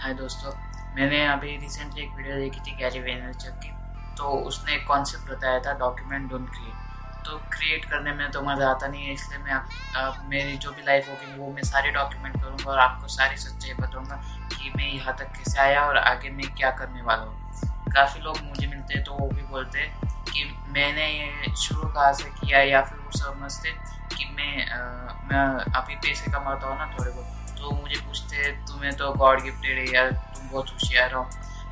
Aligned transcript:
हाय 0.00 0.12
दोस्तों 0.14 0.50
मैंने 0.96 1.24
अभी 1.26 1.56
रिसेंटली 1.56 2.02
एक 2.02 2.10
वीडियो 2.16 2.34
देखी 2.36 2.60
थी 2.66 2.74
गैरी 2.78 3.00
वेनरचक 3.00 3.54
की। 3.62 3.70
तो 4.16 4.24
उसने 4.48 4.74
एक 4.74 4.86
कॉन्सेप्ट 4.88 5.30
बताया 5.30 5.60
था 5.60 5.72
डॉक्यूमेंट 5.78 6.28
डोंट 6.30 6.50
क्रिएट 6.50 7.24
तो 7.26 7.38
क्रिएट 7.52 7.84
करने 7.84 8.12
में 8.12 8.30
तो 8.30 8.42
मज़ा 8.42 8.68
आता 8.68 8.86
नहीं 8.86 9.06
है 9.06 9.14
इसलिए 9.14 9.38
मैं 9.38 9.52
आप, 9.52 9.68
आप 9.96 10.22
मेरी 10.28 10.56
जो 10.56 10.72
भी 10.72 10.82
लाइफ 10.86 11.08
होगी 11.08 11.38
वो 11.38 11.50
मैं 11.52 11.62
सारी 11.62 11.90
डॉक्यूमेंट 11.90 12.36
करूँगा 12.36 12.70
और 12.70 12.78
आपको 12.78 13.08
सारी 13.08 13.36
सच्चाई 13.36 13.74
बताऊँगा 13.80 14.20
कि 14.52 14.70
मैं 14.76 14.88
यहाँ 14.88 15.16
तक 15.18 15.32
कैसे 15.36 15.58
आया 15.60 15.82
और 15.86 15.96
आगे 15.98 16.30
मैं 16.30 16.54
क्या 16.54 16.70
करने 16.78 17.02
वाला 17.02 17.22
हूँ। 17.22 17.90
काफ़ी 17.94 18.20
लोग 18.20 18.38
मुझे 18.44 18.66
मिलते 18.66 18.94
हैं 18.94 19.02
तो 19.04 19.12
वो 19.14 19.28
भी 19.28 19.42
बोलते 19.50 19.78
हैं 19.78 20.10
कि 20.30 20.44
मैंने 20.76 21.08
ये 21.08 21.54
शुरू 21.56 21.88
कहाँ 21.88 22.12
से 22.12 22.30
किया 22.38 22.62
या 22.70 22.82
फिर 22.82 22.98
वो 22.98 23.18
समझते 23.18 23.72
कि 24.14 24.30
मैं 24.36 24.70
आ, 24.70 24.78
मैं 25.24 25.44
अभी 25.72 25.96
पैसे 25.96 26.30
कमाता 26.30 26.66
हूँ 26.66 26.78
ना 26.78 26.86
थोड़े 26.98 27.10
बहुत। 27.10 27.36
तो 27.58 27.70
मुझे 27.70 27.96
पूछते 27.96 28.36
हैं, 28.36 28.52
तुम्हें 28.66 28.96
तो 28.96 29.12
गॉड 29.14 29.42
गिफ्टेड 29.42 29.78
है 29.78 29.94
यार 29.94 30.10
तुम 30.10 30.48
बहुत 30.48 30.70
होशियार 30.72 31.12
हो। 31.14 31.22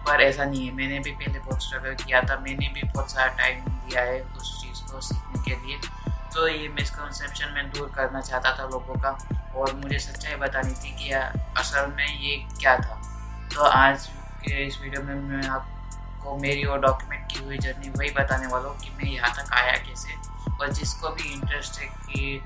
पर 0.06 0.20
ऐसा 0.22 0.44
नहीं 0.44 0.66
है, 0.66 0.72
मैंने 0.74 0.98
भी 1.00 1.10
पहले 1.12 1.38
बहुत 1.38 1.62
स्ट्रगल 1.62 1.94
किया 2.04 2.20
था, 2.22 2.36
मैंने 2.40 2.68
भी 2.74 2.82
बहुत 2.84 3.10
सारा 3.12 3.26
टाइम 3.34 3.60
दिया 3.60 4.02
है 4.02 4.20
उस 4.22 4.60
चीज़ 4.62 4.82
को 4.90 5.00
सीखने 5.00 5.42
के 5.44 5.66
लिए। 5.66 5.78
तो 6.34 6.48
ये 6.48 6.68
मिसकनसेप्शन 6.68 7.52
मैं 7.54 7.70
दूर 7.72 7.90
करना 7.94 8.20
चाहता 8.20 8.52
था 8.58 8.64
लोगों 8.68 8.94
का 9.02 9.10
और 9.56 9.74
मुझे 9.74 9.98
सच्चाई 9.98 10.34
बतानी 10.36 10.74
थी 10.74 10.90
कि 10.96 11.10
असल 11.10 11.92
में 11.96 12.06
ये 12.06 12.36
क्या 12.60 12.76
था। 12.78 13.00
तो 13.54 13.62
आज 13.62 14.06
के 14.42 14.66
इस 14.66 14.80
वीडियो 14.80 15.02
में 15.02 15.14
मैं 15.14 15.46
आपको 15.48 16.36
मेरी 16.38 16.64
और 16.64 16.80
डॉक्यूमेंट 16.80 17.32
की 17.32 17.44
हुई 17.44 17.58
जर्नी 17.58 17.90
वही 17.90 18.10
बताने 18.10 18.46
वाला 18.46 18.68
हूँ 18.68 18.78
कि 18.80 18.90
मैं 18.96 19.10
यहाँ 19.12 19.32
तक 19.34 19.52
आया 19.54 19.72
कैसे 19.86 20.14
और 20.50 20.72
जिसको 20.72 21.08
भी 21.08 21.32
इंटरेस्ट 21.32 21.80
है 21.80 21.86
कि 21.86 22.40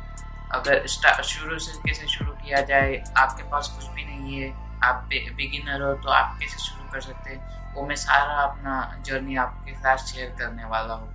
अगर 0.53 0.87
शुरू 0.87 1.59
से 1.59 1.73
कैसे 1.79 2.07
शुरू 2.09 2.33
किया 2.33 2.61
जाए, 2.63 3.03
आपके 3.17 3.43
पास 3.51 3.69
कुछ 3.69 3.87
भी 3.95 4.05
नहीं 4.05 4.41
है, 4.41 4.51
आप 4.85 5.09
बिगिनर 5.09 5.83
हो 5.83 5.93
तो 5.95 6.11
आप 6.11 6.37
कैसे 6.41 6.59
शुरू 6.59 6.91
कर 6.93 7.01
सकते 7.01 7.31
हैं? 7.31 7.75
वो 7.75 7.87
मैं 7.87 7.97
सारा 7.97 8.43
अपना 8.43 9.03
जर्नी 9.07 9.37
आपके 9.37 9.75
साथ 9.75 9.97
शेयर 10.07 10.35
करने 10.39 10.65
वाला 10.65 10.95
हूँ। 10.95 11.09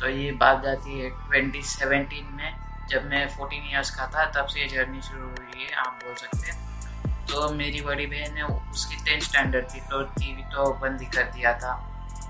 तो 0.00 0.08
ये 0.08 0.32
बात 0.32 0.62
जाती 0.62 1.00
है 1.00 1.10
2017 1.30 2.30
में, 2.32 2.56
जब 2.88 3.04
मैं 3.10 3.26
14 3.28 3.70
इयर्स 3.70 3.90
का 3.90 4.06
था, 4.06 4.24
तब 4.32 4.46
से 4.46 4.60
ये 4.60 4.68
जर्नी 4.68 5.00
शुरू 5.02 5.26
हुई 5.26 5.64
है, 5.64 5.72
आप 5.76 6.00
बोल 6.04 6.14
सकते 6.14 6.50
हैं। 6.50 6.62
तो 7.26 7.48
मेरी 7.54 7.80
बड़ी 7.80 8.06
बहन 8.06 8.34
ने 8.34 8.42
उसकी 8.42 8.96
टेंथ 9.04 9.20
स्टैंडर्ड 9.20 9.64
थी 9.74 9.80
तो 9.80 10.02
टीवी 10.18 10.42
तो 10.54 10.72
बंद 10.82 11.00
ही 11.00 11.06
कर 11.06 11.30
दिया 11.30 11.52
था। 11.58 11.72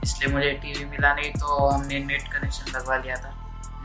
इसलिए 0.05 0.33
मुझे 0.33 0.51
टीवी 0.63 0.85
मिला 0.85 1.15
नहीं 1.15 1.33
तो 1.33 1.69
हमने 1.69 1.99
नेट 2.01 2.29
कनेक्शन 2.33 2.71
लगवा 2.77 2.97
लिया 2.97 3.17
था। 3.17 3.33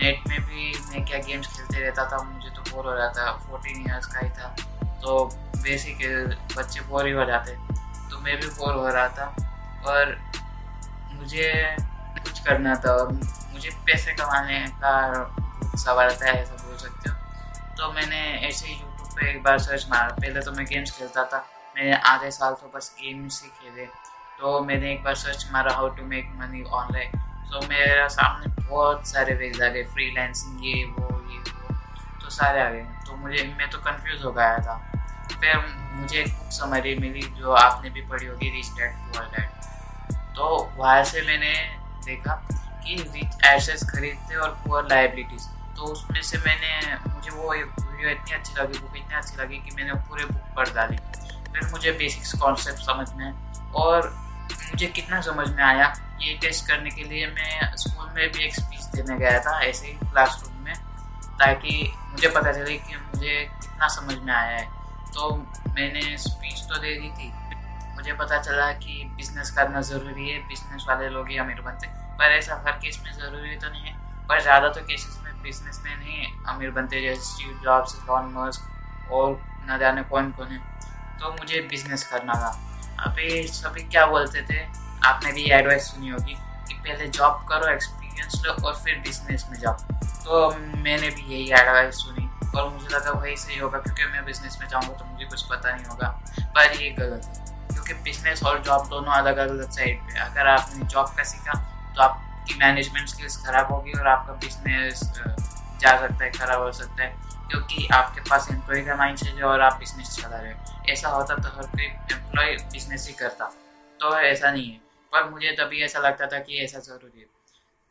नेट 0.01 0.27
में 0.27 0.41
भी 0.41 0.73
मैं 0.89 1.05
क्या 1.05 1.17
गेम्स 1.19 1.47
खेलते 1.47 1.79
रहता 1.79 2.05
था, 2.05 2.17
मुझे 2.23 2.49
तो 2.49 2.61
बोर 2.61 2.85
हो 2.85 2.93
रहा 2.93 3.07
था। 3.09 3.31
फोर्टीन 3.31 3.81
ईयर्स 3.81 4.05
का 4.05 4.19
ही 4.19 4.29
था। 4.29 4.55
तो 5.01 5.25
बेसिक 5.57 5.97
बच्चे 6.57 6.81
बोर 6.81 7.07
ही 7.07 7.11
हो 7.11 7.25
जाते। 7.25 7.51
तो 8.09 8.19
मैं 8.19 8.39
भी 8.39 8.47
बोर 8.47 8.73
हो 8.73 8.87
रहा 8.87 9.07
था। 9.07 9.25
और 9.87 10.17
मुझे 11.13 11.75
कुछ 12.23 12.39
करना 12.39 12.75
था 12.75 12.91
और 12.91 13.11
मुझे 13.53 13.69
पैसे 13.85 14.11
कमाने 14.11 14.65
का 14.83 15.35
सवाल 15.77 16.09
था, 16.09 16.25
ऐसा 16.25 16.53
बोल 16.53 16.77
सकते 16.77 17.09
हो। 17.09 17.15
तो 17.77 17.91
मैंने 17.93 18.47
ऐसे 18.47 18.67
ही 18.67 18.73
यूट्यूब 18.73 19.19
पे 19.19 19.29
एक 19.29 19.43
बार 19.43 19.59
सर्च 19.59 19.87
मारा। 19.89 20.07
पहले 20.07 20.41
तो 20.41 20.51
मैं 20.51 20.65
गेम्स 20.65 20.91
खेलता 20.91 21.23
था। 21.23 21.45
मैंने 21.75 21.95
आधे 21.95 22.31
साल 22.31 22.53
तो 22.53 22.71
बस 22.75 22.95
गेम्स 23.01 23.43
ही 23.43 23.49
खेले। 23.49 23.85
तो 24.39 24.59
मैंने 24.63 24.91
एक 24.91 25.03
बार 25.03 25.15
सर्च 25.15 25.49
मारा 25.51 25.73
how 25.73 25.89
to 25.89 26.03
make 26.03 26.31
money 26.35 26.63
online 26.63 27.11
तो 27.51 27.61
मेरा 27.67 28.07
सामने 28.07 28.47
बहुत 28.63 29.07
सारे 29.07 29.33
वेज 29.35 29.61
आ 29.61 29.67
गए 29.67 29.83
फ्री 29.93 30.05
ये, 30.05 30.83
वो 30.85 31.07
ये, 31.29 31.39
वो 31.39 31.75
तो 32.21 32.29
सारे 32.29 32.61
आ 32.61 32.69
गए। 32.69 32.83
तो 33.07 33.15
मुझे, 33.15 33.43
मैं 33.57 33.69
तो 33.69 33.77
कंफ्यूज 33.79 34.23
हो 34.25 34.31
गया 34.31 34.57
था। 34.57 34.75
फिर 35.31 35.57
मुझे 35.93 36.19
एक 36.19 36.27
बुक 36.29 36.51
समरी 36.51 36.95
मिली 36.95 37.21
जो 37.37 37.51
आपने 37.53 37.89
भी 37.89 38.01
पढ़ी 38.07 38.25
होगी 38.25 38.49
रिच 38.49 38.69
डैड 38.77 38.95
पुअर 38.95 39.25
डैड 39.25 39.49
तो 40.35 40.47
वहाँ 40.77 41.03
से 41.03 41.21
मैंने 41.21 41.53
देखा 42.05 42.33
कि 42.83 42.95
रिच 42.95 43.45
एसेस 43.45 43.83
खरीदते 43.89 44.35
और 44.35 44.49
पुअर 44.65 44.87
लाइबिलिटीज 44.89 45.47
तो 45.77 45.85
उसमें 45.85 46.21
से 46.21 46.37
मैंने, 46.37 46.97
मुझे 47.07 47.31
वो 47.31 47.53
वीडियो 47.53 48.09
इतनी 48.09 48.35
अच्छी 48.35 48.53
लगी 48.61 48.79
बुक 48.79 48.97
इतनी 48.97 49.15
अच्छी 49.15 49.41
लगी 49.41 49.57
कि 49.57 49.75
मैंने 49.75 49.93
पूरे 50.07 50.25
बुक 50.25 50.55
पढ़ 50.55 50.69
डाली। 50.75 50.97
फिर 51.51 51.69
मुझे 51.71 51.91
बेसिक्स 51.91 52.33
कॉन्सेप्ट 52.41 52.79
समझ 52.79 53.07
में 53.13 53.31
और 53.83 54.09
मुझे 54.51 54.87
कितना 54.87 55.21
समझ 55.21 55.47
में 55.49 55.63
आया। 55.63 55.93
ये 56.21 56.33
टेस्ट 56.41 56.67
करने 56.67 56.89
के 56.89 57.03
लिए 57.03 57.27
मैं 57.27 57.75
स्कूल 57.77 58.09
में 58.15 58.31
भी 58.31 58.43
एक 58.45 58.55
स्पीच 58.55 58.83
देने 58.95 59.17
गया 59.17 59.39
था, 59.39 59.59
ऐसे 59.61 59.87
ही 59.87 59.93
क्लासरूम 60.01 60.63
में, 60.63 60.73
ताकि 61.39 61.93
मुझे 62.11 62.27
पता 62.29 62.51
चले 62.51 62.77
कि 62.77 62.95
मुझे 62.95 63.35
कितना 63.61 63.87
समझ 63.89 64.15
में 64.15 64.33
आया 64.33 64.57
है। 64.57 64.65
तो 65.13 65.35
मैंने 65.69 66.17
स्पीच 66.19 66.59
तो 66.63 66.79
दे 66.79 66.93
दी 66.95 67.09
थी। 67.09 67.31
मुझे 67.95 68.13
पता 68.13 68.41
चला 68.41 68.71
कि 68.73 69.03
बिज़नेस 69.15 69.51
करना 69.51 69.81
ज़रूरी 69.83 70.29
है 70.29 70.37
बिज़नेस 70.47 70.85
वाले 70.87 71.09
लोग 71.09 71.29
ही 71.29 71.37
अमीर 71.37 71.61
बनते 71.61 71.87
पर 72.19 72.31
ऐसा 72.33 72.55
हर 72.65 72.71
केस 72.83 73.01
में 73.05 73.11
ज़रूरी 73.13 73.55
तो 73.55 73.69
नहीं 73.69 73.81
है, 73.81 73.93
पर 74.27 74.41
ज़्यादा 74.41 74.69
तो 74.69 74.81
केसेस 74.81 75.19
में 75.23 75.41
बिज़नेस 75.43 75.81
में 75.85 75.95
नहीं 75.95 76.25
अमीर 76.47 76.71
बनते 76.71 77.01
जैसे 77.01 77.21
स्टीव 77.21 77.59
जॉब्स 77.63 77.95
लॉन 78.07 78.35
और 79.11 79.39
न 79.69 79.77
जाने 79.79 80.03
कौन 80.03 80.31
कौन 80.31 80.47
है। 80.47 80.57
तो 81.19 81.31
मुझे 81.31 81.61
बिज़नेस 81.69 82.03
करना 82.03 82.33
था। 82.33 82.51
अभी 82.99 83.43
सभी 83.49 83.81
क्या 83.83 84.05
बोलते 84.05 84.41
थे? 84.43 84.59
आपने 85.07 85.31
भी 85.31 85.43
एडवाइस 85.51 85.83
सुनी 85.83 86.09
होगी 86.09 86.33
कि 86.67 86.73
पहले 86.75 87.07
जॉब 87.09 87.45
करो 87.49 87.71
एक्सपीरियंस 87.73 88.41
लो 88.45 88.53
और 88.67 88.75
फिर 88.75 88.97
बिज़नेस 88.99 89.45
में 89.51 89.59
जाओ। 89.59 89.73
तो 90.23 90.49
मैंने 90.77 91.09
भी 91.09 91.21
यही 91.23 91.51
एडवाइस 91.61 91.95
सुनी 91.95 92.27
और 92.49 92.69
मुझे 92.69 92.95
लगा 92.95 93.11
वही 93.11 93.35
सही 93.37 93.59
होगा, 93.59 93.79
क्योंकि 93.79 94.05
मैं 94.05 94.25
बिज़नेस 94.25 94.57
में 94.61 94.67
जाऊँगा 94.67 94.93
तो 94.93 95.05
मुझे 95.05 95.25
कुछ 95.25 95.41
पता 95.43 95.75
नहीं 95.75 95.85
होगा। 95.85 96.07
पर 96.55 96.81
ये 96.81 96.89
गलत 96.99 97.25
है, 97.25 97.45
क्योंकि 97.67 97.93
बिज़नेस 98.03 98.43
और 98.43 98.61
जॉब 98.63 98.87
दोनों 98.89 99.13
अलग 99.13 99.37
अलग 99.39 99.69
साइड 99.71 100.01
पे 100.01 100.19
अगर 100.21 100.47
आपने 100.47 100.87
जॉब 100.87 101.13
का 101.17 101.23
सीखा 101.23 101.53
तो 101.95 102.01
आपकी 102.01 102.57
मैनेजमेंट 102.59 103.07
स्किल्स 103.09 103.37
खराब 103.45 103.71
होगी 103.71 103.91
और 103.99 104.07
आपका 104.07 104.33
बिज़नेस 104.35 105.03
जा 105.79 105.95
सकता 105.99 106.23
है, 106.23 106.31
खराब 106.31 106.61
हो 106.61 106.71
सकता 106.71 107.03
है, 107.03 107.09
क्योंकि 107.49 107.87
आपके 107.93 108.21
पास 108.21 108.47
एम्प्लॉय 108.51 108.81
का 108.81 108.95
माइंड 108.95 109.17
सेट 109.17 109.35
है 109.35 109.43
और 109.43 109.61
आप 109.61 109.77
बिज़नेस 109.79 110.15
चला 110.15 110.37
रहे 110.37 110.51
हो। 110.51 110.83
ऐसा 110.89 111.09
होता 111.09 111.35
तो 111.35 111.49
हर 111.49 111.67
कोई 111.67 111.85
एम्प्लॉय 111.85 112.55
बिज़नेस 112.71 113.07
ही 113.07 113.13
करता। 113.13 113.45
तो 113.99 114.17
ऐसा 114.17 114.51
नहीं 114.51 114.71
है। 114.71 114.77
पर 115.13 115.29
मुझे 115.29 115.51
तभी 115.59 115.81
ऐसा 115.83 115.99
लगता 115.99 116.25
था 116.27 116.39
कि 116.39 116.57
ऐसा 116.57 116.79
ज़रूरी 116.79 117.19
है। 117.19 117.25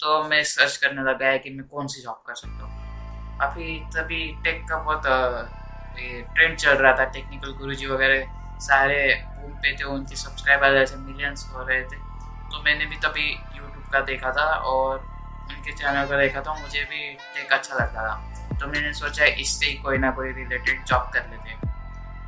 तो 0.01 0.23
मैं 0.25 0.43
सर्च 0.45 0.77
करने 0.77 1.03
लगा 1.03 1.27
है 1.27 1.39
कि 1.39 1.51
मैं 1.51 1.67
कौन 1.69 1.87
सी 1.87 2.03
जॉब 2.03 2.23
कर 2.27 2.35
सकता 2.35 2.65
हूँ। 2.65 3.39
अभी 3.41 3.79
तभी 3.95 4.21
टेक 4.45 4.63
का 4.69 4.77
बहुत 4.79 5.03
ट्रेंड 6.35 6.57
चल 6.57 6.75
रहा 6.75 6.93
था। 6.99 7.05
टेक्निकल 7.07 7.53
गुरुजी 7.53 7.87
वगैरह 7.87 8.59
सारे 8.61 8.99
बूम 9.29 9.53
पे 9.55 9.77
थे, 9.79 9.85
उनके 9.85 10.17
सब्सक्राइबर 10.17 10.77
ऐसे 10.77 10.97
मिलियंस 10.97 11.51
हो 11.53 11.63
रहे 11.63 11.83
थे। 11.83 11.97
तो 12.51 12.63
मैंने 12.63 12.87
भी 12.87 12.97
तभी 12.97 13.29
यूट्यूब 13.31 13.89
का 13.93 14.01
देखा 14.03 14.31
था 14.33 14.47
और 14.73 15.07
उनके 15.49 15.73
चैनल 15.73 16.07
का 16.07 16.19
देखा 16.19 16.41
था 16.41 16.55
मुझे 16.55 16.85
भी 16.85 17.13
टेक 17.35 17.53
अच्छा 17.53 17.75
लगता 17.75 18.09
था। 18.09 18.59
तो 18.59 18.67
मैंने 18.67 18.93
सोचा 18.95 19.25
इससे 19.25 19.67
ही 19.67 19.75
कोई 19.75 19.99
ना 19.99 20.11
कोई 20.11 20.33
रिलेटेड 20.33 20.85
जॉब 20.85 21.11
कर 21.15 21.27
लेते 21.31 21.49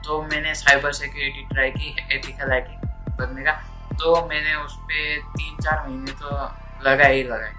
तो 0.04 0.22
मैंने 0.22 0.54
साइबर 0.54 0.92
सिक्योरिटी 0.92 1.46
ट्राई 1.48 1.70
की 1.70 1.88
एथिकल 2.12 2.52
हैकिंग 2.52 3.16
बनने 3.16 3.42
का। 3.42 3.52
तो 3.92 4.14
मैंने 4.26 4.54
उस 4.54 4.76
पर 4.76 5.18
तीन 5.30 5.56
चार 5.56 5.86
महीने 5.88 6.12
तो 6.12 6.28
लगाए 6.86 7.14
ही 7.14 7.22
लगाए। 7.22 7.52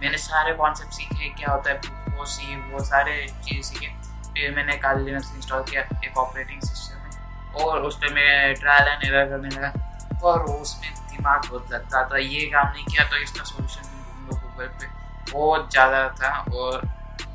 मैंने 0.00 0.18
सारे 0.18 0.52
कॉन्सेप्ट 0.54 0.92
सीखे, 0.92 1.28
क्या 1.28 1.52
होता 1.52 1.70
है, 1.70 1.76
वो 2.16 2.24
सी 2.24 2.56
वो 2.70 2.84
सारे 2.84 3.26
चीज़ 3.44 3.66
सीखे। 3.66 3.88
फिर 4.32 4.54
मैंने 4.56 4.76
काल 4.76 5.04
लिनक्स 5.04 5.32
इंस्टॉल 5.36 5.62
किया 5.62 5.82
एक 6.04 6.18
ऑपरेटिंग 6.18 6.60
सिस्टम 6.60 6.96
में। 6.98 7.64
और 7.64 7.82
उस 7.82 7.96
पर 7.96 8.12
मैं 8.14 8.54
ट्रायल 8.54 8.88
एंड 8.88 9.04
एरर 9.04 9.28
करने 9.30 9.48
लगा। 9.48 10.18
और 10.24 10.42
उसमें 10.42 10.90
दिमाग 11.10 11.46
बहुत 11.48 11.72
लगता 11.72 12.08
था। 12.08 12.18
ये 12.18 12.46
काम 12.46 12.68
नहीं 12.68 12.84
किया 12.84 13.04
तो 13.04 13.16
इसका 13.16 13.44
सोल्यूशन 13.44 13.82
गूगल 14.30 14.66
पे। 14.80 15.01
बहुत 15.32 15.70
ज़्यादा 15.70 16.08
था 16.20 16.30
और 16.54 16.80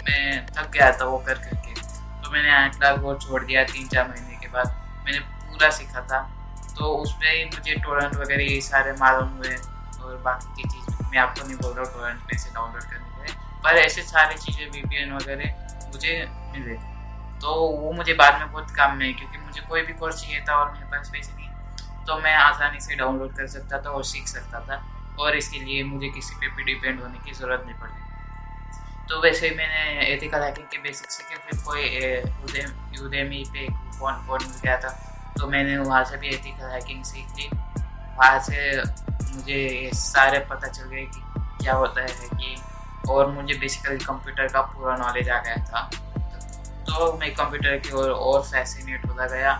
मैं 0.03 0.45
थक 0.47 0.71
गया 0.71 0.91
था 0.91 1.05
वो 1.05 1.17
कर 1.27 1.33
करके। 1.35 1.73
तो 1.73 2.31
मैंने 2.31 2.65
एटलास 2.65 2.99
वो 2.99 3.15
छोड़ 3.17 3.43
दिया 3.43 3.63
तीन 3.65 3.87
चार 3.87 4.07
महीने 4.09 4.37
के 4.41 4.47
बाद। 4.49 4.67
मैंने 5.05 5.19
पूरा 5.19 5.69
सीखा 5.71 6.01
था। 6.11 6.19
तो 6.77 6.93
उसमें 6.95 7.31
ही 7.31 7.43
मुझे 7.45 7.75
टोरेंट 7.75 8.15
वगैरह 8.15 8.43
ये 8.43 8.59
सारे 8.63 8.91
मालूम 8.99 9.29
हुए 9.37 9.55
और 10.03 10.17
बाकी 10.25 10.61
की 10.61 10.69
चीज़ 10.69 10.85
मैं 11.03 11.19
आपको 11.19 11.47
नहीं 11.47 11.55
बोल 11.57 11.73
रहा 11.73 11.83
हूँ 11.83 11.93
टोरेंट 11.93 12.19
पे 12.21 12.37
से 12.37 12.49
डाउनलोड 12.53 12.83
करने 12.83 13.25
के 13.25 13.33
पर 13.63 13.77
ऐसे 13.77 14.01
सारी 14.03 14.35
चीज़ें 14.35 14.69
वी 14.71 14.81
वगैरह 15.11 15.87
मुझे 15.87 16.13
मिले 16.53 16.75
तो 17.41 17.53
वो 17.53 17.91
मुझे 17.93 18.13
बाद 18.13 18.39
में 18.39 18.51
बहुत 18.51 18.71
काम 18.75 18.95
में 18.97 19.15
क्योंकि 19.15 19.37
मुझे 19.37 19.61
कोई 19.69 19.81
भी 19.81 19.93
कोर्स 19.93 20.21
चाहिए 20.21 20.41
था 20.49 20.55
और 20.55 20.71
मेरे 20.73 20.85
पास 20.91 21.09
पैसे 21.13 21.31
नहीं। 21.33 22.05
तो 22.05 22.17
मैं 22.19 22.33
आसानी 22.35 22.79
से 22.81 22.95
डाउनलोड 22.95 23.35
कर 23.37 23.47
सकता 23.47 23.81
था 23.81 23.89
और 23.89 24.03
सीख 24.03 24.27
सकता 24.27 24.59
था। 24.59 24.77
और 25.19 25.35
इसके 25.37 25.59
लिए 25.59 25.83
मुझे 25.83 26.09
किसी 26.09 26.35
पे 26.35 26.47
भी 26.55 26.63
डिपेंड 26.63 27.01
होने 27.01 27.19
की 27.25 27.33
ज़रूरत 27.33 27.63
नहीं 27.65 27.75
पड़ती। 27.75 28.05
तो 29.09 29.21
वैसे 29.21 29.47
ही 29.47 29.55
मैंने 29.55 30.05
एथिकल 30.05 30.41
हैकिंग 30.41 30.65
के 30.67 30.77
बेसिक 30.79 31.11
सीखे 31.11 31.35
फिर 31.37 31.59
कोई 31.65 31.83
यूदेमी 32.97 33.43
पे 33.53 33.67
कौन 33.99 34.25
कौन 34.27 34.39
मिल 34.43 34.59
गया 34.63 34.77
था 34.79 34.89
तो 35.37 35.47
मैंने 35.47 35.77
वहाँ 35.77 36.03
से 36.05 36.17
भी 36.17 36.27
एथिकल 36.27 36.69
हैकिंग 36.69 37.03
सीख 37.03 37.37
ली। 37.37 37.49
वहाँ 37.51 38.39
से 38.43 38.81
मुझे 38.81 39.89
सारे 39.95 40.39
पता 40.49 40.67
चल 40.67 40.89
गए 40.89 41.05
कि 41.05 41.21
क्या 41.63 41.73
होता 41.75 42.01
है 42.01 42.29
कि 42.33 42.55
और 43.09 43.31
मुझे 43.31 43.53
बेसिकली 43.55 43.97
कंप्यूटर 43.97 44.47
का 44.53 44.61
पूरा 44.63 44.95
नॉलेज 44.97 45.29
आ 45.29 45.41
गया 45.41 45.55
था। 45.65 45.89
तो 46.87 47.11
मैं 47.19 47.33
कंप्यूटर 47.35 47.77
की 47.77 47.91
ओर, 47.91 48.09
और 48.09 48.41
फैसिनेट 48.43 49.05
होता 49.05 49.25
गया, 49.27 49.51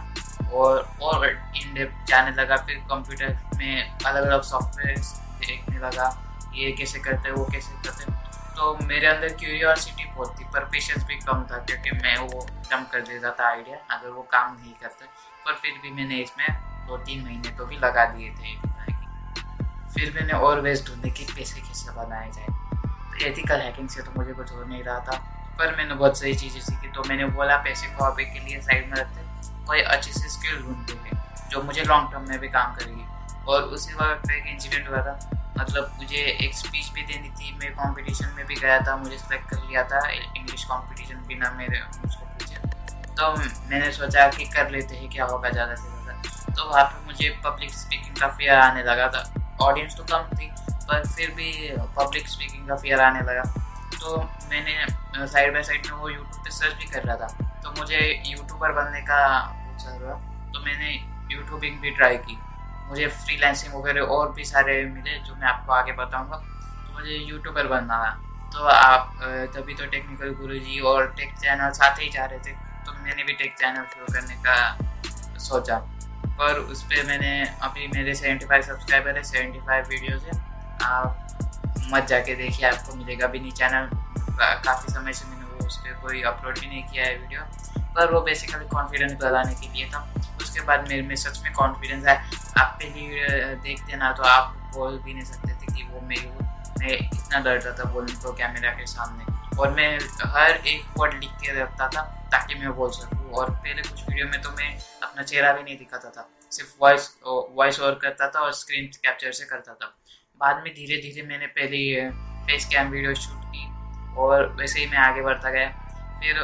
और 0.53 0.87
और 1.01 1.25
इन 1.27 1.73
डेप्थ 1.73 2.07
जाने 2.09 2.31
लगा। 2.35 2.55
फिर 2.57 2.75
कंप्यूटर 2.89 3.37
में 3.57 3.97
अलग 4.05 4.23
अलग 4.23 4.41
सॉफ्टवेयर 4.43 4.97
देखने 5.39 5.79
लगा, 5.79 6.07
ये 6.55 6.71
कैसे 6.73 6.99
करते 6.99 7.31
वो 7.31 7.45
कैसे 7.51 7.81
करते 7.83 8.15
तो 8.57 8.73
मेरे 8.83 9.07
अंदर 9.07 9.33
क्यूरियोसिटी 9.35 10.05
बहुत 10.05 10.39
थी, 10.39 10.43
पर 10.45 10.63
पेशेंस 10.67 11.03
भी 11.03 11.15
कम 11.17 11.43
था, 11.51 11.57
क्योंकि 11.59 11.91
मैं 11.93 12.17
वो 12.19 12.45
कम 12.71 12.83
कर 12.91 13.01
देता 13.03 13.31
था 13.31 13.49
आइडिया 13.49 13.77
अगर 13.95 14.09
वो 14.09 14.21
काम 14.31 14.53
नहीं 14.53 14.73
करते, 14.81 15.05
पर 15.45 15.53
फिर 15.55 15.73
भी 15.81 15.91
मैंने 15.91 16.17
इसमें 16.19 16.47
दो 16.87 16.97
तीन 16.99 17.23
महीने 17.23 17.49
तो 17.57 17.65
भी 17.65 17.77
लगा 17.77 18.05
दिए 18.07 18.29
थे 18.31 18.55
फिर 19.93 20.13
मैंने 20.15 20.33
और 20.39 20.59
वेस्ट 20.61 20.87
ढूंढे 20.87 21.09
कि 21.09 21.23
पैसे 21.27 21.61
कैसे 21.61 21.91
बनाए 21.93 22.31
जाए। 22.31 22.47
तो 22.77 23.25
एथिकल 23.27 23.59
हैकिंग 23.59 23.89
से 23.89 24.01
तो 24.01 24.11
मुझे 24.15 24.33
कुछ 24.33 24.51
हो 24.51 24.63
नहीं 24.63 24.83
रहा 24.83 24.99
था, 25.01 25.17
पर 25.59 25.75
मैंने 25.77 25.93
बहुत 25.93 26.19
सही 26.19 26.33
चीज़ें 26.35 26.59
सीखी 26.61 26.91
तो 26.91 27.03
मैंने 27.07 27.25
बोला 27.37 27.57
पैसे 27.63 27.87
को 27.89 28.05
अभी 28.05 28.25
के 28.25 28.39
लिए 28.39 28.61
साइड 28.61 28.89
में 28.89 28.97
रखते 28.97 29.25
कोई 29.67 29.81
अच्छी 29.81 30.11
सी 30.11 30.29
स्किल 30.29 30.61
ढूंढते 30.61 30.93
हैं, 30.95 31.21
जो 31.49 31.61
मुझे 31.63 31.83
लॉन्ग 31.83 32.11
टर्म 32.11 32.29
में 32.29 32.39
भी 32.39 32.47
काम 32.49 32.75
करेगी। 32.75 33.05
और 33.47 33.63
उसी 33.75 33.93
वक्त 33.95 34.31
एक 34.31 34.47
इंसिडेंट 34.47 34.89
हुआ 34.89 35.01
था। 35.01 35.19
मतलब 35.59 35.91
मुझे 35.97 36.17
एक 36.17 36.55
स्पीच 36.55 36.89
भी 36.93 37.01
देनी 37.03 37.29
थी, 37.29 37.57
मैं 37.59 37.71
कंपटीशन 37.73 38.33
में 38.35 38.45
भी 38.45 38.55
गया 38.55 38.79
था, 38.79 38.95
मुझे 38.97 39.17
सेलेक्ट 39.17 39.49
कर 39.49 39.61
लिया 39.69 39.83
था 39.83 40.07
इंग्लिश 40.09 40.63
कंपटीशन 40.63 41.25
बिना 41.27 41.51
मेरे 41.51 41.81
मुझको 41.95 42.25
पूछे। 42.25 42.55
तो 43.15 43.31
मैंने 43.69 43.91
सोचा 43.91 44.27
कि 44.29 44.45
कर 44.47 44.69
लेते 44.71 44.95
हैं, 44.95 45.09
क्या 45.09 45.25
होगा 45.25 45.49
ज़्यादा 45.49 45.75
से 45.75 45.81
ज़्यादा। 45.83 46.53
तो 46.53 46.69
वहाँ 46.69 46.83
पर 46.83 47.05
मुझे 47.05 47.29
पब्लिक 47.45 47.73
स्पीकिंग 47.73 48.15
का 48.17 48.27
फेयर 48.29 48.55
आने 48.57 48.83
लगा 48.83 49.07
था। 49.07 49.23
ऑडियंस 49.61 49.95
तो 49.97 50.03
कम 50.11 50.35
थी, 50.35 50.49
पर 50.87 51.07
फिर 51.07 51.31
भी 51.35 51.51
पब्लिक 51.97 52.27
स्पीकिंग 52.27 52.67
का 52.67 52.75
फेयर 52.75 53.01
आने 53.01 53.21
लगा। 53.21 53.43
तो 53.93 54.17
मैंने 54.51 55.27
साइड 55.27 55.53
बाई 55.53 55.63
साइड 55.63 55.85
में 55.85 55.93
वो 55.93 56.09
यूट्यूब 56.09 56.43
पे 56.43 56.51
सर्च 56.51 56.73
भी 56.73 56.85
कर 56.85 57.03
रहा 57.03 57.15
था। 57.17 57.27
तो 57.63 57.71
मुझे 57.79 57.99
यूट्यूबर 58.25 58.71
बनने 58.71 59.01
का 59.01 59.21
उत्साह 59.71 59.95
हुआ। 59.95 60.13
तो 60.53 60.65
मैंने 60.65 60.91
यूट्यूबिंग 61.31 61.79
भी 61.81 61.91
ट्राई 61.91 62.17
की। 62.19 62.37
मुझे 62.89 63.07
फ्रीलांसिंग 63.07 63.73
वगैरह 63.73 64.01
और 64.15 64.31
भी 64.33 64.45
सारे 64.45 64.83
मिले 64.85 65.17
जो 65.19 65.35
मैं 65.35 65.47
आपको 65.47 65.73
आगे 65.73 65.91
बताऊँगा। 65.93 66.37
तो 66.37 66.93
मुझे 66.93 67.15
यूट्यूबर 67.15 67.67
बनना 67.67 68.03
था। 68.03 68.11
तो 68.53 68.63
आप 68.65 69.17
तभी 69.55 69.73
तो 69.73 69.85
टेक्निकल 69.85 70.33
गुरु 70.33 70.59
जी 70.59 70.79
और 70.81 71.07
टेक 71.17 71.33
चैनल 71.39 71.71
साथ 71.71 72.01
ही 72.01 72.09
जा 72.09 72.25
रहे 72.25 72.39
थे। 72.39 72.51
तो 72.85 72.93
मैंने 73.03 73.23
भी 73.23 73.33
टेक 73.33 73.55
चैनल 73.59 73.83
शुरू 73.93 74.13
करने 74.13 74.35
का 74.45 75.37
सोचा। 75.39 75.77
पर 76.39 76.59
उस 76.61 76.83
पर 76.83 77.05
मैंने, 77.07 77.29
अभी 77.63 77.87
मेरे 77.87 78.13
सेवेंटी 78.15 78.45
फाइव 78.45 78.61
सब्सक्राइबर 78.61 79.17
है 79.17 79.23
सेवेंटी 79.23 79.59
फाइव 79.59 79.85
वीडियोज़ 79.89 80.23
है। 80.25 80.41
आप 80.83 81.27
मत 81.91 82.07
जाके 82.07 82.35
देखिए, 82.35 82.67
आपको 82.69 82.95
मिलेगा 82.95 83.27
भी 83.27 83.39
नहीं 83.39 83.51
चैनल 83.51 83.89
काफ़ी 84.39 84.93
समय 84.93 85.13
से 85.13 85.25
मैंने 85.25 85.45
वो 85.45 85.65
उस 85.67 85.77
पर 85.77 85.93
कोई 86.01 86.21
अपलोड 86.21 86.59
भी 86.59 86.67
नहीं 86.67 86.83
किया 86.83 87.05
है 87.05 87.17
वीडियो 87.17 87.41
पर 87.95 88.13
वो 88.13 88.21
बेसिकली 88.21 88.67
कॉन्फिडेंस 88.67 89.13
बढ़ाने 89.21 89.53
के 89.55 89.73
लिए 89.73 89.89
था। 89.89 89.99
उसके 90.47 90.61
बाद 90.65 90.87
मेरे 90.89 91.01
में 91.03 91.15
सच 91.17 91.41
में 91.43 91.53
कॉन्फिडेंस 91.53 92.05
है। 92.05 92.15
आप 92.57 92.77
पहली 92.81 93.07
देखते 93.63 93.97
ना 93.97 94.11
तो 94.11 94.23
आप 94.25 94.53
बोल 94.75 94.99
भी 94.99 95.13
नहीं 95.13 95.25
सकते 95.25 95.51
थे 95.51 95.73
कि 95.73 95.83
वो 95.83 96.01
मेरी 96.07 96.27
वो, 96.27 96.45
मैं 96.79 96.93
इतना 96.93 97.39
डरता 97.39 97.71
था 97.77 97.89
बोलने 97.91 98.13
को 98.23 98.33
कैमरा 98.33 98.71
के 98.71 98.85
सामने। 98.87 99.35
और 99.57 99.71
मैं 99.73 99.97
हर 100.33 100.51
एक 100.51 100.81
वर्ड 100.97 101.13
लिख 101.13 101.29
के 101.41 101.59
रखता 101.61 101.87
था 101.89 102.01
ताकि 102.31 102.55
मैं 102.55 102.75
बोल 102.75 102.89
सकूँ। 102.91 103.31
और 103.31 103.49
पहले 103.51 103.81
कुछ 103.81 104.01
वीडियो 104.09 104.25
में 104.27 104.41
तो 104.41 104.49
मैं 104.51 104.69
अपना 105.03 105.23
चेहरा 105.23 105.53
भी 105.53 105.63
नहीं 105.63 105.77
दिखाता 105.77 106.09
था। 106.09 106.29
सिर्फ़ 106.51 106.75
वॉइस 106.81 107.09
वॉइस 107.25 107.79
ओवर 107.79 107.95
करता 108.01 108.29
था 108.29 108.39
और 108.39 108.51
स्क्रीन 108.53 108.85
कैप्चर 108.97 109.31
से 109.31 109.45
करता 109.45 109.73
था। 109.73 109.93
बाद 110.41 110.61
में 110.63 110.73
धीरे 110.73 111.01
धीरे 111.01 111.27
मैंने 111.27 111.47
पहले 111.57 112.09
फेस 112.47 112.65
कैम 112.73 112.89
वीडियो 112.91 113.13
शूट 113.15 113.45
की 113.55 113.65
और 114.17 114.45
वैसे 114.59 114.79
ही 114.79 114.85
मैं 114.87 114.97
आगे 114.99 115.21
बढ़ता 115.21 115.49
गया। 115.49 115.69
फिर 116.19 116.37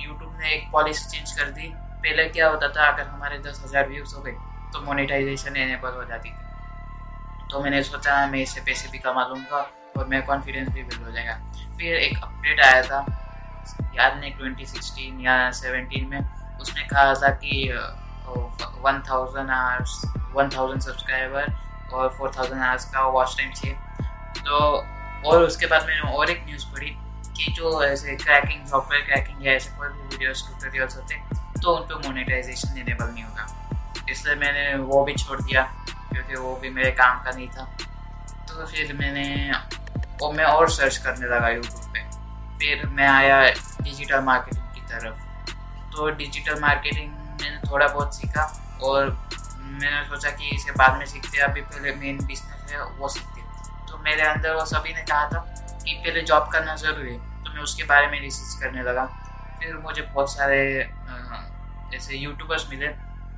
यूट्यूब 0.00 0.36
ने 0.40 0.52
एक 0.54 0.70
पॉलिसी 0.72 1.10
चेंज 1.10 1.32
कर 1.38 1.50
दी। 1.50 1.72
पहले 1.98 2.24
क्या 2.28 2.48
होता 2.48 2.68
था, 2.68 2.86
अगर 2.86 3.02
हमारे 3.04 3.38
दस 3.40 3.62
हज़ार 3.64 3.88
व्यूज़ 3.88 4.14
हो 4.14 4.22
गए 4.22 4.32
तो 4.72 4.80
मोनेटाइजेशन 4.82 5.56
एनेबल 5.56 5.92
हो 5.92 6.04
जाती 6.04 6.30
थी। 6.30 7.48
तो 7.50 7.62
मैंने 7.62 7.82
सोचा, 7.82 8.26
मैं 8.26 8.38
इससे 8.40 8.60
पैसे 8.60 8.88
भी 8.92 8.98
कमा 8.98 9.26
लूँगा 9.28 9.60
और 9.96 10.06
मेरा 10.06 10.26
कॉन्फिडेंस 10.26 10.68
भी 10.68 10.82
बिल्ड 10.82 11.04
हो 11.04 11.12
जाएगा। 11.12 11.34
फिर 11.78 11.96
एक 11.96 12.18
अपडेट 12.22 12.60
आया 12.60 12.82
था, 12.82 13.00
याद 13.94 14.18
नहीं 14.18 14.32
ट्वेंटी 14.32 14.66
सिक्सटीन 14.66 15.20
या 15.20 15.50
सेवनटीन 15.52 16.08
में, 16.08 16.20
उसने 16.60 16.82
कहा 16.84 17.14
था 17.14 17.28
कि 17.42 17.70
one 18.84 19.02
thousand 19.08 19.50
hours 19.50 20.00
one 20.34 20.48
thousand 20.56 20.80
subscriber 20.82 21.52
और 21.92 22.08
फोर 22.18 22.32
थाउज़ेंड 22.36 22.62
आवर्स 22.62 22.84
का 22.92 23.06
वॉच 23.08 23.36
टाइम 23.38 23.52
चाहिए। 23.52 23.76
तो 24.40 24.58
और 25.28 25.42
उसके 25.42 25.66
बाद 25.66 25.86
मैंने 25.86 26.16
और 26.16 26.30
एक 26.30 26.44
न्यूज़ 26.46 26.66
पढ़ी 26.72 26.90
कि 27.36 27.52
जो 27.52 27.82
ऐसे 27.84 28.16
क्रैकिंग 28.16 28.66
सॉफ्टवेयर 28.66 29.04
क्रैकिंग 29.04 29.46
या 29.46 29.52
ऐसे 29.52 29.76
कोई 29.78 29.88
भी 29.88 30.02
वीडियोस 30.02 30.46
ट्यूटोरियल्स 30.46 30.96
होते 30.96 31.14
तो 31.62 31.76
उन 31.76 31.82
पर 31.82 32.06
मोनेटाइजेशन 32.06 32.78
इनेबल 32.78 33.06
नहीं 33.06 33.24
होगा। 33.24 33.46
इसलिए 34.10 34.34
मैंने 34.34 34.74
वो 34.76 35.04
भी 35.04 35.14
छोड़ 35.14 35.40
दिया, 35.42 35.62
क्योंकि 36.12 36.34
वो 36.34 36.56
भी 36.56 36.70
मेरे 36.70 36.90
काम 36.90 37.22
का 37.24 37.30
नहीं 37.30 37.48
था। 37.48 37.64
तो 38.48 38.66
फिर 38.66 38.92
मैंने, 38.92 39.52
वो 40.20 40.32
मैं 40.32 40.44
और 40.44 40.70
सर्च 40.70 40.96
करने 40.96 41.26
लगा 41.26 41.48
यूट्यूब 41.48 41.92
पे। 41.94 42.00
फिर 42.58 42.86
मैं 42.86 43.08
आया 43.08 43.40
डिजिटल 43.82 44.20
मार्केटिंग 44.20 44.74
की 44.74 44.80
तरफ़। 44.80 45.26
तो 45.92 46.10
डिजिटल 46.10 46.60
मार्केटिंग 46.60 47.10
मैंने 47.12 47.70
थोड़ा 47.70 47.86
बहुत 47.88 48.16
सीखा, 48.16 48.44
और 48.82 49.10
मैंने 49.56 50.04
सोचा 50.04 50.30
कि 50.30 50.48
इसे 50.48 50.72
बाद 50.72 50.98
में 50.98 51.06
सीखते 51.06 51.38
अभी 51.38 51.60
पहले 51.60 51.94
मेन 51.94 52.26
बिज़नेस 52.26 52.72
है, 52.72 52.82
वो 52.82 53.08
सीखते 53.08 53.36
तो 53.88 53.98
मेरे 53.98 54.22
अंदर 54.22 54.54
वो 54.54 54.64
सभी 54.64 54.92
ने 54.92 55.02
कहा 55.02 55.24
था 55.26 55.38
कि 55.84 55.92
पहले 55.94 56.22
जॉब 56.22 56.48
करना 56.52 56.74
ज़रूरी 56.76 57.12
है। 57.12 57.44
तो 57.44 57.50
मैं 57.50 57.62
उसके 57.62 57.82
बारे 57.82 58.06
में 58.06 58.20
रिसर्च 58.20 58.62
करने 58.62 58.82
लगा। 58.82 59.04
फिर 59.58 59.76
मुझे 59.78 60.02
बहुत 60.04 60.32
सारे 60.32 60.58
ऐसे 61.96 62.16
यूट्यूबर्स 62.16 62.68
मिले, 62.70 62.88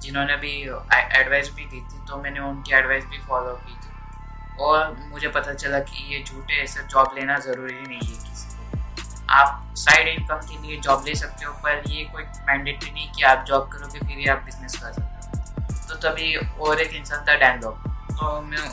जिन्होंने 0.03 0.37
भी 0.37 0.53
एडवाइस 0.61 1.53
भी 1.55 1.65
दी 1.65 1.81
थी 1.81 2.07
तो 2.09 2.17
मैंने 2.23 2.41
उनकी 2.43 2.75
एडवाइस 2.77 3.05
भी 3.07 3.19
फॉलो 3.29 3.53
की 3.57 3.73
थी। 3.73 3.89
और 4.61 4.97
मुझे 5.09 5.29
पता 5.31 5.53
चला 5.55 5.79
कि 5.81 6.15
ये 6.15 6.23
झूठे 6.25 6.63
ऐसे 6.63 6.83
जॉब 6.85 7.15
लेना 7.17 7.39
ज़रूरी 7.41 7.73
नहीं 7.75 7.99
है 7.99 8.01
किसी 8.01 8.49
को। 8.49 9.29
आप 9.33 9.75
साइड 9.79 10.09
इनकम 10.09 10.41
के 10.49 10.57
लिए 10.59 10.81
जॉब 10.81 11.05
ले 11.07 11.15
सकते 11.15 11.45
हो, 11.45 11.53
पर 11.55 11.83
ये 11.89 12.05
कोई 12.07 12.23
मैंडेटरी 12.23 12.91
नहीं 12.91 13.13
कि 13.13 13.23
आप 13.25 13.45
जॉब 13.49 13.69
करोगे, 13.73 13.99
फिर 13.99 14.19
ही 14.19 14.27
आप 14.29 14.43
बिज़नेस 14.45 14.77
कर 14.77 14.93
सकते 14.93 15.05
हो। 15.05 15.87
तो 15.89 15.95
तभी 16.01 16.35
और 16.37 16.81
एक 16.81 16.95
इंसान 16.95 17.25
था 17.29 17.35
डैन 17.37 17.61
लॉक 17.63 17.77
तो 18.11 18.41
मैं 18.43 18.67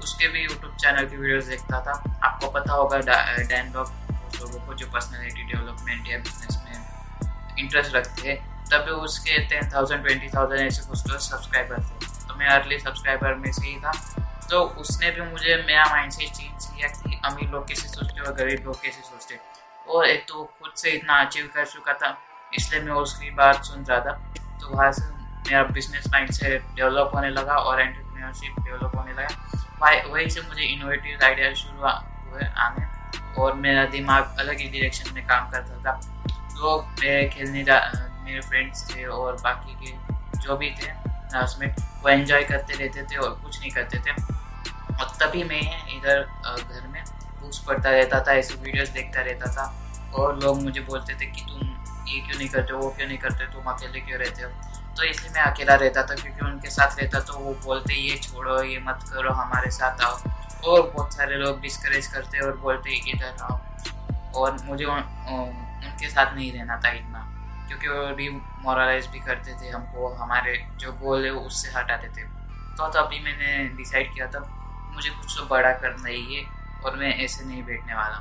उसके 0.00 0.28
भी 0.28 0.42
यूट्यूब 0.42 0.76
चैनल 0.76 1.06
की 1.06 1.16
वीडियोस 1.16 1.44
देखता 1.46 1.80
था। 1.80 1.92
आपको 2.24 2.50
पता 2.50 2.72
होगा 2.72 2.98
डैन 2.98 3.72
लोगों 4.40 4.60
को 4.66 4.74
जो 4.74 4.86
पर्सनैलिटी 4.92 5.42
डेवलपमेंट 5.44 6.08
या 6.08 6.18
बिज़नेस 6.18 6.62
में 6.64 7.58
इंटरेस्ट 7.58 7.94
रखते 7.94 8.28
हैं 8.28 8.38
तभी 8.70 8.90
उसके 9.04 9.38
टेन 9.48 9.70
थाउज़ेंड 9.70 10.02
ट्वेंटी 10.04 10.28
थाउज़ेंड 10.30 10.60
ऐसे 10.60 10.82
कुछ 10.88 11.00
तो 11.02 11.18
सब्सक्राइबर 11.20 11.78
थे। 11.78 12.06
तो 12.28 12.34
मैं 12.34 12.46
अर्ली 12.48 12.78
सब्सक्राइबर 12.78 13.34
में 13.36 13.50
से 13.52 13.66
ही 13.66 13.76
था। 13.80 13.92
तो 14.50 14.60
उसने 14.80 15.10
भी 15.10 15.20
मुझे 15.22 15.56
मेरा 15.66 15.84
माइंड 15.86 16.12
सेट 16.12 16.30
चेंज 16.30 16.64
किया 16.66 16.88
कि 16.90 17.20
अमीर 17.24 17.48
लोग 17.50 17.66
कैसे 17.68 17.88
सोचते 17.88 18.20
और 18.20 18.34
गरीब 18.34 18.64
लोग 18.66 18.82
कैसे 18.82 19.02
सोचते। 19.02 19.38
और 19.88 20.06
एक 20.06 20.24
तो 20.28 20.44
खुद 20.44 20.72
से 20.76 20.90
इतना 20.90 21.14
अचीव 21.24 21.50
कर 21.54 21.66
चुका 21.66 21.92
था, 21.94 22.16
इसलिए 22.52 22.82
मैं 22.82 22.92
उसकी 22.94 23.30
बात 23.32 23.64
सुन 23.64 23.84
रहा 23.84 23.98
था। 24.00 24.12
तो 24.60 24.68
वहाँ 24.68 24.90
से 24.92 25.02
मेरा 25.48 25.62
बिज़नेस 25.72 26.06
माइंड 26.12 26.30
से 26.32 26.58
डेवलप 26.58 27.10
होने 27.14 27.30
लगा 27.30 27.54
और 27.54 27.80
एंटरप्रेन्योरशिप 27.80 28.60
डेवलप 28.60 28.96
होने 28.96 29.12
लगा। 29.12 30.08
वहीं 30.08 30.28
से 30.28 30.40
मुझे 30.40 30.62
इनोवेटिव 30.64 31.24
आइडिया 31.24 31.52
शुरू 31.54 31.88
हुए 32.30 32.44
आने। 32.58 32.84
और 33.38 33.54
मेरा 33.54 33.84
दिमाग 33.86 34.36
अलग 34.38 34.58
ही 34.58 34.68
डायरेक्शन 34.68 35.14
में 35.14 35.26
काम 35.26 35.50
करता 35.50 35.82
था। 35.84 36.00
तो 36.28 36.80
मेरे 36.82 37.28
खेलने 37.28 37.62
जा, 37.64 37.80
मेरे 38.24 38.40
फ्रेंड्स 38.40 38.84
थे 38.90 39.04
और 39.04 39.36
बाकी 39.42 39.74
के 39.82 40.40
जो 40.40 40.56
भी 40.56 40.70
थे 40.70 40.92
क्लासमेट 41.06 41.80
वो 42.02 42.08
एंजॉय 42.08 42.44
करते 42.44 42.74
रहते 42.74 43.02
थे 43.02 43.16
और 43.16 43.30
कुछ 43.44 43.60
नहीं 43.60 43.70
करते 43.70 43.98
थे। 43.98 44.10
और 44.10 45.12
तभी 45.20 45.44
मैं 45.44 45.60
इधर 45.96 46.20
घर 46.56 46.86
में 46.88 47.02
बुक्स 47.40 47.58
पढ़ता 47.58 47.90
रहता 47.90 48.20
था, 48.20 48.32
ऐसे 48.32 48.54
वीडियोस 48.54 48.88
देखता 48.88 49.20
रहता 49.20 49.52
था। 49.52 49.74
और 50.14 50.38
लोग 50.40 50.62
मुझे 50.62 50.80
बोलते 50.80 51.14
थे 51.14 51.26
कि 51.26 51.40
तुम 51.40 51.68
ये 52.08 52.20
क्यों 52.20 52.38
नहीं 52.38 52.48
करते, 52.48 52.72
वो 52.72 52.88
क्यों 52.90 53.08
नहीं 53.08 53.18
करते, 53.18 53.46
तुम 53.46 53.72
अकेले 53.72 54.00
क्यों 54.00 54.18
रहते 54.20 54.42
हो? 54.42 54.50
तो 55.00 55.06
इसलिए 55.06 55.32
मैं 55.32 55.42
अकेला 55.42 55.74
रहता 55.74 56.02
था 56.02 56.14
क्योंकि 56.14 56.44
उनके 56.44 56.70
साथ 56.70 56.98
रहता 56.98 57.20
तो 57.20 57.34
वो 57.34 57.52
बोलते 57.64 57.94
ये 57.94 58.16
छोड़ो 58.18 58.62
ये 58.62 58.78
मत 58.86 59.04
करो 59.08 59.32
हमारे 59.34 59.70
साथ 59.70 60.00
आओ। 60.04 60.16
और 60.62 60.90
बहुत 60.90 61.14
सारे 61.14 61.36
लोग 61.36 61.60
डिस्करेज 61.60 62.06
करते 62.06 62.40
और 62.46 62.56
बोलते 62.56 62.96
इधर 63.10 63.36
आओ। 63.42 63.58
और 64.36 64.58
मुझे 64.64 64.84
उन, 64.84 64.98
उनके 64.98 66.08
साथ 66.10 66.34
नहीं 66.34 66.52
रहना 66.52 66.76
था 66.84 66.90
इतना 66.92 67.20
क्योंकि 67.68 67.88
वो 67.88 68.10
डिमोरलाइज 68.16 69.06
भी 69.06 69.20
करते 69.20 69.54
थे 69.60 69.68
हमको 69.70 70.08
हमारे 70.14 70.56
जो 70.80 70.92
गोल 71.00 71.24
है 71.24 71.30
उससे 71.30 71.70
हटाते 71.78 72.08
थे। 72.08 72.24
तो 72.76 72.88
तभी 72.90 73.20
मैंने 73.20 73.64
डिसाइड 73.76 74.12
किया 74.14 74.26
था 74.26 74.40
मुझे 74.94 75.10
कुछ 75.10 75.36
तो 75.38 75.46
बड़ा 75.46 75.70
करना 75.78 76.08
ही 76.08 76.34
है 76.34 76.44
और 76.84 76.96
मैं 76.96 77.14
ऐसे 77.24 77.44
नहीं 77.44 77.62
बैठने 77.62 77.94
वाला। 77.94 78.20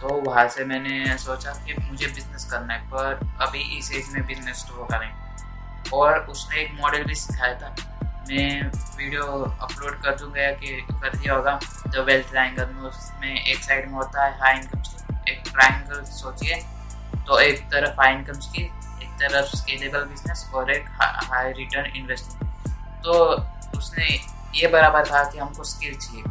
तो 0.00 0.20
वहाँ 0.26 0.46
से 0.48 0.64
मैंने 0.64 1.16
सोचा 1.18 1.52
कि 1.64 1.74
मुझे 1.80 2.06
बिज़नेस 2.06 2.44
करना 2.50 2.74
है 2.74 2.86
पर 2.90 3.26
अभी 3.46 3.62
इस 3.78 3.90
एज 3.92 4.12
में 4.14 4.26
बिज़नेस 4.26 4.64
तो 4.68 4.74
होगा 4.74 4.98
नहीं। 4.98 5.26
और 5.94 6.18
उसने 6.30 6.60
एक 6.60 6.72
मॉडल 6.80 7.04
भी 7.04 7.14
सिखाया 7.14 7.54
था। 7.60 7.74
मैं 8.30 8.62
वीडियो 8.96 9.24
अपलोड 9.24 10.00
कर 10.02 10.16
दूँगा 10.16 10.50
कि 10.54 10.80
कर 10.92 11.16
दिया 11.16 11.34
होगा 11.34 11.58
द 11.86 12.04
वेल्थ 12.06 12.30
ट्राइंगल 12.30 12.66
में 12.72 12.82
उसमें 12.88 13.34
एक 13.34 13.58
साइड 13.58 13.86
में 13.86 13.94
होता 13.94 14.24
है 14.24 14.38
हाई 14.40 14.56
इनकम 14.56 15.24
एक 15.28 15.42
ट्राइंगल 15.46 16.02
सोचिए 16.06 16.56
तो 17.26 17.38
एक 17.40 17.62
तरफ़ 17.72 18.00
हाई 18.00 18.12
इनकम 18.14 18.38
की 18.52 18.62
एक 18.62 19.10
तरफ़ 19.20 19.56
स्केलेबल 19.56 20.04
बिज़नेस 20.04 20.50
और 20.54 20.70
एक 20.70 20.84
हाई 21.00 21.52
रिटर्न 21.52 21.96
इन्वेस्टमेंट 21.96 23.02
तो 23.04 23.14
उसने 23.78 24.08
ये 24.54 24.68
बराबर 24.68 25.08
कहा 25.08 25.22
कि 25.24 25.38
हमको 25.38 25.64
स्किल 25.64 25.94
चाहिए। 25.96 26.22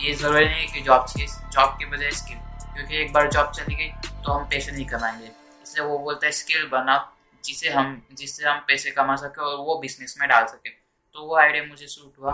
ये 0.00 0.14
ज़रूरी 0.14 0.44
नहीं 0.44 0.66
कि 0.68 0.80
जॉब 0.80 1.06
चाहिए 1.06 1.28
जॉब 1.52 1.76
की 1.78 1.86
बजाय 1.86 2.10
स्किल 2.10 2.36
क्योंकि 2.74 2.96
एक 2.96 3.12
बार 3.12 3.30
जॉब 3.30 3.50
चली 3.50 3.74
गई 3.74 3.88
तो 4.24 4.32
हम 4.32 4.44
पैसे 4.50 4.72
नहीं 4.72 4.86
कमाएँगे। 4.86 5.24
इसलिए 5.24 5.86
वो 5.86 5.98
बोलता 5.98 6.26
है 6.26 6.32
स्किल 6.32 6.68
बना 6.72 6.96
जिसे 7.44 7.70
हम 7.70 8.02
जिससे 8.12 8.48
हम 8.48 8.58
पैसे 8.58 8.90
कमा 8.90 9.16
सके 9.16 9.42
और 9.42 9.56
वो 9.56 9.78
बिज़नेस 9.78 10.16
में 10.20 10.28
डाल 10.28 10.46
सके। 10.46 10.70
तो 11.14 11.26
वो 11.26 11.36
आइडिया 11.38 11.64
मुझे 11.64 11.86
सूट 11.86 12.20
हुआ। 12.20 12.32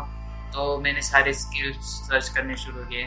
तो 0.53 0.79
मैंने 0.81 1.03
सारे 1.03 1.33
स्किल्स 1.33 1.77
सर्च 1.79 2.29
करने 2.29 2.57
शुरू 2.57 2.85
किए। 2.85 3.05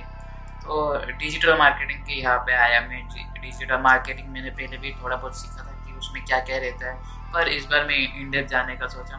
तो 0.64 1.06
डिजिटल 1.18 1.58
मार्केटिंग 1.58 2.00
के 2.00 2.14
यहाँ 2.14 2.38
पे 2.38 2.54
आया 2.54 2.82
मैं। 2.82 3.08
डिजिटल 3.42 3.78
मार्केटिंग 3.78 4.28
मैंने 4.30 4.50
पहले 4.50 4.78
भी 4.78 4.92
थोड़ा 4.92 5.16
बहुत 5.16 5.38
सीखा 5.38 5.64
था 5.64 5.86
कि 5.86 5.94
उसमें 5.94 6.26
क्या 6.26 6.40
क्या 6.40 6.58
रहता 6.58 6.92
है। 6.92 7.18
पर 7.34 7.48
इस 7.48 7.66
बार 7.66 7.86
मैं 7.86 7.96
इंडिया 7.96 8.44
जाने 8.44 8.76
का 8.76 8.88
सोचा। 8.88 9.18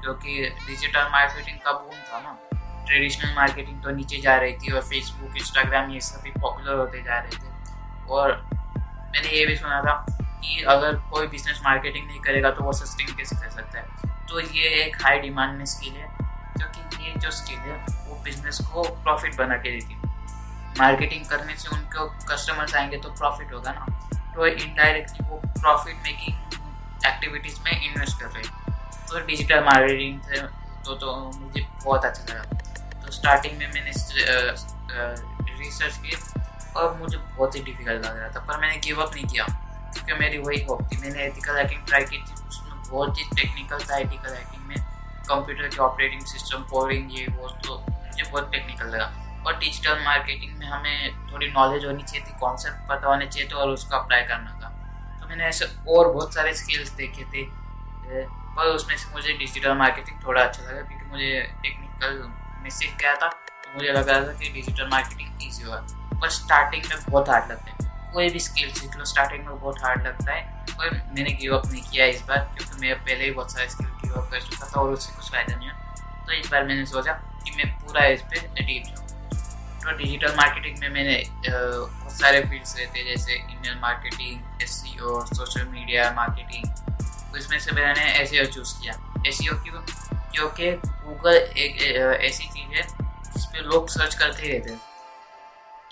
क्योंकि 0.00 0.50
डिजिटल 0.66 1.08
मार्केटिंग 1.12 1.58
का 1.58 1.72
बूम 1.72 1.94
था 1.94 2.20
ना। 2.20 2.38
ट्रेडिशनल 2.86 3.34
मार्केटिंग 3.34 3.82
तो 3.82 3.90
नीचे 3.90 4.18
जा 4.18 4.36
रही 4.36 4.52
थी 4.52 4.72
और 4.72 4.82
फेसबुक 4.82 5.36
इंस्टाग्राम 5.36 5.90
ये 5.90 6.00
सभी 6.00 6.30
पॉपुलर 6.30 6.74
होते 6.74 7.02
जा 7.02 7.18
रहे 7.18 7.36
थे। 7.36 8.06
और 8.08 8.48
मैंने 8.52 9.28
ये 9.28 9.46
भी 9.46 9.56
सुना 9.56 9.80
था 9.80 10.27
कि 10.40 10.62
अगर 10.68 10.94
कोई 11.10 11.26
बिज़नेस 11.26 11.60
मार्केटिंग 11.64 12.06
नहीं 12.06 12.20
करेगा 12.20 12.50
तो 12.50 12.64
वो 12.64 12.72
सस्टेन 12.74 13.14
कैसे 13.16 13.36
कर 13.36 13.50
सकता 13.50 13.78
है? 13.78 13.86
तो 14.28 14.40
ये 14.40 14.68
एक 14.82 14.96
हाई 15.02 15.18
डिमांड 15.18 15.56
में 15.58 15.64
स्किल 15.66 15.92
है, 15.92 16.08
क्योंकि 16.56 17.04
ये 17.04 17.14
जो 17.16 17.30
स्किल 17.30 17.58
है, 17.60 17.76
वो 18.06 18.20
बिज़नेस 18.24 18.60
को 18.64 18.82
प्रॉफिट 19.02 19.36
बना 19.36 19.56
के 19.56 19.70
देती 19.70 19.94
है। 19.94 20.16
मार्केटिंग 20.78 21.24
करने 21.26 21.54
से 21.56 21.68
उनको 21.68 22.06
कस्टमर्स 22.26 22.74
आएँगे 22.76 22.96
तो 22.96 23.08
प्रॉफिट 23.10 23.52
होगा 23.52 23.72
ना? 23.72 23.86
तो 24.34 24.46
इनडायरेक्टली 24.46 25.28
वो 25.28 25.40
प्रॉफिट 25.46 25.96
मेकिंग 26.02 27.06
एक्टिविटीज़ 27.06 27.60
में 27.64 27.72
इन्वेस्ट 27.72 28.20
कर 28.20 28.26
रहे 28.26 28.42
हैं। 28.42 28.76
तो 29.08 29.26
डिजिटल 29.26 29.64
मार्केटिंग 29.64 30.20
से 30.22 30.40
तो 30.86 30.94
तो 30.96 31.14
मुझे 31.36 31.66
बहुत 31.84 32.04
अच्छा 32.04 32.34
लगा। 32.34 33.00
तो 33.00 33.12
स्टार्टिंग 33.12 33.58
में 33.58 33.66
मैंने 33.66 33.90
रिसर्च 35.58 35.96
की 35.96 36.16
और 36.76 36.96
मुझे 36.96 37.16
बहुत 37.16 37.56
ही 37.56 37.60
डिफ़िकल्ट 37.62 38.04
लग 38.06 38.18
रहा 38.18 38.28
था, 38.28 38.40
पर 38.40 38.60
मैंने 38.60 38.76
गिव 38.78 39.02
अप 39.02 39.14
नहीं 39.14 39.26
किया। 39.26 39.46
क्योंकि 39.92 40.14
मेरी 40.14 40.38
वही 40.38 40.62
होप 40.64 40.82
थी 40.82 40.96
मैंने 40.98 41.22
एथिकल 41.22 41.56
हैकिंग 41.56 41.86
ट्राई 41.86 42.04
की 42.04 42.18
थी, 42.18 42.34
उसमें 42.48 42.82
बहुत 42.82 43.18
ही 43.18 43.24
टेक्निकल 43.36 43.84
था 43.90 43.96
एथिकल 43.98 44.34
हैकिंग 44.34 44.66
में। 44.66 44.76
कंप्यूटर 45.28 45.68
के 45.68 45.80
ऑपरेटिंग 45.82 46.20
सिस्टम 46.26 46.62
कोडिंग 46.70 47.12
ये, 47.12 47.26
वो 47.30 47.48
तो 47.64 47.78
मुझे 47.80 48.22
बहुत 48.22 48.50
टेक्निकल 48.52 48.86
लगा। 48.86 49.12
और 49.46 49.58
डिजिटल 49.58 50.00
मार्केटिंग 50.04 50.58
में 50.58 50.66
हमें 50.66 51.32
थोड़ी 51.32 51.46
नॉलेज 51.48 51.84
होनी 51.84 52.02
चाहिए 52.02 52.26
थी 52.26 52.38
कॉन्सेप्ट 52.40 52.88
पता 52.88 53.08
होने 53.08 53.26
चाहिए 53.26 53.48
थे 53.48 53.54
और 53.54 53.68
उसको 53.70 53.96
अप्लाई 53.96 54.22
करना 54.24 54.58
था। 54.62 54.68
तो 55.20 55.28
मैंने 55.28 55.44
ऐसे 55.44 55.64
और 55.88 56.12
बहुत 56.12 56.34
सारे 56.34 56.54
स्किल्स 56.54 56.90
देखे 56.92 57.24
थे 57.24 57.46
पर 58.56 58.66
उसमें 58.66 58.96
से 58.96 59.12
मुझे 59.14 59.32
डिजिटल 59.34 59.74
मार्केटिंग 59.76 60.24
थोड़ा 60.26 60.42
अच्छा 60.42 60.62
लगा, 60.62 60.80
क्योंकि 60.80 61.10
मुझे 61.10 61.40
टेक्निकल 61.62 62.22
में 62.62 62.70
सीख 62.70 62.96
गया 63.00 63.14
था 63.14 63.28
तो 63.28 63.74
मुझे 63.74 63.92
लग 63.92 64.08
रहा 64.08 64.20
था 64.20 64.32
कि 64.32 64.48
डिजिटल 64.50 64.88
मार्केटिंग 64.90 65.42
ईजी 65.42 65.62
होगा। 65.62 65.80
पर 66.20 66.28
स्टार्टिंग 66.30 66.84
में 66.84 66.98
बहुत 67.10 67.28
हार्ड 67.28 67.50
लगता 67.50 67.70
है। 67.70 67.87
कोई 68.12 68.28
भी 68.30 68.40
स्किल 68.40 68.72
सीख 68.74 68.96
लो 68.96 69.04
स्टार्टिंग 69.04 69.44
में 69.46 69.58
बहुत 69.60 69.82
हार्ड 69.82 70.06
लगता 70.06 70.32
है, 70.32 70.42
कोई 70.70 70.90
मैंने 70.90 71.30
गिव 71.32 71.56
अप 71.56 71.66
नहीं 71.66 71.82
किया 71.82 72.06
इस 72.06 72.22
बार, 72.28 72.38
क्योंकि 72.56 72.80
मैं 72.80 72.94
पहले 72.96 73.24
ही 73.24 73.30
बहुत 73.30 73.52
सारे 73.52 73.68
स्किल 73.70 73.86
गिव 74.04 74.14
अप 74.14 74.30
कर 74.30 74.40
चुका 74.40 74.66
था 74.66 74.80
और 74.80 74.92
उससे 74.92 75.16
कुछ 75.16 75.30
फ़ायदा 75.30 75.56
नहीं 75.56 75.70
हुआ। 75.70 76.24
तो 76.26 76.32
इस 76.32 76.50
बार 76.52 76.64
मैंने 76.66 76.86
सोचा 76.86 77.12
कि 77.44 77.50
मैं 77.56 77.72
पूरा 77.78 78.06
इस 78.06 78.22
पर 78.22 78.62
डीप 78.62 78.84
जाऊँ 78.86 79.06
तो 79.80 79.96
डिजिटल 79.98 80.34
मार्केटिंग 80.36 80.78
में 80.78 80.88
मैंने 80.90 81.22
बहुत 81.48 82.12
सारे 82.12 82.40
फील्ड्स 82.42 82.76
रहते 82.78 82.98
हैं, 82.98 83.06
जैसे 83.06 83.34
email 83.34 83.78
marketing 83.82 84.62
S 84.62 84.82
social 85.34 85.64
media 85.66 86.12
marketing 86.16 87.36
इसमें 87.38 87.58
से 87.58 87.72
मैंने 87.72 88.12
एस 88.20 88.30
चूज़ 88.54 88.74
किया। 88.80 88.94
एस 89.26 89.38
क्यों? 89.40 89.80
क्योंकि 90.32 90.70
गूगल 90.72 91.34
एक 91.34 91.80
ऐसी 92.24 92.44
चीज़ 92.46 92.76
है 92.76 92.82
जिस 92.82 93.44
पर 93.44 93.64
लोग 93.64 93.88
सर्च 93.90 94.14
करते 94.14 94.48
रहते 94.48 94.70
हैं। 94.70 94.80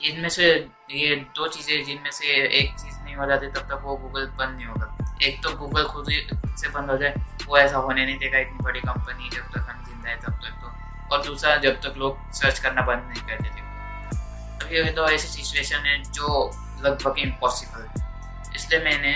इनमें 0.00 0.28
से 0.28 0.48
ये 0.88 1.14
दो 1.36 1.46
चीज़ें 1.48 1.84
जिनमें 1.84 2.10
से 2.10 2.26
एक 2.58 2.70
चीज़ 2.72 2.94
नहीं 2.96 3.14
हो 3.16 3.26
जाती, 3.26 3.46
तब 3.48 3.68
तक 3.70 3.80
वो 3.84 3.96
गूगल 3.96 4.26
बंद 4.38 4.56
नहीं 4.56 4.66
होगा। 4.66 5.16
एक 5.22 5.42
तो 5.42 5.50
गूगल 5.56 5.84
खुद 5.84 6.10
ही 6.10 6.20
खुद 6.22 6.54
से 6.58 6.68
बंद 6.68 6.90
हो 6.90 6.96
जाए, 6.98 7.14
वो 7.46 7.56
ऐसा 7.58 7.76
होने 7.76 8.04
नहीं 8.04 8.18
देगा 8.18 8.38
इतनी 8.38 8.64
बड़ी 8.64 8.80
कंपनी 8.80 9.28
जब 9.30 9.50
तक 9.54 9.66
हम 9.70 9.84
ज़िंदा 9.84 10.08
है, 10.10 10.16
तब 10.16 10.38
तक 10.44 10.60
तो। 10.62 11.14
और 11.14 11.24
दूसरा, 11.24 11.56
जब 11.56 11.80
तक 11.80 11.94
लोग 11.98 12.32
सर्च 12.34 12.58
करना 12.58 12.82
बंद 12.82 13.02
नहीं 13.08 13.22
कर 13.22 13.42
देते। 13.42 14.74
ये 14.76 14.90
तो 14.92 15.08
ऐसी 15.08 15.28
सिचुएशन 15.28 15.86
है 15.86 16.02
जो 16.04 16.50
लगभग 16.84 17.18
इम्पॉसिबल 17.18 17.82
है। 17.82 18.54
इसलिए 18.56 18.80
मैंने 18.84 19.14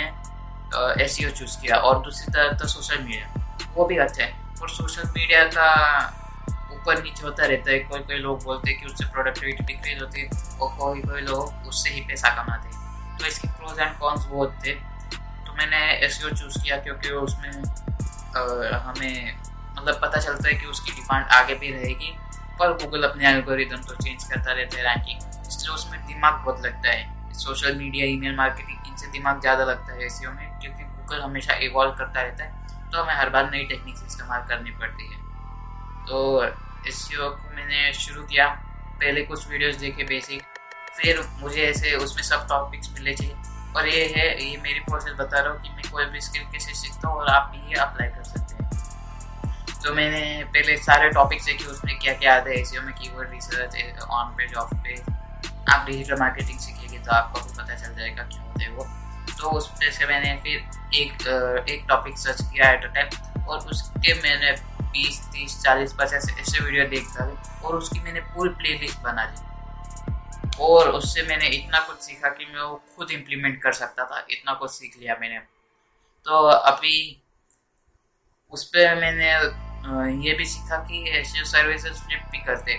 एस 1.04 1.16
चूज़ 1.38 1.60
किया। 1.62 1.76
और 1.76 2.02
दूसरी 2.04 2.32
तरफ़ 2.32 2.58
तो 2.58 2.66
सोशल 2.68 3.02
मीडिया 3.02 3.72
वो 3.74 3.84
भी 3.84 3.96
अच्छा 3.98 4.24
है। 4.24 4.32
और 4.62 4.68
सोशल 4.70 5.08
मीडिया 5.08 5.44
का 5.46 5.68
ऊपर 6.80 7.02
नीचे 7.02 7.22
होता 7.22 7.46
रहता 7.46 7.70
है। 7.70 7.78
कोई 7.80 8.00
कोई 8.00 8.18
लोग 8.18 8.42
बोलते 8.44 8.70
हैं 8.70 8.80
कि 8.80 8.86
उससे 8.86 9.04
प्रोडक्टिविटी 9.12 9.64
डिक्रीज 9.64 10.02
होती 10.02 10.20
है 10.20 10.28
और 10.60 10.76
कोई 10.78 11.02
कोई 11.02 11.20
लोग 11.22 11.68
उससे 11.68 11.90
ही 11.90 12.00
पैसा 12.08 12.28
कमाते 12.36 12.68
हैं। 12.68 13.18
तो 13.18 13.26
इसके 13.26 13.48
प्रोज 13.50 13.78
एंड 13.80 13.98
कॉन्स 13.98 14.24
बहुत 14.26 14.58
थे 14.66 14.72
तो 15.46 15.52
मैंने 15.58 15.78
एस 16.06 16.18
चूज़ 16.20 16.62
किया 16.62 16.76
क्योंकि 16.78 17.10
उसमें 17.20 17.50
आ, 17.50 18.40
हमें 18.80 19.38
मतलब 19.76 19.98
पता 20.02 20.18
चलता 20.18 20.48
है 20.48 20.54
कि 20.54 20.66
उसकी 20.66 20.92
डिमांड 20.92 21.26
आगे 21.32 21.54
भी 21.54 21.70
रहेगी। 21.72 22.16
पर 22.58 22.72
गूगल 22.74 23.02
अपने 23.04 23.28
एल्गोरिदम 23.28 23.82
तो 23.82 23.94
चेंज 23.96 24.24
करता 24.24 24.52
रहता 24.52 24.78
है 24.78 24.82
रैंकिंग 24.84 25.46
इसलिए 25.46 25.74
उसमें 25.74 26.06
दिमाग 26.06 26.34
बहुत 26.44 26.64
लगता 26.66 26.90
है। 26.90 27.32
सोशल 27.34 27.76
मीडिया 27.76 28.06
ईमेल 28.06 28.34
मार्केटिंग 28.36 28.88
इनसे 28.88 29.06
दिमाग 29.12 29.40
ज़्यादा 29.40 29.64
लगता 29.64 29.92
है 29.92 30.06
एस 30.06 30.20
में 30.24 30.58
क्योंकि 30.60 30.84
गूगल 30.84 31.20
हमेशा 31.22 31.54
इवॉल्व 31.62 31.92
करता 31.98 32.22
रहता 32.22 32.44
है। 32.44 32.90
तो 32.90 33.02
हमें 33.02 33.14
हर 33.14 33.30
बार 33.30 33.50
नई 33.50 33.64
टेक्निक्स 33.66 34.02
इस्तेमाल 34.06 34.46
करनी 34.48 34.70
पड़ती 34.80 35.08
है। 35.12 35.18
तो 36.08 36.40
एस 36.88 37.08
को 37.12 37.28
मैंने 37.56 37.92
शुरू 37.94 38.22
किया, 38.22 38.46
पहले 39.00 39.22
कुछ 39.22 39.48
वीडियोस 39.48 39.76
देखे 39.76 40.04
बेसिक 40.04 40.42
फिर 40.92 41.20
मुझे 41.40 41.62
ऐसे 41.64 41.94
उसमें 41.96 42.22
सब 42.22 42.46
टॉपिक्स 42.48 42.90
मिले 42.92 43.14
थे। 43.14 43.28
और 43.76 43.88
ये 43.88 44.04
है, 44.06 44.26
ये 44.44 44.56
मेरी 44.58 44.80
प्रोसेस 44.80 45.14
बता 45.18 45.40
रहा 45.40 45.52
हूँ 45.52 45.62
कि 45.62 45.68
मैं 45.70 45.90
कोई 45.92 46.04
भी 46.06 46.20
स्किल 46.20 46.42
कैसे 46.52 46.74
सीखता 46.74 47.08
हूँ 47.08 47.16
और 47.16 47.28
आप 47.28 47.52
भी 47.52 47.70
ये 47.70 47.80
अप्लाई 47.80 48.08
कर 48.08 48.22
सकते 48.24 48.54
हैं। 48.54 48.68
तो 49.82 49.94
मैंने 49.94 50.22
पहले 50.54 50.76
सारे 50.78 51.10
टॉपिक्स 51.10 51.46
देखे, 51.46 51.64
उसमें 51.66 51.98
क्या 51.98 52.14
क्या 52.14 52.34
आता 52.36 52.50
है 52.50 52.60
एस 52.60 52.72
में 52.84 52.92
keyword 52.94 53.30
research 53.30 54.02
on 54.10 54.34
page 54.36 54.54
off 54.54 54.74
page 54.76 55.00
आप 55.68 55.86
डिजिटल 55.86 56.18
मार्केटिंग 56.20 56.58
सीखेंगे 56.58 56.98
तो 56.98 57.12
आपको 57.12 57.40
भी 57.40 57.56
पता 57.56 57.74
चल 57.74 57.94
जाएगा 57.94 58.22
क्यों 58.24 58.44
होते 58.44 58.68
वो। 58.68 58.86
तो 59.38 59.50
उस 59.50 59.68
पर 59.70 59.90
से 59.92 60.06
मैंने 60.06 60.34
फिर 60.42 60.98
एक 61.00 61.66
एक 61.70 61.84
टॉपिक 61.88 62.18
सर्च 62.18 62.40
किया 62.42 62.70
एट 62.72 62.84
अ 62.84 62.92
टाइम 62.94 63.44
और 63.44 63.58
उसके 63.70 64.14
मैंने 64.22 64.54
बीस, 64.92 65.20
तीस, 65.32 65.60
चालीस 65.62 65.92
पचास 65.98 66.28
ऐसे 66.30 66.64
वीडियो 66.64 66.84
देखता 66.88 67.26
था 67.26 67.60
और 67.60 67.76
उसकी 67.76 68.00
मैंने 68.00 68.20
पूरी 68.34 68.50
प्ले 68.52 68.76
लिस्ट 68.78 68.98
बना 69.02 69.24
ली 69.24 69.48
और 70.60 70.88
उससे 70.90 71.22
मैंने 71.22 71.46
इतना 71.48 71.78
कुछ 71.80 71.96
सीखा 72.00 72.28
कि 72.28 72.44
मैं 72.46 72.60
वो 72.60 72.82
खुद 72.96 73.10
इम्प्लीमेंट 73.10 73.62
कर 73.62 73.72
सकता 73.72 74.04
था, 74.04 74.26
इतना 74.30 74.54
कुछ 74.54 74.70
सीख 74.70 74.96
लिया 75.00 75.16
मैंने। 75.20 75.38
तो 76.26 76.38
अभी 76.46 77.22
उस 78.52 78.64
पर 78.66 78.94
मैंने 79.00 79.30
ये 80.24 80.34
भी 80.34 80.44
सीखा 80.44 80.76
कि 80.84 81.02
ऐसे 81.10 81.44
सर्विसेज़ 81.46 81.98
फ्लिप 81.98 82.22
भी 82.32 82.38
करते। 82.44 82.78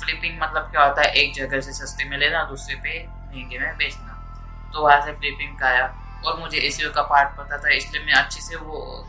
फ्लिपिंग 0.00 0.38
मतलब 0.42 0.70
क्या 0.70 0.84
होता 0.84 1.02
है, 1.02 1.12
एक 1.14 1.34
जगह 1.34 1.60
से 1.60 1.72
सस्ते 1.74 2.04
में 2.04 2.16
लेना, 2.18 2.44
दूसरे 2.44 2.74
पे 2.76 3.06
महँगे 3.06 3.58
में 3.58 3.76
बेचना। 3.76 4.70
तो 4.72 4.82
वहाँ 4.82 5.00
से 5.04 5.12
फ्लिपिंग 5.12 5.58
का 5.58 5.66
आया 5.66 5.86
और 6.24 6.38
मुझे 6.40 6.58
ए 6.58 6.70
का 6.94 7.02
पार्ट 7.04 7.36
पता 7.38 7.58
था, 7.58 7.68
इसलिए 7.70 8.04
मैं 8.04 8.12
अच्छे 8.14 8.40
से 8.40 8.56
वो 8.56 9.06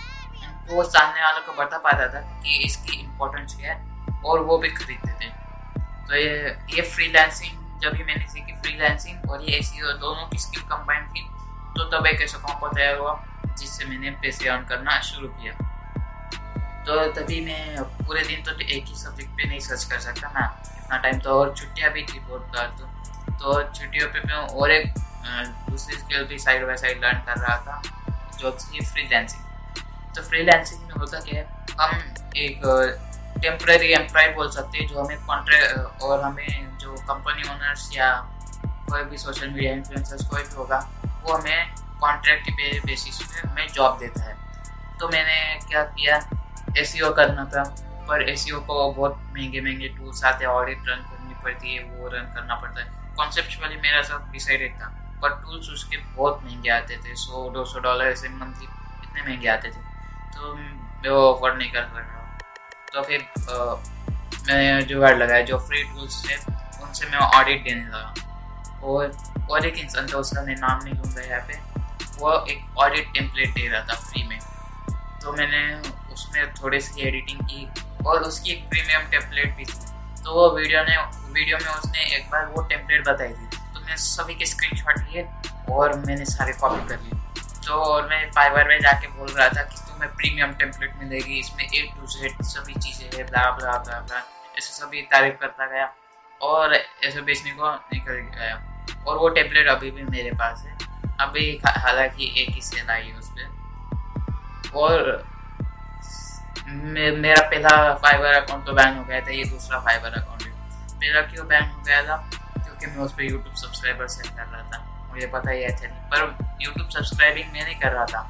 वो 0.70 0.84
सामने 0.86 1.24
वालों 1.24 1.42
को 1.46 1.54
बता 1.54 1.78
पाता 1.80 2.08
था 2.14 2.20
कि 2.44 2.58
इसकी 2.66 3.00
इम्पोर्टेंस 3.00 3.56
क्या 3.56 3.74
है 3.74 4.22
और 4.26 4.40
वो 4.44 4.58
भी 4.58 4.70
खरीदते 4.72 5.12
थे 5.20 5.30
तो 5.80 6.16
ये 6.16 6.30
ये 6.76 6.82
फ्री 6.82 6.84
फ्रीलांसिंग 6.84 7.82
जब 7.82 7.94
भी 7.94 8.04
मैंने 8.04 8.28
सीखी 8.28 8.52
फ्री 8.52 8.62
फ्रीलांसिंग 8.64 9.30
और 9.30 9.44
ये 9.44 9.58
ऐसी 9.60 9.82
दोनों 9.82 10.28
की 10.30 10.38
स्किल 10.40 10.62
कंबाइन 10.70 11.08
थी 11.08 11.28
तो 11.78 11.84
तब 11.92 12.06
एक 12.08 12.22
ऐसा 12.22 12.38
कॉम्पो 12.40 12.68
तैयार 12.70 12.98
हुआ, 12.98 13.14
जिससे 13.58 13.86
मैंने 13.86 14.12
पैसे 14.22 14.50
अर्न 14.50 14.66
करना 14.68 15.00
शुरू 15.02 15.28
किया। 15.30 15.54
तो 16.86 17.06
तभी 17.14 17.40
मैं 17.42 17.84
पूरे 18.06 18.24
दिन 18.24 18.44
तो 18.44 18.52
एक 18.52 18.86
ही 18.86 18.96
सब्जेक्ट 18.96 19.32
पे 19.38 19.48
नहीं 19.48 19.60
सर्च 19.60 19.84
कर 19.84 20.00
सकता 20.00 20.30
ना, 20.30 20.46
इतना 20.78 20.98
टाइम 20.98 21.20
तो 21.20 21.40
और 21.40 21.54
छुट्टियाँ 21.56 21.92
भी 21.94 22.04
थी 22.04 22.20
बहुत 22.20 22.42
बार 22.56 22.68
तो। 22.80 22.86
तो 23.34 23.62
छुट्टियों 23.70 24.08
पे 24.10 24.20
मैं 24.28 24.36
और 24.36 24.72
एक 24.72 24.94
दूसरी 25.70 25.96
स्किल 25.98 26.24
भी 26.26 26.40
साइड 26.40 26.66
बाई 26.68 26.78
साइड 26.78 27.04
लर्न 27.06 27.20
कर 27.28 27.38
रहा 27.38 27.58
था, 27.58 27.82
जो 28.40 28.52
थी 28.54 28.86
फ्रीलैंसिंग 28.86 29.43
तो 30.16 30.22
फ्रीलैंसिंग 30.22 30.82
में 30.82 30.94
होता 30.96 31.20
क्या 31.20 31.40
है? 31.40 31.48
हम 31.80 31.92
एक 32.38 32.62
टेम्प्रेरी 33.42 33.92
एम्प्लॉय 33.94 34.28
बोल 34.34 34.50
सकते 34.52 34.78
हैं 34.78 34.88
जो 34.88 35.04
हमें 35.04 35.26
कॉन्ट्रैक्ट 35.26 36.02
और 36.04 36.22
हमें 36.22 36.78
जो 36.80 36.96
कंपनी 37.08 37.50
ओनर्स 37.50 37.90
या 37.96 38.10
कोई 38.66 39.04
भी 39.04 39.18
सोशल 39.18 39.50
मीडिया 39.50 39.74
इन्फ्लुएंसर्स 39.74 40.28
कोई 40.30 40.42
भी 40.42 40.56
होगा 40.56 40.78
वो 41.24 41.34
हमें 41.34 41.74
कॉन्ट्रैक्ट 42.02 42.50
पे 42.50 42.80
बेसिस 42.86 43.22
पे 43.22 43.48
हमें 43.48 43.68
जॉब 43.74 43.98
देता 44.00 44.24
है। 44.24 44.36
तो 45.00 45.08
मैंने 45.10 45.60
क्या 45.70 45.84
किया? 45.84 46.18
एस 46.78 46.96
e 46.96 47.14
करना 47.16 47.46
था 47.46 47.64
पर 48.08 48.30
एस 48.30 48.46
e 48.48 48.52
को 48.68 48.92
बहुत 48.94 49.18
महँगे 49.36 49.62
महँगे 49.62 49.88
टूल्स 49.98 50.24
आते 50.26 50.46
हैं 50.46 50.52
ऑडिट 50.52 50.90
रन 50.90 51.02
करनी 51.10 51.42
पड़ती 51.44 51.76
है 51.76 51.84
वो 51.84 52.08
रन 52.10 52.34
करना 52.36 52.56
पड़ता 52.56 52.82
है। 52.82 53.16
कॉन्सेप्चुअली 53.16 53.76
मेरा 53.82 54.02
सब 54.04 54.30
डिसाइडेड 54.32 54.76
था 54.82 54.88
पर 55.22 55.36
टूल्स 55.42 55.70
उसके 55.70 55.98
बहुत 55.98 56.42
महँगे 56.44 56.70
आते 56.70 56.98
थे 56.98 57.16
सौ 57.16 57.50
दो 57.50 57.66
सौ 57.66 57.80
डॉलर 57.80 58.06
ऐसे 58.06 58.30
मंथली 58.30 58.66
इतने 58.66 59.22
महँगे 59.22 59.48
आते 59.50 59.70
थे। 59.70 59.92
तो 60.36 60.54
मैं 60.56 61.10
वो 61.10 61.32
अफोर्ड 61.32 61.58
नहीं 61.58 61.72
कर 61.72 61.82
पा 61.82 62.00
रहा 62.00 62.38
तो 62.94 63.02
फिर 63.02 63.22
आ, 63.22 63.76
मैंने 64.48 64.82
जुगाड़ 64.84 65.16
लगाया 65.18 65.42
जो 65.46 65.58
फ्री 65.68 65.84
टूल्स 65.84 66.24
थे 66.26 66.36
उनसे 66.84 67.06
मैं 67.08 67.18
ऑडिट 67.18 67.64
देने 67.64 67.86
लगा। 67.86 68.14
और 68.84 69.12
और 69.50 69.66
एक 69.66 69.78
इंसान 69.78 70.08
था 70.08 70.18
उसका 70.18 70.42
मैं 70.44 70.56
नाम 70.56 70.84
नहीं 70.84 70.94
लूँगा 70.94 71.22
यहाँ 71.22 71.42
पे। 71.48 71.54
वो 72.20 72.34
एक 72.52 72.78
ऑडिट 72.80 73.08
टेम्पलेट 73.14 73.54
दे 73.54 73.68
रहा 73.68 73.82
था 73.82 73.96
फ्री 74.02 74.24
में। 74.28 74.40
तो 75.24 75.34
मैंने 75.34 75.62
उसमें 76.14 76.54
थोड़ी 76.54 76.80
सी 76.82 77.02
एडिटिंग 77.08 77.40
की 77.50 77.68
और 78.06 78.24
उसकी 78.24 78.52
एक 78.52 78.68
प्रीमियम 78.70 79.10
टेम्पलेट 79.12 79.56
भी 79.58 79.66
थी। 79.66 79.80
तो 80.24 80.34
वो 80.34 80.50
वीडियो 80.56 80.84
ने 80.84 80.98
वीडियो 81.34 81.58
में 81.58 81.72
उसने 81.74 82.04
एक 82.16 82.30
बार 82.32 82.46
वो 82.48 82.64
टेम्पलेट 82.64 83.08
बताई 83.08 83.30
थी। 83.30 83.48
तो 83.74 83.86
मैं 83.86 83.96
सभी 83.98 84.36
के 84.36 84.46
स्क्रीन 84.46 85.04
लिए 85.04 85.28
और 85.72 85.94
मैंने 86.00 86.26
सारे 86.26 86.54
कॉपी 86.54 86.88
कर 86.90 87.00
लिए। 87.00 87.22
तो 87.66 87.74
और 87.74 88.08
मैं 88.10 88.30
फाइवर 88.32 88.68
में 88.68 88.80
जाके 88.82 89.08
बोल 89.08 89.30
रहा 89.30 89.48
था 89.50 89.64
कि 89.64 89.83
तुम्हें 90.04 90.16
प्रीमियम 90.18 90.52
टेम्पलेट 90.54 90.96
मिलेगी 91.00 91.40
इसमें 91.40 91.64
ए 91.66 91.82
टू 91.90 92.08
जेड 92.08 92.42
सभी 92.44 92.74
चीज़ें 92.76 93.18
है 93.18 93.24
ब्ला 93.24 93.50
ब्ला 93.52 93.78
ब्ला 93.78 94.00
ब्ला 94.00 94.18
ऐसे 94.58 94.74
सभी 94.74 95.02
तारीफ़ 95.12 95.36
करता 95.42 95.66
गया। 95.66 95.94
और 96.42 96.74
ऐसे 96.76 97.22
बेचने 97.22 97.52
को 97.52 97.70
निकल 97.94 98.20
गया। 98.36 98.56
और 99.08 99.18
वो 99.18 99.30
टेम्पलेट 99.30 99.68
अभी 99.68 99.92
भी 99.92 100.04
मेरे 100.04 100.32
पास 100.32 100.64
है। 100.66 100.74
अभी 101.20 101.46
हालाँकि 101.66 102.34
एक 102.42 102.50
ही 102.50 102.62
सेल 102.62 102.90
आई 102.90 103.04
है 103.04 103.18
उस 103.18 103.30
पर 103.30 104.72
और 104.76 105.24
मे, 106.68 107.12
मेरा 107.12 107.48
पहला 107.50 107.94
फाइबर 107.96 108.34
अकाउंट 108.34 108.66
तो 108.66 108.74
बैन 108.74 108.98
हो 108.98 109.04
गया 109.04 109.22
था 109.22 109.32
ये 109.32 109.44
दूसरा 109.46 109.80
फाइबर 109.80 110.20
अकाउंट 110.20 110.44
है। 110.44 111.00
मेरा 111.00 111.22
क्यों 111.22 111.48
बैन 111.48 111.70
हो 111.70 111.82
गया 111.82 112.04
था? 112.04 112.18
क्योंकि 112.54 112.86
मैं 112.88 113.04
उस 113.06 113.14
पर 113.14 113.24
यूट्यूब 113.24 113.56
सब्सक्राइबर 113.56 114.08
सेट 114.10 114.28
कर 114.28 114.46
रहा 114.46 114.62
था। 114.70 115.10
मुझे 115.10 115.28
पता 115.28 115.52
ही 115.52 115.64
है 115.64 115.76
थे 115.82 115.88
पर 116.12 116.38
यूट्यूब 116.62 116.90
सब्सक्राइबिंग 116.90 117.52
मैं 117.54 117.64
नहीं 117.64 117.80
कर 117.80 117.92
रहा 117.92 118.06
था। 118.06 118.30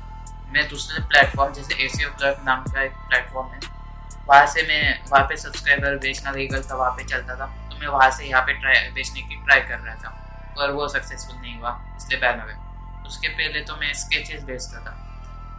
मैं 0.54 0.68
दूसरे 0.70 1.04
प्लेटफॉर्म 1.06 1.54
जैसे 1.54 1.84
ए 1.84 1.88
सी 1.90 2.06
नाम 2.46 2.64
का 2.64 2.82
एक 2.82 2.92
प्लेटफॉर्म 3.10 3.48
है, 3.48 3.60
वहाँ 4.28 4.46
से 4.48 4.62
मैं, 4.64 5.00
वहाँ 5.10 5.24
पे 5.30 5.38
सब्सक्राइबर 5.38 5.98
बेचना 6.00 6.32
लीगल 6.32 6.62
था, 6.64 6.76
वहाँ 6.76 6.92
पे 6.98 7.04
चलता 7.06 7.36
था 7.36 7.46
तो 7.70 7.78
मैं 7.78 7.88
वहाँ 7.88 8.10
से 8.12 8.26
यहाँ 8.26 8.42
पे 8.42 8.54
ट्राई 8.54 8.90
बेचने 8.92 9.22
की 9.22 9.36
ट्राई 9.38 9.62
कर 9.62 9.80
रहा 9.80 9.96
था, 9.96 10.10
पर 10.58 10.72
वो 10.72 10.88
सक्सेसफुल 10.90 11.36
नहीं 11.38 11.58
हुआ, 11.60 11.80
इसलिए 11.98 12.20
बैन 12.20 12.40
हो 12.40 12.46
गया। 12.48 13.04
उसके 13.08 13.28
पहले 13.30 13.62
तो 13.62 13.76
मैं 13.76 13.94
स्केचेस 13.96 14.44
बेचता 14.44 14.80
था। 14.82 15.00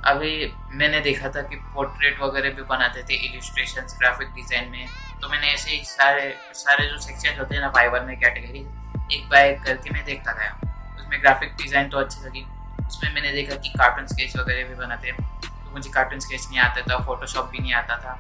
अभी 0.07 0.53
मैंने 0.73 1.01
देखा 1.01 1.29
था 1.35 1.43
कि 1.43 1.57
पोर्ट्रेट 1.75 2.21
वगैरह 2.21 2.51
भी 2.55 2.63
बनाते 2.65 3.03
थे 3.03 3.15
इलिस्ट्रेशन 3.27 3.87
ग्राफिक 3.99 4.29
डिज़ाइन 4.35 4.71
में 4.71 4.87
तो 5.21 5.29
मैंने 5.29 5.53
ऐसे 5.53 5.71
ही 5.71 5.85
सारे 5.87 6.35
सारे 6.55 6.87
जो 6.87 6.99
सेक्शन 7.01 7.39
होते 7.39 7.55
हैं 7.55 7.63
ना 7.63 7.71
फाइबर 7.71 8.05
में 8.05 8.19
कैटेगरी 8.21 8.67
एक 9.17 9.29
बाय 9.31 9.53
करके 9.67 9.91
मैं 9.91 10.05
देखता 10.05 10.33
गया। 10.33 10.53
उसमें 10.97 11.21
ग्राफिक 11.21 11.55
डिज़ाइन 11.57 11.89
तो 11.89 11.99
अच्छी 11.99 12.25
लगी 12.27 12.47
उसमें 12.87 13.13
मैंने 13.15 13.33
देखा 13.33 13.57
कि 13.57 13.69
कार्टून 13.79 14.07
स्केच 14.07 14.37
वगैरह 14.37 14.69
भी 14.69 14.75
बनाते 14.77 15.09
हैं। 15.09 15.17
तो 15.43 15.71
मुझे 15.73 15.91
कार्टून 15.91 16.19
स्केच 16.21 16.47
नहीं 16.49 16.61
आता 16.61 16.83
था 16.91 16.99
फोटोशॉप 17.07 17.51
भी 17.51 17.59
नहीं 17.59 17.75
आता 17.75 17.97
था। 18.05 18.19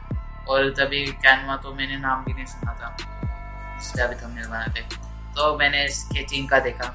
और 0.49 0.71
तभी 0.78 1.04
कैनवा 1.23 1.56
तो 1.56 1.75
मैंने 1.75 1.97
नाम 1.99 2.25
भी 2.25 2.33
नहीं 2.33 2.47
सुना 2.47 2.73
था, 2.80 2.97
जिसका 3.00 4.06
भी 4.06 4.14
थंबनेल 4.23 4.47
बनाते। 4.49 4.80
तो 5.37 5.56
मैंने 5.59 5.87
स्केचिंग 5.90 6.49
का 6.49 6.59
देखा। 6.61 6.88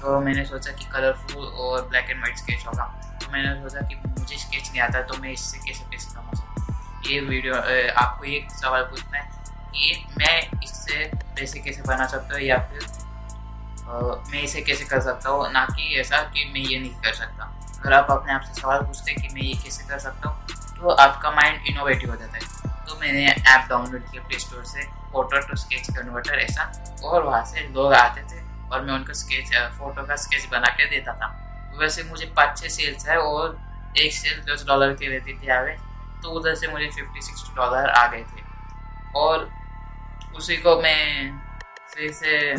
तो 0.00 0.20
मैंने 0.20 0.44
सोचा 0.44 0.72
कि 0.72 0.84
कलरफुल 0.92 1.44
और 1.44 1.88
ब्लैक 1.88 2.10
एंड 2.10 2.20
वाइट 2.20 2.36
स्केच 2.38 2.66
होगा। 2.66 2.84
तो 3.22 3.32
मैंने 3.32 3.54
सोचा 3.62 3.86
कि 3.88 3.94
मुझे 4.08 4.36
स्केच 4.36 4.68
नहीं 4.70 4.80
आता 4.80 5.02
तो 5.02 5.18
मैं 5.22 5.30
इससे 5.30 5.58
कैसे 5.58 5.84
कैसे 5.90 6.14
कमा 6.14 6.32
सकूँ 6.32 6.76
ये 7.06 7.20
वीडियो 7.22 7.54
आपको 7.94 8.24
ये 8.24 8.46
सवाल 8.52 8.82
पूछना 8.84 9.18
है 9.18 9.26
कि 9.74 10.06
मैं 10.18 10.62
इससे 10.62 11.04
पैसे 11.14 11.58
कैसे 11.60 11.82
बना 11.82 12.06
सकता 12.06 12.34
हूँ 12.34 12.42
या 12.42 12.58
फिर 12.70 12.86
मैं 13.88 14.42
इसे 14.42 14.60
कैसे 14.60 14.84
कर 14.84 15.00
सकता 15.00 15.30
हूँ? 15.30 15.50
ना 15.52 15.64
कि 15.66 15.94
ऐसा 16.00 16.22
कि 16.24 16.44
मैं 16.54 16.60
ये 16.62 16.78
नहीं 16.78 16.94
कर 17.02 17.12
सकता। 17.14 17.44
अगर 17.78 17.92
आप 17.92 18.10
अपने 18.10 18.32
आप 18.32 18.42
से 18.42 18.60
सवाल 18.60 18.82
पूछते 18.82 19.14
कि 19.14 19.28
मैं 19.34 19.42
ये 19.42 19.54
कैसे 19.54 19.88
कर 19.88 19.98
सकता 19.98 20.28
हूँ 20.28 20.56
तो 20.78 20.88
आपका 20.90 21.30
माइंड 21.30 21.66
इनोवेटिव 21.66 22.10
हो 22.10 22.16
जाता 22.16 22.36
है। 22.36 22.84
तो 22.86 22.98
मैंने 23.00 23.26
ऐप 23.26 23.68
डाउनलोड 23.68 24.10
किया 24.10 24.22
प्ले 24.26 24.38
स्टोर 24.38 24.64
से 24.64 24.82
फ़ोटो 25.12 25.40
टू 25.48 25.56
स्केच 25.56 25.88
कन्वर्टर 25.90 26.38
ऐसा, 26.38 26.70
और 27.04 27.22
वहाँ 27.24 27.44
से 27.44 27.60
लोग 27.68 27.92
आते 27.94 28.20
थे, 28.22 28.42
और 28.68 28.84
मैं 28.84 28.94
उनको 28.94 29.14
स्केच 29.14 29.54
फ़ोटो 29.78 30.06
का 30.06 30.16
स्केच 30.16 30.48
बना 30.52 30.68
के 30.70 30.88
देता 30.90 31.12
था। 31.12 31.34
वैसे 31.78 32.02
मुझे 32.02 32.26
पाँच 32.36 32.58
छः 32.58 32.68
सेल्स 32.68 33.08
है, 33.08 33.16
और 33.16 33.58
एक 33.98 34.12
सेल 34.12 34.40
दस 34.48 34.64
डॉलर 34.66 34.92
की 34.94 35.06
रहती 35.06 35.34
थी 35.34 35.48
आगे 35.50 35.76
तो 36.22 36.30
उधर 36.30 36.54
से 36.54 36.68
मुझे 36.68 36.86
फिफ्टी 36.86 37.22
सिक्सटी 37.22 37.54
डॉलर 37.56 37.88
आ 37.90 38.06
गए 38.06 38.22
थे। 38.22 38.42
और 39.16 39.48
उसी 40.36 40.56
को 40.56 40.80
मैं 40.82 41.30
फिर 41.94 42.12
से 42.12 42.54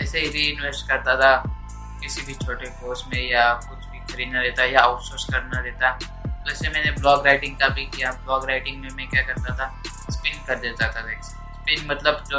ऐसे 0.00 0.20
ही 0.20 0.42
इन्वेस्ट 0.42 0.88
करता 0.88 1.16
था, 1.16 1.32
किसी 2.02 2.22
भी 2.26 2.34
छोटे 2.36 2.66
कोर्स 2.80 3.04
में 3.08 3.20
या 3.20 3.52
कुछ 3.54 3.84
भी 3.86 3.98
खरीदना 4.12 4.40
रहता 4.40 4.64
या 4.64 4.80
आउटसोर्स 4.80 5.24
करना 5.32 5.60
रहता। 5.60 5.98
वैसे 6.46 6.68
मैंने 6.68 6.90
ब्लॉग 6.92 7.26
राइटिंग 7.26 7.56
का 7.58 7.68
भी 7.68 7.84
किया 7.86 8.10
ब्लॉग 8.24 8.48
राइटिंग 8.48 8.80
में 8.82 8.88
मैं 8.90 9.08
क्या 9.08 9.22
करता 9.22 9.54
था 9.56 9.66
स्पिन 10.10 10.44
कर 10.46 10.56
देता 10.58 10.88
था 10.92 11.02
स्पिन 11.22 11.86
मतलब 11.86 12.24
जो 12.28 12.38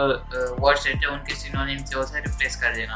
वर्ड्स 0.60 0.88
रहते 0.88 1.06
उनके 1.08 1.36
सिनोनिम 1.36 1.84
से 1.86 1.96
उसे 1.96 2.20
रिप्लेस 2.20 2.56
कर 2.62 2.76
देना। 2.76 2.96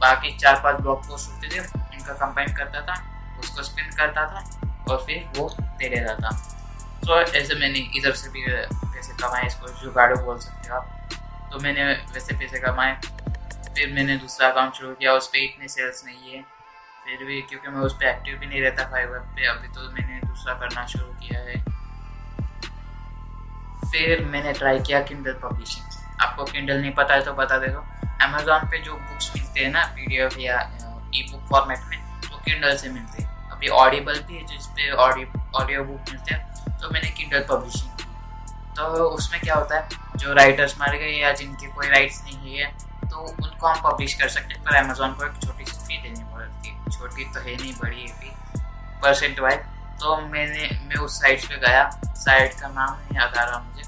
बाकी 0.00 0.36
चार 0.38 0.60
पाँच 0.64 0.80
ब्लॉग 0.80 1.06
पोस्ट 1.06 1.30
होते 1.30 1.48
थे, 1.48 1.60
उनका 1.60 2.12
कंबाइन 2.14 2.54
करता 2.56 2.80
था, 2.80 2.94
उसको 3.40 3.62
स्पिन 3.62 3.90
करता 3.96 4.26
था 4.26 4.40
और 4.90 5.04
फिर 5.06 5.24
वो 5.36 5.48
दे 5.58 5.88
देता 5.88 6.14
था। 6.14 6.30
तो 7.06 7.20
ऐसे 7.20 7.54
मैंने 7.54 7.78
इधर 7.98 8.12
से 8.12 8.30
भी 8.30 8.44
पैसे 8.46 9.12
कमाए, 9.14 9.46
इसको 9.46 9.68
जुगाड़ो 9.82 10.16
बोल 10.16 10.38
सकते 10.38 10.70
हो 10.70 10.76
आप। 10.76 11.50
तो 11.52 11.58
मैंने 11.58 11.84
वैसे 11.84 12.36
पैसे 12.36 12.58
कमाए 12.60 12.96
फिर 13.78 13.92
मैंने 13.94 14.16
दूसरा 14.16 14.48
अकाउंट 14.48 14.74
शुरू 14.74 14.92
किया, 14.92 15.12
उस 15.14 15.26
पर 15.28 15.38
इतने 15.38 15.68
सेल्स 15.68 16.04
नहीं 16.04 16.32
है। 16.32 16.40
फिर 17.04 17.24
भी 17.26 17.40
क्योंकि 17.42 17.68
मैं 17.68 17.80
उस 17.80 17.92
पर 17.94 18.06
एक्टिव 18.06 18.38
भी 18.38 18.46
नहीं 18.46 18.60
रहता 18.62 18.84
फाइवर 18.90 19.18
पे, 19.18 19.46
अभी 19.48 19.68
तो 19.68 19.90
मैंने 19.90 20.20
दूसरा 20.22 20.54
करना 20.54 20.86
शुरू 20.86 21.04
किया 21.20 21.40
है। 21.40 21.56
फिर 23.84 24.24
मैंने 24.24 24.52
ट्राई 24.52 24.80
किया 24.80 25.00
किंडल 25.02 25.38
पब्लिशिंग 25.42 26.22
आपको 26.22 26.44
किंडल 26.44 26.80
नहीं 26.80 26.92
पता 26.94 27.14
है 27.14 27.24
तो 27.24 27.32
बता 27.34 27.58
दे 27.58 27.68
दो। 27.68 27.84
अमेजोन 28.24 28.66
पे 28.70 28.78
जो 28.80 28.94
बुक्स 28.94 29.30
मिलते 29.36 29.60
हैं 29.60 29.70
ना 29.72 29.84
पी 29.94 30.46
या 30.46 30.58
ई 31.14 31.22
बुक 31.30 31.46
फॉर्मेट 31.50 31.78
में, 31.84 31.98
वो 32.26 32.40
किंडल 32.40 32.76
से 32.76 32.90
मिलते 32.90 33.22
हैं। 33.22 33.50
अभी 33.50 33.68
ऑडिबल 33.76 34.20
भी 34.20 34.36
है 34.36 34.44
जिसपे 34.46 34.90
ऑडियो 34.90 35.84
बुक 35.84 36.10
मिलते 36.10 36.34
हैं 36.34 36.78
तो 36.80 36.90
मैंने 36.90 37.10
किंडल 37.12 37.46
पब्लिशिंग 37.50 37.90
की 37.92 38.04
तो 38.74 38.84
उसमें 39.04 39.40
क्या 39.40 39.54
होता 39.54 39.78
है, 39.78 39.88
जो 40.16 40.32
राइटर्स 40.34 40.76
मर 40.80 40.96
गए 40.96 41.12
या 41.12 41.32
जिनके 41.34 41.66
कोई 41.68 41.88
राइट्स 41.88 42.22
नहीं 42.24 42.56
है 42.56 42.76
तो 43.10 43.20
उनको 43.20 43.66
हम 43.66 43.80
पब्लिश 43.82 44.14
कर 44.14 44.28
सकते 44.28 44.54
हैं, 44.54 44.62
पर 44.64 44.76
अमेजोन 44.76 45.12
को 45.12 45.24
एक 45.24 45.42
छोटी 45.42 45.64
सी 45.64 45.76
फ़ी 45.78 46.02
देनी 46.02 46.24
पड़ती 46.34 46.68
है। 46.68 46.90
छोटी 46.90 47.24
तो 47.24 47.40
है 47.40 47.56
नहीं, 47.56 47.72
बड़ी 47.74 48.00
है 48.00 48.20
फ़ी 48.20 48.30
परसेंट 49.02 49.40
वाइज 49.40 49.60
तो 50.00 50.16
मैंने, 50.22 50.68
मैं 50.86 50.96
उस 50.96 51.20
साइट 51.20 51.44
पे 51.44 51.56
गया। 51.58 51.88
साइट 52.06 52.52
का 52.60 52.68
नाम 52.68 52.94
नहीं 52.94 53.18
याद 53.18 53.36
आ 53.36 53.44
रहा 53.44 53.58
मुझे, 53.60 53.82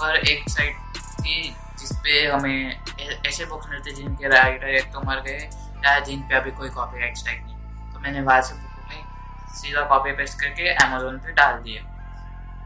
पर 0.00 0.16
एक 0.28 0.48
साइट 0.50 0.98
थी 1.20 1.54
जिसपे 1.78 2.26
हमें 2.26 3.26
ऐसे 3.26 3.44
बुक्स 3.44 3.66
मिलते 3.70 3.92
जिनके 3.92 4.28
राइटर 4.28 4.68
एक 4.68 4.92
तो 4.92 5.00
मर 5.00 5.20
गए, 5.20 5.48
या 5.84 5.98
जिन 6.00 6.20
पे 6.20 6.34
अभी 6.34 6.50
कोई 6.52 6.68
कॉपी 6.70 7.00
राइट 7.00 7.16
स्ट्राइक 7.16 7.42
नहीं। 7.42 7.92
तो 7.92 8.00
मैंने 8.00 8.20
वहाँ 8.20 8.40
से 8.42 8.54
बुक 8.54 8.84
उठाई 8.84 9.02
सीधा 9.56 9.82
कॉपी 9.88 10.12
पेस्ट 10.12 10.40
करके 10.40 10.68
अमेजोन 10.76 11.18
पे 11.18 11.32
डाल 11.32 11.62
दिया। 11.62 11.82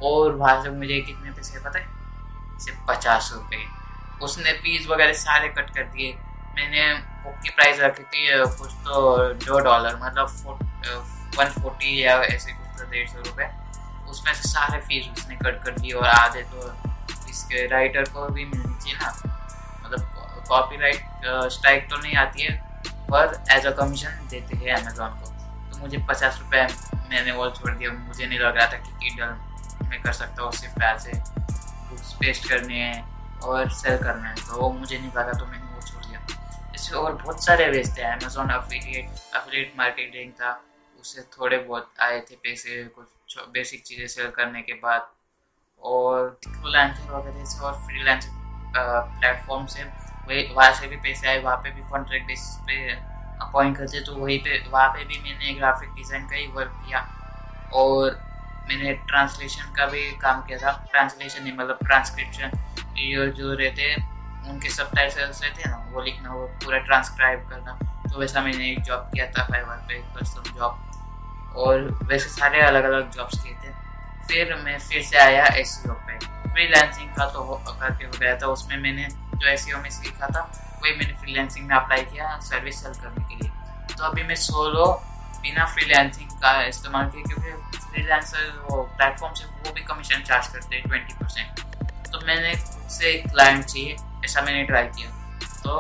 और 0.03 0.35
वहाँ 0.35 0.63
से 0.63 0.71
मुझे 0.71 1.01
कितने 1.01 1.31
पैसे 1.31 1.59
पता 1.61 1.79
है? 1.79 1.87
सिर्फ़ 2.59 2.79
पचास 2.89 3.31
रुपये 3.35 3.59
उसने 4.23 4.53
पीस 4.63 4.87
वगैरह 4.89 5.13
सारे 5.21 5.49
कट 5.51 5.71
कर 5.75 5.85
दिए। 5.85 6.13
मैंने 6.57 6.93
बुक 7.25 7.35
की 7.43 7.51
प्राइस 7.51 7.81
रखी 7.81 8.03
थी 8.05 8.29
कुछ 8.57 8.71
तो 8.85 9.19
दो 9.45 9.59
डॉलर 9.61 9.97
मतलब 10.03 10.27
वन 11.39 11.51
फोर्टी 11.61 12.03
या 12.03 12.21
ऐसे 12.25 12.53
कुछ 12.53 12.81
तो 12.81 12.91
डेढ़ 12.91 13.09
सौ 13.09 13.19
रुपये 13.19 13.49
उसमें 14.11 14.33
से 14.35 14.49
सारे 14.49 14.81
फ़ीस 14.81 15.07
उसने 15.13 15.37
कट 15.37 15.63
कर 15.65 15.79
दिए 15.79 15.93
और 15.93 16.07
आधे 16.07 16.43
तो 16.53 16.73
इसके 17.31 17.67
राइटर 17.69 18.09
को 18.13 18.27
भी 18.29 18.45
मिलनी 18.45 18.75
चाहिए 18.75 18.99
ना। 18.99 19.11
मतलब 19.85 20.45
कॉपी 20.49 20.77
राइट 20.77 21.27
स्ट्राइक 21.53 21.89
तो 21.91 21.97
नहीं 21.97 22.17
आती 22.17 22.43
है, 22.43 22.53
पर 23.11 23.45
एज 23.53 23.67
अ 23.67 23.71
कमीशन 23.77 24.27
देते 24.31 24.57
हैं 24.57 24.75
अमेजोन 24.75 25.21
को। 25.21 25.27
तो 25.71 25.79
मुझे 25.79 25.99
पचास 26.09 26.39
रुपये 26.41 26.67
मैंने 27.11 27.33
वो 27.33 27.49
छोड़ 27.51 27.71
दिया। 27.71 27.93
मुझे 27.93 28.27
नहीं 28.27 28.39
लग 28.39 28.57
रहा 28.57 28.67
था 28.67 28.77
कि 28.79 28.91
कीडल 29.01 29.87
मैं 29.89 30.03
कर 30.03 30.13
सकता 30.13 30.43
हूँ, 30.43 30.53
सिर्फ़ 30.53 30.75
पैसे 30.79 31.13
बुक्स 31.13 32.13
पेस्ट 32.21 32.49
करने 32.49 32.79
हैं। 32.79 33.10
और 33.43 33.69
सेल 33.73 33.99
करना 33.99 34.29
है। 34.29 34.35
तो 34.37 34.61
वो 34.61 34.71
मुझे 34.73 34.99
नहीं 34.99 35.11
लगा 35.17 35.33
तो 35.33 35.47
मैंने 35.47 35.75
वो 35.75 35.81
छोड़ 35.83 36.05
दिया। 36.05 36.21
इससे 36.75 36.95
और 36.97 37.15
बहुत 37.15 37.45
सारे 37.45 37.69
वेस्ट 37.71 37.97
थे। 37.99 38.03
अमेजोन 38.05 38.49
अफिलिएट 38.51 39.09
अफिलिएट 39.35 39.73
मार्केटिंग 39.79 40.33
था। 40.33 40.61
उससे 41.01 41.23
थोड़े 41.35 41.59
बहुत 41.59 41.93
आए 42.03 42.21
थे 42.21 42.35
पैसे, 42.37 42.85
कुछ 42.87 43.39
बेसिक 43.49 43.83
चीज़ें 43.83 44.07
सेल 44.09 44.31
करने 44.31 44.63
के 44.63 44.73
बाद। 44.83 45.09
और 45.83 46.39
फ्रीलांसर 46.47 47.13
वगैरह 47.13 47.45
से 47.45 47.61
और 47.61 47.75
फ्रीलांसर 47.87 48.39
प्लेटफॉर्म 48.77 49.67
से 49.67 49.85
वही 49.85 50.43
वहाँ 50.55 50.73
से 50.75 50.87
भी 50.87 50.97
पैसे 50.97 51.29
आए, 51.29 51.39
वहाँ 51.43 51.57
पे 51.57 51.71
भी 51.71 51.83
कॉन्ट्रैक्ट 51.91 52.27
बेसिस 52.27 52.57
पे 52.67 52.91
अपॉइंट 53.43 53.77
करते। 53.77 54.01
तो 54.01 54.15
वहीं 54.15 54.39
पे 54.39 54.59
वहाँ 54.69 54.89
पे 54.89 55.05
भी 55.05 55.19
मैंने 55.21 55.55
ग्राफिक 55.55 55.95
डिज़ाइन 55.95 56.27
का 56.29 56.37
ही 56.37 56.47
वर्क 56.55 56.73
किया। 56.87 57.07
और 57.75 58.19
मैंने 58.71 58.93
ट्रांसलेशन 59.09 59.73
का 59.77 59.87
भी 59.87 60.03
काम 60.19 60.41
किया 60.47 60.59
था। 60.59 60.73
ट्रांसलेशन 60.91 61.43
नहीं 61.43 61.53
मतलब 61.53 61.79
ट्रांसक्रिप्शन 61.85 62.51
ये 62.99 63.27
जो 63.37 63.53
रहते 63.55 63.95
उनके 64.51 64.69
सब 64.71 64.95
टाइटल्स 64.95 65.43
रहते 65.43 65.63
हैं 65.63 65.71
ना, 65.71 65.77
वो 65.93 66.03
लिखना, 66.03 66.33
वो 66.33 66.47
पूरा 66.65 66.79
ट्रांसक्राइब 66.79 67.49
करना। 67.49 67.79
तो 68.05 68.19
वैसा 68.19 68.41
मैंने 68.41 68.71
एक 68.71 68.83
जॉब 68.83 69.11
किया 69.15 69.27
था 69.27 69.43
फाइवर 69.45 69.77
पे 69.89 69.99
कस्टम 70.17 70.53
जॉब 70.59 71.55
और 71.57 71.89
वैसे 72.09 72.29
सारे 72.29 72.61
अलग 72.61 72.85
अलग 72.85 73.11
जॉब्स 73.11 73.43
किए 73.43 73.53
थे। 73.55 73.73
फिर 74.29 74.55
मैं 74.65 74.79
फिर 74.79 75.03
से 75.03 75.19
आया 75.19 75.45
एस 75.57 75.83
पे। 75.87 76.19
फ्रीलांसिंग 76.51 77.11
का 77.11 77.27
तो 77.27 77.63
करके 77.69 78.05
हो 78.05 78.13
गया 78.21 78.37
था, 78.39 78.47
उसमें 78.47 78.77
मैंने 78.79 79.09
जो 79.35 79.49
एस 79.49 79.67
में 79.75 79.91
सीखा 79.91 80.27
था, 80.27 80.41
वही 80.83 80.93
मैंने 80.93 81.13
फ्रीलांसिंग 81.21 81.69
में 81.69 81.77
अप्लाई 81.77 82.05
किया 82.05 82.39
सर्विस 82.41 82.83
सेल 82.83 82.95
करने 82.95 83.25
के 83.25 83.35
लिए। 83.35 83.51
तो 83.95 84.05
अभी 84.05 84.23
मैं 84.23 84.35
सोलो 84.37 84.87
बिना 85.43 85.65
फ्रीलांसिंग 85.67 86.30
का 86.43 86.53
इस्तेमाल 86.65 87.11
किया, 87.11 87.23
क्योंकि 87.25 87.79
फ्रीलांसर 87.81 88.51
वो 88.65 88.83
प्लेटफॉर्म 88.97 89.35
से 89.35 89.45
वो 89.45 89.73
भी 89.75 89.81
कमीशन 89.83 90.23
चार्ज 90.25 90.47
करते 90.49 90.77
हैं 90.77 90.89
ट्वेंटी 90.89 91.15
परसेंट 91.15 91.61
तो 92.07 92.27
मैंने 92.27 92.53
खुद 92.53 92.89
से 92.91 93.11
एक 93.11 93.29
क्लाइंट 93.29 93.65
चाहिए, 93.65 93.97
ऐसा 94.25 94.41
मैंने 94.43 94.63
ट्राई 94.65 94.85
किया। 94.87 95.11
तो 95.63 95.77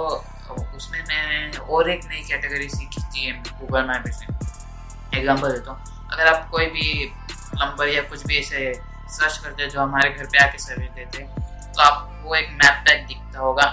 उसमें 0.76 1.00
मैंने 1.00 1.58
और 1.58 1.90
एक 1.90 2.04
नई 2.04 2.22
कैटेगरी 2.28 2.68
सीखी 2.70 3.02
थी 3.02 3.32
गूगल 3.32 3.84
मैप 3.88 4.04
से 4.10 4.26
एग्ज़ाम्पल 5.18 5.52
देता 5.52 5.70
हूँ। 5.70 6.08
अगर 6.12 6.26
आप 6.26 6.48
कोई 6.50 6.66
भी 6.68 7.04
प्लम्बर 7.26 7.88
या 7.88 8.02
कुछ 8.04 8.26
भी 8.26 8.38
ऐसे 8.38 8.72
सर्च 9.10 9.36
करते 9.38 9.68
जो 9.68 9.80
हमारे 9.80 10.10
घर 10.10 10.26
पे 10.26 10.38
आके 10.38 10.58
सर्विस 10.58 10.90
देते 10.90 11.22
तो 11.22 11.82
आपको 11.82 12.34
एक 12.36 12.50
मैप 12.52 12.82
पैक 12.86 13.06
दिखता 13.06 13.38
होगा, 13.38 13.64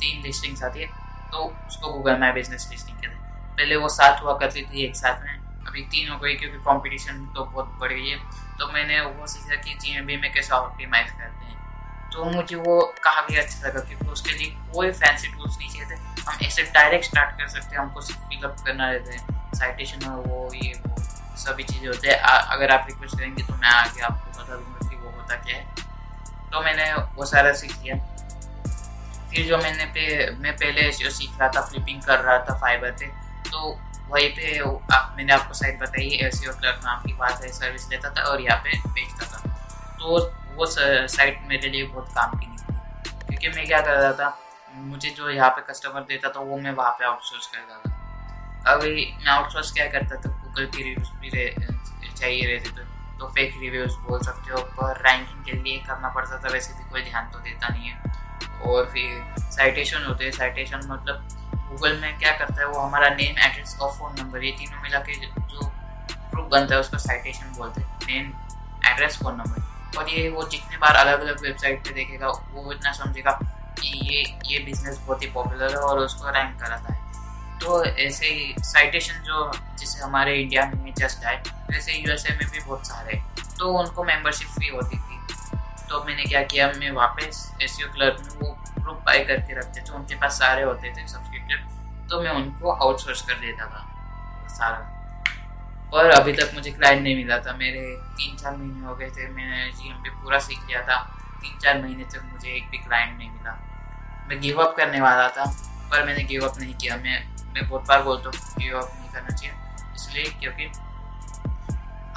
तीन 0.00 0.22
लिस्टिंग्स 0.22 0.62
आती 0.64 0.80
है 0.80 0.86
तो 1.32 1.44
उसको 1.68 1.92
गूगल 1.92 2.18
मैप 2.18 2.34
बिज़नेस 2.34 2.68
लिस्टिंग 2.70 2.96
कहते 2.96 3.08
हैं। 3.08 3.56
पहले 3.56 3.76
वो 3.76 3.88
सात 3.90 4.22
हुआ 4.22 4.36
करती 4.38 4.62
थी, 4.62 4.84
एक 4.84 4.96
साथ 4.96 5.24
में। 5.24 5.43
अभी 5.74 5.82
तीन 5.82 6.08
हो 6.08 6.18
गई 6.18 6.34
क्योंकि 6.34 6.58
कंपटीशन 6.58 7.24
तो 7.26 7.44
बहुत 7.44 7.70
बढ़ 7.78 7.92
गई 7.92 8.08
है। 8.08 8.18
तो 8.58 8.66
मैंने 8.72 9.00
वो 9.00 9.26
सीखा 9.26 9.54
कि 9.54 9.74
जी 9.74 9.96
एम 9.98 10.04
बी 10.06 10.16
में 10.16 10.32
कैसे 10.32 10.52
ऑप्टिमाइज 10.54 11.10
करते 11.10 11.46
हैं। 11.46 12.10
तो 12.10 12.24
मुझे 12.24 12.56
वो 12.56 12.80
काफ़ी 13.02 13.36
अच्छा 13.36 13.68
लगा 13.68 13.80
क्योंकि 13.80 14.06
उसके 14.06 14.32
लिए 14.32 14.50
कोई 14.74 14.90
फैंसी 14.92 15.28
टूल्स 15.28 15.56
नहीं 15.58 15.70
चाहिए 15.70 15.86
थे। 15.90 16.20
हम 16.20 16.44
ऐसे 16.46 16.62
डायरेक्ट 16.74 17.04
स्टार्ट 17.04 17.38
कर 17.38 17.48
सकते 17.48 17.76
हैं, 17.76 17.82
हमको 17.82 18.00
फिलअप 18.00 18.56
करना 18.66 18.90
रहता 18.90 19.12
है। 19.12 19.52
साइटेशन 19.54 20.06
और 20.06 20.20
वो, 20.26 20.50
ये, 20.54 20.72
वो, 20.86 20.96
सभी 21.36 21.62
चीज़ें 21.62 21.86
होते 21.88 22.08
हैं। 22.08 22.18
अगर 22.56 22.70
आप 22.70 22.86
रिक्वेस्ट 22.90 23.18
करेंगे 23.18 23.42
तो 23.42 23.54
मैं 23.54 23.68
आगे 23.68 24.02
आपको 24.02 24.42
बता 24.42 24.54
दूँगा 24.54 24.88
कि 24.90 24.96
वो 24.96 25.10
होता 25.10 25.36
क्या 25.36 25.56
है। 25.56 25.64
तो 26.52 26.60
मैंने 26.60 26.92
वो 27.16 27.26
सारा 27.26 27.52
सीख 27.52 27.74
लिया। 27.78 27.96
फिर 29.30 29.46
जो 29.46 29.58
मैंने 29.58 29.86
पे, 29.86 30.30
मैं 30.36 30.56
पहले 30.56 30.90
जो 30.92 31.10
सीख 31.10 31.40
रहा 31.40 31.48
था 31.48 31.60
फ्लिपिंग 31.60 32.02
कर 32.02 32.20
रहा 32.20 32.38
था 32.38 32.58
फाइबर 32.60 32.90
पे। 32.92 33.06
तो 33.50 33.74
वहीं 34.08 34.28
पे 34.30 34.58
आप, 34.94 35.14
मैंने 35.16 35.32
आपको 35.32 35.54
साइट 35.54 35.78
बताई 35.80 36.08
ऐसी 36.22 36.46
और 36.46 36.54
क्लर्क 36.54 36.80
नाम 36.84 37.02
की 37.02 37.12
बात 37.12 37.42
है 37.42 37.48
सर्विस 37.52 37.88
लेता 37.90 38.10
था 38.10 38.22
और 38.22 38.40
यहाँ 38.40 38.58
पे 38.58 38.78
बेचता 38.88 39.26
था। 39.26 39.38
तो 39.98 40.18
वो 40.54 40.66
साइट 40.66 41.44
मेरे 41.46 41.68
लिए 41.68 41.84
बहुत 41.84 42.08
काम 42.08 42.38
की 42.38 42.46
निकली। 42.46 43.36
क्योंकि 43.36 43.48
मैं 43.48 43.66
क्या 43.66 43.80
कर 43.80 43.94
रहा 43.94 44.12
था, 44.12 44.38
मुझे 44.74 45.10
जो 45.10 45.30
यहाँ 45.30 45.50
पे 45.50 45.62
कस्टमर 45.72 46.00
देता 46.00 46.28
था, 46.28 46.40
वो 46.40 46.56
मैं 46.56 46.70
वहाँ 46.72 46.90
पे 46.90 47.04
आउटसोर्स 47.04 47.46
करता 47.46 47.76
था। 47.80 48.72
अभी 48.72 49.14
मैं 49.18 49.30
आउटसोर्स 49.32 49.72
क्या 49.72 49.86
करता 49.86 50.16
था 50.16 50.30
गूगल 50.32 50.66
की 50.66 50.82
रिव्यूज़ 50.82 51.10
भी 51.20 51.30
चाहिए 52.10 52.46
रहते 52.46 52.70
थे। 52.70 52.84
तो 53.18 53.28
फेक 53.28 53.54
रिव्यूज़ 53.60 53.96
बोल 53.98 54.20
सकते 54.20 54.52
हो, 54.52 54.60
पर 54.78 55.02
रैंकिंग 55.06 55.44
के 55.44 55.52
लिए 55.52 55.78
करना 55.78 56.08
पड़ता 56.08 56.38
था, 56.38 56.52
वैसे 56.52 56.72
भी 56.72 56.90
कोई 56.90 57.02
ध्यान 57.02 57.30
तो 57.30 57.38
देता 57.38 57.68
नहीं 57.68 57.88
है। 57.88 57.96
और 58.62 58.86
फिर 58.86 59.34
साइटेशन 59.40 60.04
होते 60.04 60.24
हैं 60.24 60.32
साइटेशन 60.32 60.80
मतलब 60.84 61.43
गूगल 61.68 61.98
में 62.00 62.18
क्या 62.18 62.32
करता 62.38 62.60
है 62.60 62.66
वो 62.68 62.78
हमारा 62.78 63.08
नेम 63.10 63.38
एड्रेस 63.40 63.76
और 63.80 63.92
फ़ोन 63.92 64.14
नंबर 64.18 64.44
ये 64.44 64.50
तीनों 64.58 64.82
मिला 64.82 64.98
के 65.00 65.14
जो 65.16 65.70
प्रूफ 66.30 66.48
बनता 66.50 66.74
है 66.74 66.80
उसका 66.80 66.98
साइटेशन 66.98 67.52
बोलते 67.56 67.80
हैं। 67.80 67.98
नेम 68.06 68.32
एड्रेस 68.86 69.18
फ़ोन 69.18 69.36
नंबर 69.36 69.98
और 69.98 70.10
ये 70.10 70.28
वो 70.28 70.48
जितने 70.48 70.76
बार 70.76 70.96
अलग 70.96 71.20
अलग 71.20 71.42
वेबसाइट 71.42 71.84
पे 71.84 71.94
देखेगा, 71.94 72.28
वो 72.28 72.72
इतना 72.72 72.92
समझेगा 72.92 73.38
कि 73.80 73.98
ये 74.06 74.22
ये 74.46 74.58
बिज़नेस 74.64 74.98
बहुत 74.98 75.22
ही 75.22 75.26
पॉपुलर 75.30 75.70
है 75.70 75.80
और 75.80 75.98
उसको 75.98 76.30
रैंक 76.30 76.60
कराता 76.60 76.92
है। 76.92 77.02
तो 77.60 77.84
ऐसे 77.84 78.26
ही 78.26 78.54
साइटेशन 78.60 79.22
जो 79.24 79.50
जैसे 79.52 80.02
हमारे 80.02 80.34
इंडिया 80.36 80.64
में 80.74 80.92
जस्ट 80.94 81.24
है 81.24 81.36
वैसे 81.70 81.92
यूएसए 81.94 82.36
में 82.36 82.48
भी 82.50 82.60
बहुत 82.60 82.86
सारे 82.86 83.20
तो 83.58 83.72
उनको 83.78 84.04
मेंबरशिप 84.04 84.48
फ्री 84.48 84.68
होती 84.68 84.96
थी। 84.96 85.12
तो 85.88 86.04
मैंने 86.04 86.24
क्या 86.24 86.42
किया, 86.42 86.66
मैं 86.70 86.90
वापस 86.92 87.50
एस 87.62 87.76
क्लर्क 87.84 88.20
में 88.20 88.40
वो 88.40 88.56
ग्रुप 88.84 89.02
बाई 89.06 89.24
करके 89.24 89.58
रखते 89.58 89.80
थे, 89.80 89.92
उनके 89.94 90.14
पास 90.16 90.38
सारे 90.38 90.62
होते 90.62 90.90
थे 90.90 91.06
सब्सक्रिप्शन 91.08 92.08
तो 92.10 92.20
मैं 92.22 92.30
उनको 92.32 92.72
आउटसोर्स 92.72 93.22
कर 93.22 93.34
देता 93.40 93.66
था 93.66 93.80
सारा। 94.50 94.78
पर 95.92 96.10
अभी 96.10 96.32
तक 96.32 96.50
मुझे 96.54 96.70
क्लाइंट 96.70 97.02
नहीं 97.02 97.16
मिला 97.16 97.38
था। 97.38 97.52
मेरे 97.56 97.80
तीन 98.16 98.36
चार 98.36 98.56
महीने 98.56 98.86
हो 98.86 98.94
गए 98.96 99.10
थे, 99.10 99.28
मैंने 99.28 99.70
जी 99.72 99.90
एम 99.90 100.22
पूरा 100.22 100.38
सीख 100.38 100.58
लिया 100.68 100.82
था। 100.82 100.96
तीन 101.40 101.58
चार 101.58 101.82
महीने 101.82 102.04
तक 102.04 102.22
मुझे 102.32 102.48
एक 102.50 102.68
भी 102.70 102.78
क्लाइंट 102.78 103.16
नहीं 103.18 103.30
मिला। 103.30 103.52
मैं 104.28 104.40
गिव 104.40 104.62
अप 104.62 104.74
करने 104.76 105.00
वाला 105.00 105.28
था, 105.28 105.44
पर 105.90 106.04
मैंने 106.06 106.22
गिव 106.24 106.48
अप 106.48 106.58
नहीं 106.60 106.74
किया। 106.74 106.96
मैं 106.96 107.18
मैं 107.54 107.68
बहुत 107.68 107.86
बार 107.88 108.02
बोलता 108.02 108.28
हूँ 108.28 108.34
गिव 108.58 108.78
अप 108.78 108.90
नहीं 108.94 109.10
करना 109.12 109.36
चाहिए। 109.36 109.54
इसलिए 109.94 110.24
क्योंकि 110.40 110.64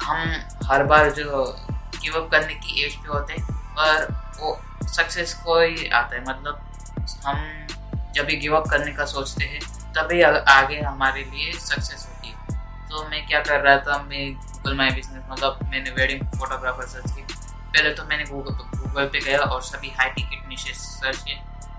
हम 0.04 0.20
हर 0.66 0.84
बार 0.84 1.10
जो 1.12 1.44
गिव 1.94 2.20
अप 2.20 2.30
करने 2.30 2.54
की 2.54 2.84
एज 2.84 2.96
पे 2.96 3.08
होते 3.08 3.32
हैं 3.32 3.46
पर 3.78 4.06
वो 4.40 4.58
सक्सेस 4.88 5.34
को 5.44 5.60
ही 5.60 5.88
आता 5.88 6.16
है। 6.16 6.22
मतलब 6.22 6.64
हम 7.24 8.12
जब 8.14 8.24
भी 8.26 8.36
गिव 8.36 8.56
अप 8.56 8.68
करने 8.70 8.92
का 8.92 9.04
सोचते 9.06 9.44
हैं, 9.44 9.60
तभी 9.94 10.22
आगे 10.22 10.80
हमारे 10.80 11.22
लिए 11.24 11.52
सक्सेस 11.54 12.06
होती 12.08 12.28
है। 12.28 12.88
तो 12.88 13.08
मैं 13.08 13.26
क्या 13.26 13.40
कर 13.42 13.60
रहा 13.60 13.76
था, 13.78 14.02
मैं 14.02 14.32
गूगल 14.34 14.74
माई 14.76 14.90
बिज़नेस 14.90 15.24
मतलब 15.30 15.58
मैंने 15.70 15.90
वेडिंग 15.92 16.22
फोटोग्राफर 16.30 16.86
सर्च 16.86 17.10
की। 17.10 17.22
पहले 17.22 17.92
तो 17.94 18.04
मैंने 18.04 18.24
गूगल 18.24 18.54
गूगल 18.78 19.06
पे 19.06 19.20
गया 19.20 19.38
और 19.40 19.62
सभी 19.62 19.90
हाई 19.98 20.10
टिकट 20.10 20.48
नीचे 20.48 20.72
सर्च 20.74 21.18
किए। 21.18 21.34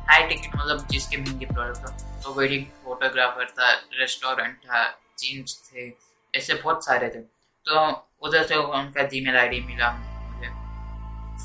हाई 0.09 0.27
टिकट 0.27 0.55
मतलब 0.55 0.87
जिसके 0.91 1.17
महँगे 1.17 1.45
प्रोडक्ट 1.45 1.77
था 1.79 2.21
तो 2.23 2.33
वेडिंग 2.33 2.65
फोटोग्राफर 2.83 3.49
था 3.51 3.71
रेस्टोरेंट 3.93 4.55
था 4.57 4.83
जीन्स 5.19 5.57
थे, 5.65 5.87
ऐसे 6.33 6.53
बहुत 6.53 6.85
सारे 6.85 7.07
थे। 7.07 7.19
तो 7.65 7.89
उधर 8.23 8.43
से 8.47 8.55
उनका 8.55 9.03
जी 9.03 9.25
मेल 9.25 9.37
आई 9.37 9.59
मिला। 9.61 9.89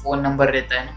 फ़ोन 0.04 0.20
नंबर 0.20 0.52
रहता 0.52 0.80
है 0.80 0.86
ना 0.86 0.92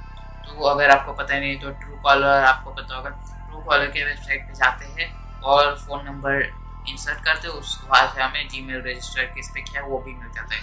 तो 0.46 0.64
अगर 0.66 0.90
आपको 0.90 1.14
पता 1.14 1.40
नहीं 1.40 1.60
तो 1.60 1.70
ट्रू 1.72 1.96
कॉलर 2.04 2.44
आपको 2.46 2.72
पता 2.72 2.96
होगा। 2.96 3.10
ट्रू 3.10 3.60
कॉलर 3.62 3.88
के 3.88 4.04
वेबसाइट 4.04 4.48
पे 4.48 4.54
जाते 4.54 4.86
हैं 4.98 5.42
और 5.44 5.76
फ़ोन 5.78 6.06
नंबर 6.06 6.42
इंसर्ट 6.90 7.24
करते 7.26 7.48
उस 7.50 7.80
वहाँ 7.90 8.08
से 8.14 8.22
हमें 8.22 8.48
जी 8.50 8.62
मेल 8.62 8.82
रजिस्टर 8.82 9.26
किस 9.36 9.50
पे 9.50 9.62
किया 9.62 9.84
वो 9.86 10.00
भी 10.00 10.14
मिल 10.14 10.30
जाता 10.30 10.56
है। 10.56 10.62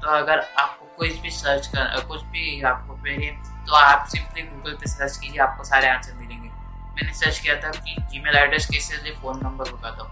तो 0.00 0.08
अगर 0.10 0.40
आपको 0.58 0.86
कुछ 0.96 1.20
भी 1.20 1.30
सर्च 1.30 1.66
कर 1.74 2.00
कुछ 2.08 2.22
भी 2.32 2.60
आपको 2.62 2.94
क्वेरी 2.94 3.30
तो 3.66 3.74
आप 3.74 4.06
सिंपली 4.08 4.42
गूगल 4.42 4.74
पे 4.74 4.90
सर्च 4.90 5.16
कीजिए 5.16 5.40
आपको 5.42 5.64
सारे 5.64 5.88
आंसर 5.88 6.14
मिलेंगे। 6.14 6.48
मैंने 6.48 7.12
सर्च 7.14 7.38
किया 7.38 7.56
था 7.56 7.70
कि 7.70 7.96
जी 8.00 8.22
मेल 8.22 8.36
एड्रेस 8.36 8.66
कैसे 8.66 9.10
फ़ोन 9.12 9.40
नंबर 9.42 9.70
होगा 9.70 9.90
तो, 9.90 10.04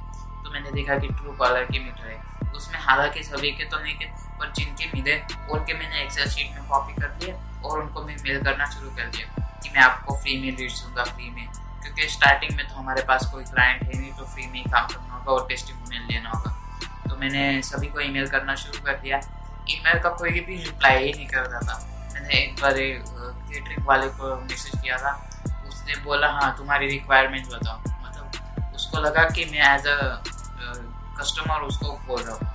मैंने 0.52 0.70
देखा 0.70 0.98
कि 0.98 1.08
ट्रू 1.08 1.32
कॉलर 1.32 1.64
की 1.64 1.78
मिल 1.78 1.92
रहे 2.04 2.14
उसमें 2.56 2.78
हालाँकि 2.80 3.22
सभी 3.22 3.50
के 3.50 3.64
तो 3.64 3.78
नहीं 3.78 3.94
थे 3.94 4.06
पर 4.38 4.52
जिनके 4.52 4.86
मिले, 4.94 5.16
उनके 5.50 5.74
मैंने 5.74 6.02
एक्सेल 6.02 6.28
शीट 6.28 6.54
में 6.54 6.68
कॉपी 6.68 6.94
कर 6.94 7.08
दिया 7.08 7.34
और 7.64 7.80
उनको 7.80 8.02
मैं 8.02 8.16
मेल 8.24 8.42
करना 8.44 8.70
शुरू 8.70 8.90
कर 8.90 9.06
दिया 9.06 9.46
कि 9.62 9.70
मैं 9.70 9.82
आपको 9.82 10.16
फ्री 10.16 10.38
में 10.40 10.56
लीड 10.56 10.70
दूँगा 10.72 11.04
फ्री 11.04 11.30
में। 11.30 11.46
क्योंकि 11.82 12.08
स्टार्टिंग 12.08 12.56
में 12.56 12.68
तो 12.68 12.74
हमारे 12.74 13.02
पास 13.02 13.30
कोई 13.32 13.44
क्लाइंट 13.44 13.82
है 13.82 14.00
नहीं 14.00 14.12
तो 14.12 14.24
फ्री 14.24 14.46
में 14.46 14.58
ही 14.58 14.62
काम 14.62 14.86
करना 14.86 15.14
होगा 15.14 15.32
और 15.32 15.46
टेस्टिंग 15.48 16.10
लेना 16.10 16.30
होगा। 16.30 16.50
तो 17.08 17.16
मैंने 17.16 17.62
सभी 17.62 17.86
को 17.86 18.00
ईमेल 18.00 18.28
करना 18.28 18.54
शुरू 18.54 18.84
कर 18.84 18.96
दिया। 18.96 19.20
ईमेल 19.70 19.98
का 20.02 20.08
कोई 20.08 20.30
भी 20.30 20.56
रिप्लाई 20.56 21.04
ही 21.04 21.12
नहीं 21.12 21.26
कर 21.26 21.42
रहा 21.42 21.60
था। 21.60 21.78
मैंने 22.14 22.34
एक 22.34 22.60
बार 22.60 22.72
केटरिंग 22.72 23.86
वाले 23.86 24.06
को 24.06 24.34
मैसेज 24.36 24.80
किया 24.82 24.96
था। 24.96 25.12
उसने 25.68 25.96
बोला 25.96 26.28
हाँ 26.28 26.56
तुम्हारी 26.56 26.88
रिक्वायरमेंट 26.88 27.46
बताओ। 27.46 27.78
मतलब 27.78 28.72
उसको 28.74 29.00
लगा 29.00 29.24
कि 29.30 29.44
मैं 29.44 29.74
एज 29.74 29.86
अ 29.86 30.22
कस्टमर 31.22 31.60
उसको 31.62 31.92
बोल 32.06 32.22
रहा 32.22 32.34
हूँ 32.34 32.46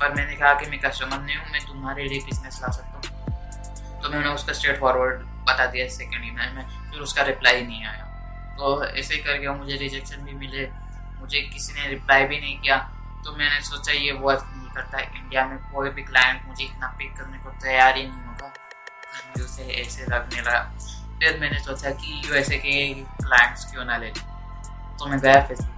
पर 0.00 0.14
मैंने 0.14 0.34
कहा 0.36 0.52
कि 0.54 0.66
मैं 0.70 0.78
कस्टमर 0.80 1.18
नहीं 1.18 1.36
हूँ, 1.36 1.50
मैं 1.52 1.66
तुम्हारे 1.66 2.04
लिए 2.04 2.20
बिज़नेस 2.20 2.60
ला 2.62 2.68
सकता 2.72 2.96
हूँ। 2.96 4.02
तो 4.02 4.08
मैंने 4.10 4.28
उसका 4.28 4.52
स्ट्रेट 4.52 4.80
फॉरवर्ड 4.80 5.20
बता 5.48 5.66
दिया 5.66 5.88
सेकेंड 5.88 6.24
ईमेल 6.24 6.52
में, 6.54 6.64
फिर 6.90 7.00
उसका 7.00 7.22
रिप्लाई 7.22 7.62
नहीं 7.62 7.84
आया। 7.84 8.04
तो 8.56 8.84
ऐसे 8.86 9.14
ही 9.14 9.20
करके 9.20 9.48
मुझे 9.50 9.76
रिजेक्शन 9.76 10.24
भी 10.24 10.34
मिले, 10.34 10.66
मुझे 11.20 11.40
किसी 11.42 11.72
ने 11.72 11.88
रिप्लाई 11.88 12.24
भी 12.24 12.40
नहीं 12.40 12.58
किया। 12.60 12.78
तो 13.24 13.36
मैंने 13.36 13.60
सोचा 13.60 13.92
ये 13.92 14.12
वर्क 14.24 14.46
नहीं 14.56 14.70
करता 14.70 14.98
इंडिया 15.00 15.46
में 15.46 15.58
कोई 15.72 15.90
भी 15.90 16.02
क्लाइंट 16.02 16.48
मुझे 16.48 16.64
इतना 16.64 16.88
पिक 16.98 17.16
करने 17.16 17.38
को 17.38 17.50
तैयार 17.62 17.96
ही 17.96 18.06
नहीं 18.06 18.24
होगा। 18.24 18.52
मुझे 19.28 19.44
उसे 19.44 19.62
ऐसे 19.82 20.06
लगने 20.06 20.40
लगा। 20.40 20.62
फिर 21.20 21.38
मैंने 21.40 21.60
सोचा 21.60 21.90
कि 21.92 22.20
यूएसए 22.26 22.58
के 22.58 22.72
क्लाइंट्स 23.22 23.70
क्यों 23.72 23.84
ना 23.84 23.96
ले। 23.96 24.10
तो 24.10 25.06
मैं 25.06 25.20
गया 25.20 25.40
फेसबुक 25.46 25.73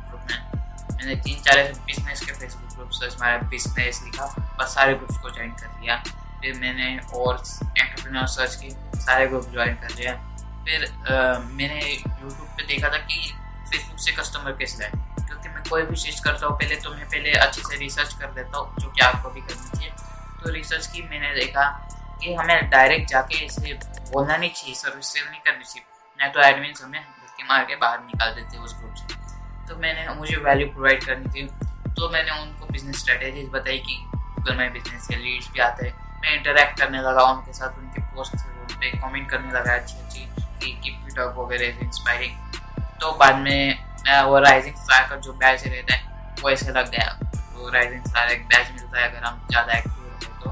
मैंने 0.97 1.15
तीन 1.23 1.41
चार 1.43 1.59
ऐसे 1.59 1.81
बिज़नेस 1.87 2.21
के 2.21 2.33
फेसबुक 2.33 2.75
ग्रुप 2.75 2.91
सर्च 2.93 3.17
मारा 3.21 3.39
बिज़नेस 3.49 4.03
लिखा 4.05 4.25
और 4.61 4.67
सारे 4.69 4.95
ग्रुप्स 4.95 5.19
को 5.19 5.31
ज्वाइन 5.31 5.51
कर 5.53 5.81
लिया। 5.81 5.97
फिर 6.41 6.55
मैंने 6.61 6.97
और 7.15 7.43
एंटरप्रेन्योर 7.79 8.27
सर्च 8.29 8.55
की 8.63 8.71
सारे 9.01 9.27
ग्रुप 9.27 9.51
ज्वाइन 9.53 9.75
कर 9.83 9.95
लिया। 9.95 10.15
फिर 10.67 10.85
आ, 10.85 11.39
मैंने 11.41 11.81
यूट्यूब 11.81 12.49
पे 12.57 12.63
देखा 12.67 12.89
था 12.89 12.99
कि 13.01 13.33
फेसबुक 13.71 13.99
से 14.01 14.13
कस्टमर 14.13 14.53
कैसे 14.59 14.79
लाए 14.81 14.91
क्योंकि 15.27 15.49
मैं 15.49 15.63
कोई 15.69 15.83
भी 15.83 15.97
चीज़ 15.97 16.23
करता 16.23 16.47
हूँ 16.47 16.59
पहले 16.59 16.77
तो 16.77 16.91
मैं 16.91 17.07
पहले 17.07 17.33
अच्छे 17.45 17.63
से 17.63 17.77
रिसर्च 17.79 18.13
कर 18.21 18.35
लेता 18.35 18.59
हूँ 18.59 18.75
जो 18.81 18.89
कि 18.89 19.05
आपको 19.05 19.31
भी 19.31 19.41
करनी 19.41 19.77
चाहिए। 19.77 19.91
तो 20.43 20.51
रिसर्च 20.53 20.87
की 20.87 21.03
मैंने 21.11 21.35
देखा 21.35 21.69
कि 22.23 22.35
हमें 22.35 22.71
डायरेक्ट 22.71 23.11
जाके 23.11 23.45
इसे 23.45 23.73
बोलना 24.13 24.37
नहीं 24.37 24.51
चाहिए 24.51 24.75
सर्विस 24.75 25.07
सेल 25.07 25.25
नहीं 25.31 25.41
करनी 25.41 25.65
चाहिए। 25.65 25.85
नहीं 26.19 26.31
तो 26.33 26.41
एडमिन 26.41 26.75
हमें 26.83 27.01
धक्के 27.01 27.45
मार 27.45 27.65
के 27.65 27.77
बाहर 27.77 28.01
निकाल 28.01 28.35
देते 28.35 28.59
उस 28.59 28.75
ग्रुप 28.79 28.95
से। 28.95 29.16
तो 29.69 29.77
मैंने 29.77 30.15
मुझे 30.15 30.37
वैल्यू 30.39 30.67
प्रोवाइड 30.69 31.05
करनी 31.05 31.29
थी। 31.35 31.47
तो 31.95 32.09
मैंने 32.11 32.31
उनको 32.33 32.67
बिज़नेस 32.67 32.99
स्ट्रेटेजीज 32.99 33.49
बताई 33.51 33.79
कि 33.79 33.97
गूगल 34.11 34.57
माई 34.57 34.69
बिज़नेस 34.71 35.07
के 35.07 35.17
लीड्स 35.17 35.51
भी 35.53 35.61
आते 35.61 35.87
हैं। 35.87 36.21
मैं 36.23 36.35
इंटरेक्ट 36.35 36.79
करने 36.81 36.99
लगा 37.03 37.23
उनके 37.25 37.53
साथ, 37.53 37.79
उनके 37.79 38.03
पोस्ट 38.15 38.37
पे 38.73 38.91
कमेंट 38.93 39.29
करने 39.31 39.53
लगा 39.53 39.75
अच्छी 39.75 39.99
अच्छी 39.99 40.21
कि 40.61 40.73
कीप 40.75 41.07
इट 41.09 41.19
अप 41.19 41.35
वगैरह 41.39 41.85
इंस्पायरिंग 41.85 42.35
तो 43.01 43.13
बाद 43.19 43.37
में 43.39 43.85
वो 44.27 44.39
राइजिंग 44.41 44.75
स्टार 44.77 45.07
का 45.11 45.17
जो 45.17 45.33
बैच 45.35 45.67
रहता 45.67 45.95
है, 45.95 46.35
वो 46.43 46.51
ऐसे 46.51 46.73
लग 46.73 46.91
गया। 46.91 47.09
तो 47.35 47.69
राइजिंग 47.71 48.05
स्टार 48.05 48.31
एक 48.31 48.47
बैच 48.47 48.71
मिलता 48.71 49.01
है 49.01 49.09
अगर 49.11 49.25
हम 49.25 49.47
ज़्यादा 49.51 49.73
एक्टिव 49.73 50.05
रहते 50.05 50.27
तो। 50.43 50.51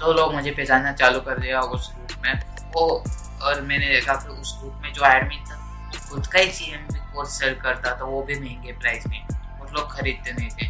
तो 0.00 0.12
लोग 0.12 0.34
मुझे 0.34 0.50
पहचानना 0.50 0.92
चालू 0.94 1.20
कर 1.20 1.38
दिया 1.38 1.60
उस 1.60 1.92
ग्रुप 1.94 2.22
में। 2.24 2.34
वो, 2.74 2.86
और 3.42 3.60
मैंने 3.62 3.88
देखा 3.88 4.14
कि 4.14 4.28
उस 4.30 4.56
ग्रुप 4.60 4.80
में 4.82 4.92
जो 4.92 5.06
एडमिन 5.06 5.44
था, 5.44 5.56
खुद 6.10 6.26
का 6.26 6.38
ही 6.38 6.50
सी 6.50 6.72
एम 6.72 6.86
कोर्स 7.14 7.38
सेल 7.38 7.54
करता 7.54 7.96
था, 8.00 8.04
वो 8.04 8.22
भी 8.22 8.34
महँगे 8.34 8.72
प्राइस 8.72 9.06
में। 9.06 9.26
और 9.60 9.70
लोग 9.72 9.92
खरीदते 9.92 10.32
नहीं 10.32 10.48
थे। 10.48 10.68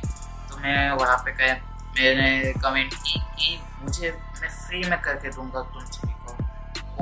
तो 0.51 0.57
मैं 0.57 0.91
वहाँ 0.91 1.17
पे 1.17 1.33
कह 1.33 1.55
मैंने 1.91 2.53
कमेंट 2.53 2.95
की 2.95 3.21
कि 3.21 3.61
मुझे, 3.83 4.19
मैं 4.41 4.49
फ्री 4.49 4.85
में 4.85 5.01
करके 5.01 5.31
दूँगा 5.31 5.63
तुम 5.63 5.85
सभी 5.85 6.13
को। 6.13 6.37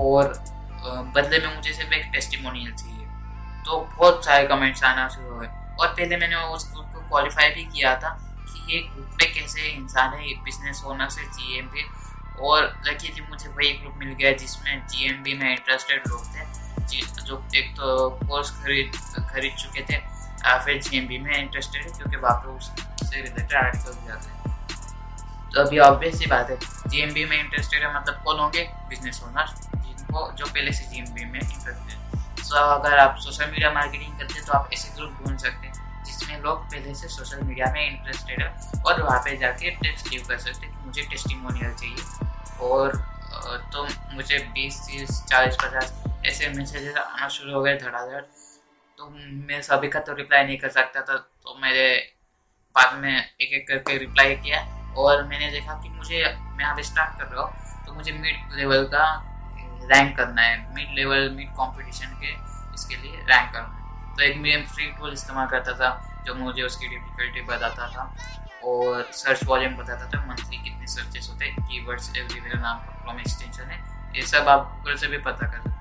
और 0.02 0.44
बदले 1.14 1.38
में 1.38 1.56
मुझे 1.56 1.72
सिर्फ़ 1.72 1.92
एक 1.92 2.10
टेस्टिमोनियल 2.12 2.74
चाहिए। 2.74 3.06
तो 3.64 3.80
बहुत 3.96 4.24
सारे 4.24 4.46
कमेंट्स 4.46 4.84
आना 4.84 5.08
शुरू 5.08 5.34
हुए। 5.34 5.46
और 5.80 5.88
पहले 5.88 6.16
मैंने 6.16 6.36
उस 6.36 6.72
ग्रुप 6.72 6.86
को 6.94 7.00
क्वालिफाई 7.00 7.50
भी 7.50 7.64
किया 7.64 7.96
था 7.96 8.08
कि 8.48 8.74
ये 8.74 8.80
ग्रुप 8.82 9.10
में 9.10 9.34
कैसे 9.34 9.60
इंसान 9.60 10.14
है 10.14 10.42
बिज़नेस 10.42 10.82
ओनर 10.84 11.08
से 11.08 11.24
जी 11.24 11.58
एम 11.58 11.70
और 12.40 12.82
लकीली 12.86 13.20
मुझे 13.20 13.48
वही 13.48 13.72
ग्रुप 13.72 13.94
मिल 13.96 14.12
गया 14.12 14.32
जिसमें 14.32 14.86
जी 14.86 15.06
एम 15.06 15.40
में 15.40 15.50
इंटरेस्टेड 15.50 16.02
लोग 16.08 16.26
थे। 16.26 16.57
जो 16.88 17.42
एक 17.56 17.70
तो 17.76 18.08
कोर्स 18.10 18.50
खरीद 18.52 18.96
खरीद 19.30 19.54
चुके 19.56 19.82
थे 19.82 19.96
फिर 20.64 20.80
जी 20.82 20.98
एम 20.98 21.06
बी 21.08 21.18
में 21.18 21.36
इंटरेस्टेड 21.38 21.82
है, 21.82 21.90
क्योंकि 21.90 22.16
वहाँ 22.16 22.36
पे 22.36 22.48
उससे 22.50 23.16
रिलेटेड 23.16 23.54
आर्टिकल 23.56 23.92
भी 23.94 24.10
आते 24.12 24.28
हैं। 24.28 24.36
तो 25.52 25.60
अभी 25.60 25.78
ऑब्वियस 25.80 26.20
ही 26.20 26.26
बात 26.26 26.50
है 26.50 26.58
जी 26.88 27.00
एम 27.02 27.12
बी 27.14 27.24
में 27.24 27.38
इंटरेस्टेड 27.38 27.82
है 27.82 27.94
मतलब 27.96 28.22
कौन 28.24 28.38
होंगे? 28.40 28.62
बिज़नेस 28.88 29.22
ओनर 29.24 29.54
जिनको, 29.76 30.30
जो 30.32 30.46
पहले 30.46 30.72
से 30.72 30.84
जी 30.84 30.98
एम 30.98 31.12
बी 31.14 31.24
में 31.24 31.40
इंटरेस्टेड 31.40 31.90
है। 31.90 32.44
सो 32.44 32.56
अगर 32.56 32.98
आप 32.98 33.16
सोशल 33.20 33.50
मीडिया 33.50 33.70
मार्केटिंग 33.72 34.18
करते 34.18 34.34
हैं 34.34 34.44
तो 34.46 34.52
आप 34.52 34.70
ऐसे 34.72 34.94
ग्रुप 34.96 35.12
ढूंढ 35.24 35.38
सकते 35.38 35.66
हैं, 35.66 36.04
जिसमें 36.04 36.40
लोग 36.40 36.64
पहले 36.64 36.94
से 36.94 37.08
सोशल 37.08 37.42
मीडिया 37.42 37.72
में 37.72 37.84
इंटरेस्टेड 37.86 38.42
है, 38.42 38.82
और 38.82 39.02
वहाँ 39.02 39.20
पे 39.24 39.36
जाके 39.36 39.70
टेक्स्ट 39.72 40.08
गिव 40.10 40.26
कर 40.28 40.38
सकते 40.38 40.66
हैं 40.66 40.76
कि 40.76 40.86
मुझे 40.86 41.02
टेस्टिमोनियल 41.10 41.74
चाहिए। 41.74 42.02
और 42.62 42.96
तो 43.72 43.86
मुझे 44.14 44.38
बीस 44.54 44.80
तीस, 44.86 45.22
चालीस, 45.24 45.56
पचास 45.62 45.92
ऐसे 46.28 46.48
मैसेजेस 46.50 46.96
आना 46.98 47.28
शुरू 47.28 47.52
हो 47.52 47.62
गए 47.62 47.76
धड़ाधड़। 47.78 48.20
तो 48.98 49.08
मैं 49.48 49.60
सभी 49.62 49.88
का 49.88 50.00
तो 50.00 50.14
रिप्लाई 50.14 50.44
नहीं 50.44 50.58
कर 50.58 50.68
सकता 50.70 51.00
था 51.02 51.16
तो 51.16 51.58
मेरे 51.62 51.88
बाद 52.76 52.98
में 52.98 53.14
एक 53.14 53.52
एक 53.52 53.66
करके 53.68 53.96
रिप्लाई 53.98 54.34
किया 54.36 54.60
और 54.98 55.22
मैंने 55.24 55.50
देखा 55.50 55.74
कि 55.82 55.88
मुझे, 55.90 56.24
मैं 56.56 56.64
अभी 56.64 56.82
स्टार्ट 56.82 57.18
कर 57.20 57.26
रहा 57.26 57.42
हूँ 57.42 57.86
तो 57.86 57.94
मुझे 57.94 58.12
मिड 58.14 58.56
लेवल 58.56 58.84
का 58.94 59.04
रैंक 59.90 60.16
करना 60.16 60.42
है। 60.42 60.56
मिड 60.74 60.94
लेवल 60.94 61.30
मिड 61.36 61.48
कंपटीशन 61.52 62.18
के 62.22 62.32
इसके 62.74 62.96
लिए 62.96 63.16
रैंक 63.28 63.52
करना 63.52 63.74
है। 63.74 64.16
तो 64.16 64.22
एक 64.22 64.36
मैं 64.38 64.64
फ्री 64.66 64.86
टूल 64.92 65.12
इस्तेमाल 65.12 65.46
करता 65.48 65.72
था, 65.74 65.90
जो 66.26 66.34
मुझे 66.34 66.62
उसकी 66.62 66.88
डिफिकल्टी 66.88 67.42
बताता 67.48 67.88
था 67.88 68.14
और 68.64 69.02
सर्च 69.14 69.44
वॉल्यूम 69.46 69.76
बताता 69.76 70.10
था 70.10 70.24
मंथली 70.26 70.56
कितने 70.58 70.86
सर्चेस 70.88 71.28
होते 71.30 71.44
हैं 71.44 71.66
कीवर्ड्स 71.68 72.16
एवरीवेयर 72.16 72.58
नाम 72.58 72.78
का 72.78 73.00
क्रोम 73.02 73.20
एक्सटेंशन 73.20 73.64
है, 73.64 73.78
ये 74.16 74.26
सब 74.26 74.48
आप 74.48 74.70
गूगल 74.74 74.96
से 74.96 75.06
भी 75.06 75.18
पता 75.20 75.46
कर 75.46 75.58
सकते 75.58 75.77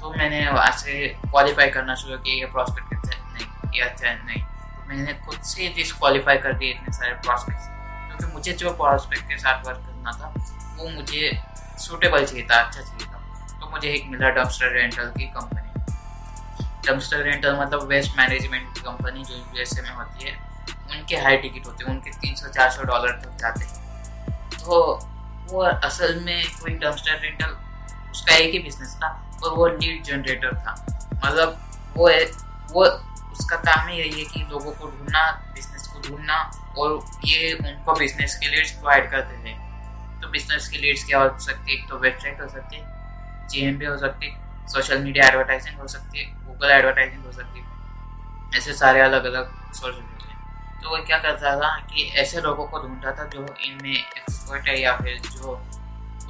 तो 0.00 0.10
मैंने 0.10 0.46
वहाँ 0.48 0.70
से 0.78 1.06
क्वालिफाई 1.24 1.70
करना 1.70 1.94
शुरू 1.94 2.16
किया 2.18 2.34
ये 2.36 2.46
प्रॉस्पेक्ट 2.52 2.94
अच्छा 2.94 3.14
नहीं, 3.32 3.46
ये 3.74 3.82
अच्छा 3.84 4.12
नहीं। 4.14 4.42
तो 4.42 4.88
मैंने 4.88 5.12
खुद 5.26 5.40
से 5.44 5.68
डिसक्वालीफाई 5.76 6.38
कर 6.38 6.52
दिए 6.52 6.70
इतने 6.70 6.92
सारे 6.92 7.12
प्रॉस्पेक्ट 7.26 7.60
क्योंकि 7.60 8.24
तो 8.24 8.32
मुझे 8.32 8.52
जो 8.52 8.70
प्रॉस्पेक्ट 8.74 9.28
के 9.28 9.38
साथ 9.38 9.66
वर्क 9.66 9.78
करना 9.86 10.12
था, 10.12 10.34
वो 10.78 10.88
मुझे 10.90 11.30
सूटेबल 11.78 12.24
चाहिए 12.26 12.46
था 12.50 12.60
अच्छा 12.62 12.80
चाहिए 12.80 13.06
था। 13.06 13.58
तो 13.60 13.70
मुझे 13.70 13.88
एक 13.88 14.06
मिला 14.10 14.30
डॉक्टर 14.30 14.72
रेंटल 14.72 15.12
की 15.18 15.26
कंपनी 15.28 15.68
डम्स्टर 16.86 17.22
रेंटल 17.22 17.56
मतलब 17.56 17.82
वेस्ट 17.88 18.16
मैनेजमेंट 18.18 18.74
की 18.74 18.80
कंपनी 18.80 19.24
जो 19.24 19.34
यूएसए 19.34 19.82
में 19.82 19.90
होती 19.90 20.24
है, 20.24 20.36
उनके 20.90 21.16
हाई 21.16 21.36
टिकट 21.36 21.66
होते 21.66 21.84
हैं, 21.84 21.90
उनके 21.92 22.10
तीन 22.10 22.34
सौ, 22.34 22.48
चार 22.48 22.70
सौ 22.70 22.82
डॉलर 22.82 23.12
तक 23.24 23.36
जाते 23.40 23.64
हैं। 23.64 24.58
तो 24.58 24.78
वो 25.50 25.62
असल 25.62 26.20
में 26.20 26.44
कोई 26.60 26.72
डम्स्टर 26.74 27.18
रेंटल 27.22 27.56
उसका 28.10 28.34
एक 28.34 28.52
ही 28.52 28.58
बिज़नेस 28.58 28.94
था। 28.96 29.08
और 29.44 29.56
वो 29.56 29.66
लीड 29.68 30.02
जनरेटर 30.04 30.54
था। 30.56 30.74
मतलब 31.24 31.58
वो 31.96 32.08
है, 32.08 32.24
वो 32.72 32.84
उसका 32.84 33.56
काम 33.58 33.88
ही 33.88 33.98
यही 33.98 34.18
है 34.18 34.24
कि 34.24 34.40
लोगों 34.50 34.72
को 34.72 34.86
ढूंढना 34.88 35.30
बिज़नेस 35.54 35.86
को 35.86 36.08
ढूंढना 36.08 36.38
और 36.78 37.00
ये 37.24 37.52
उनको 37.54 37.94
बिज़नेस 37.94 38.38
के 38.42 38.48
लीड्स 38.48 38.70
प्रोवाइड 38.72 39.10
करते 39.10 39.44
थे। 39.44 39.58
तो 40.20 40.28
बिज़नेस 40.28 40.68
के 40.68 40.78
लीड्स 40.78 41.04
क्या 41.04 41.22
हो 41.22 41.38
सकती? 41.38 41.76
है 41.76 41.88
तो 41.88 41.98
वेबसाइट 41.98 42.40
हो 42.40 42.48
सकती 42.48 42.76
है 42.76 43.48
जी 43.48 43.66
एम 43.66 43.82
हो 43.86 43.96
सकती 43.98 44.26
है 44.26 44.66
सोशल 44.68 44.98
मीडिया 44.98 45.26
एडवर्टाइजिंग 45.26 45.78
हो 45.80 45.86
सकती 45.88 46.18
है 46.18 46.26
गूगल 46.46 46.70
एडवर्टाइजिंग 46.70 47.24
हो 47.24 47.32
सकती। 47.32 47.60
है 47.60 48.58
ऐसे 48.58 48.72
सारे 48.74 49.00
अलग 49.00 49.24
अलग 49.24 49.72
सोर्स 49.74 49.96
होते 49.96 50.18
तो 50.82 50.90
वो 50.90 50.96
क्या 51.06 51.18
करता 51.18 51.54
था 51.56 51.76
कि 51.86 52.04
ऐसे 52.20 52.40
लोगों 52.40 52.64
को 52.66 52.78
ढूंढता 52.78 53.12
था 53.12 53.24
जो 53.24 53.46
इनमें 53.64 53.92
एक्सपर्ट 53.92 54.68
है 54.68 54.80
या 54.80 54.96
फिर 54.96 55.18
जो 55.24 55.60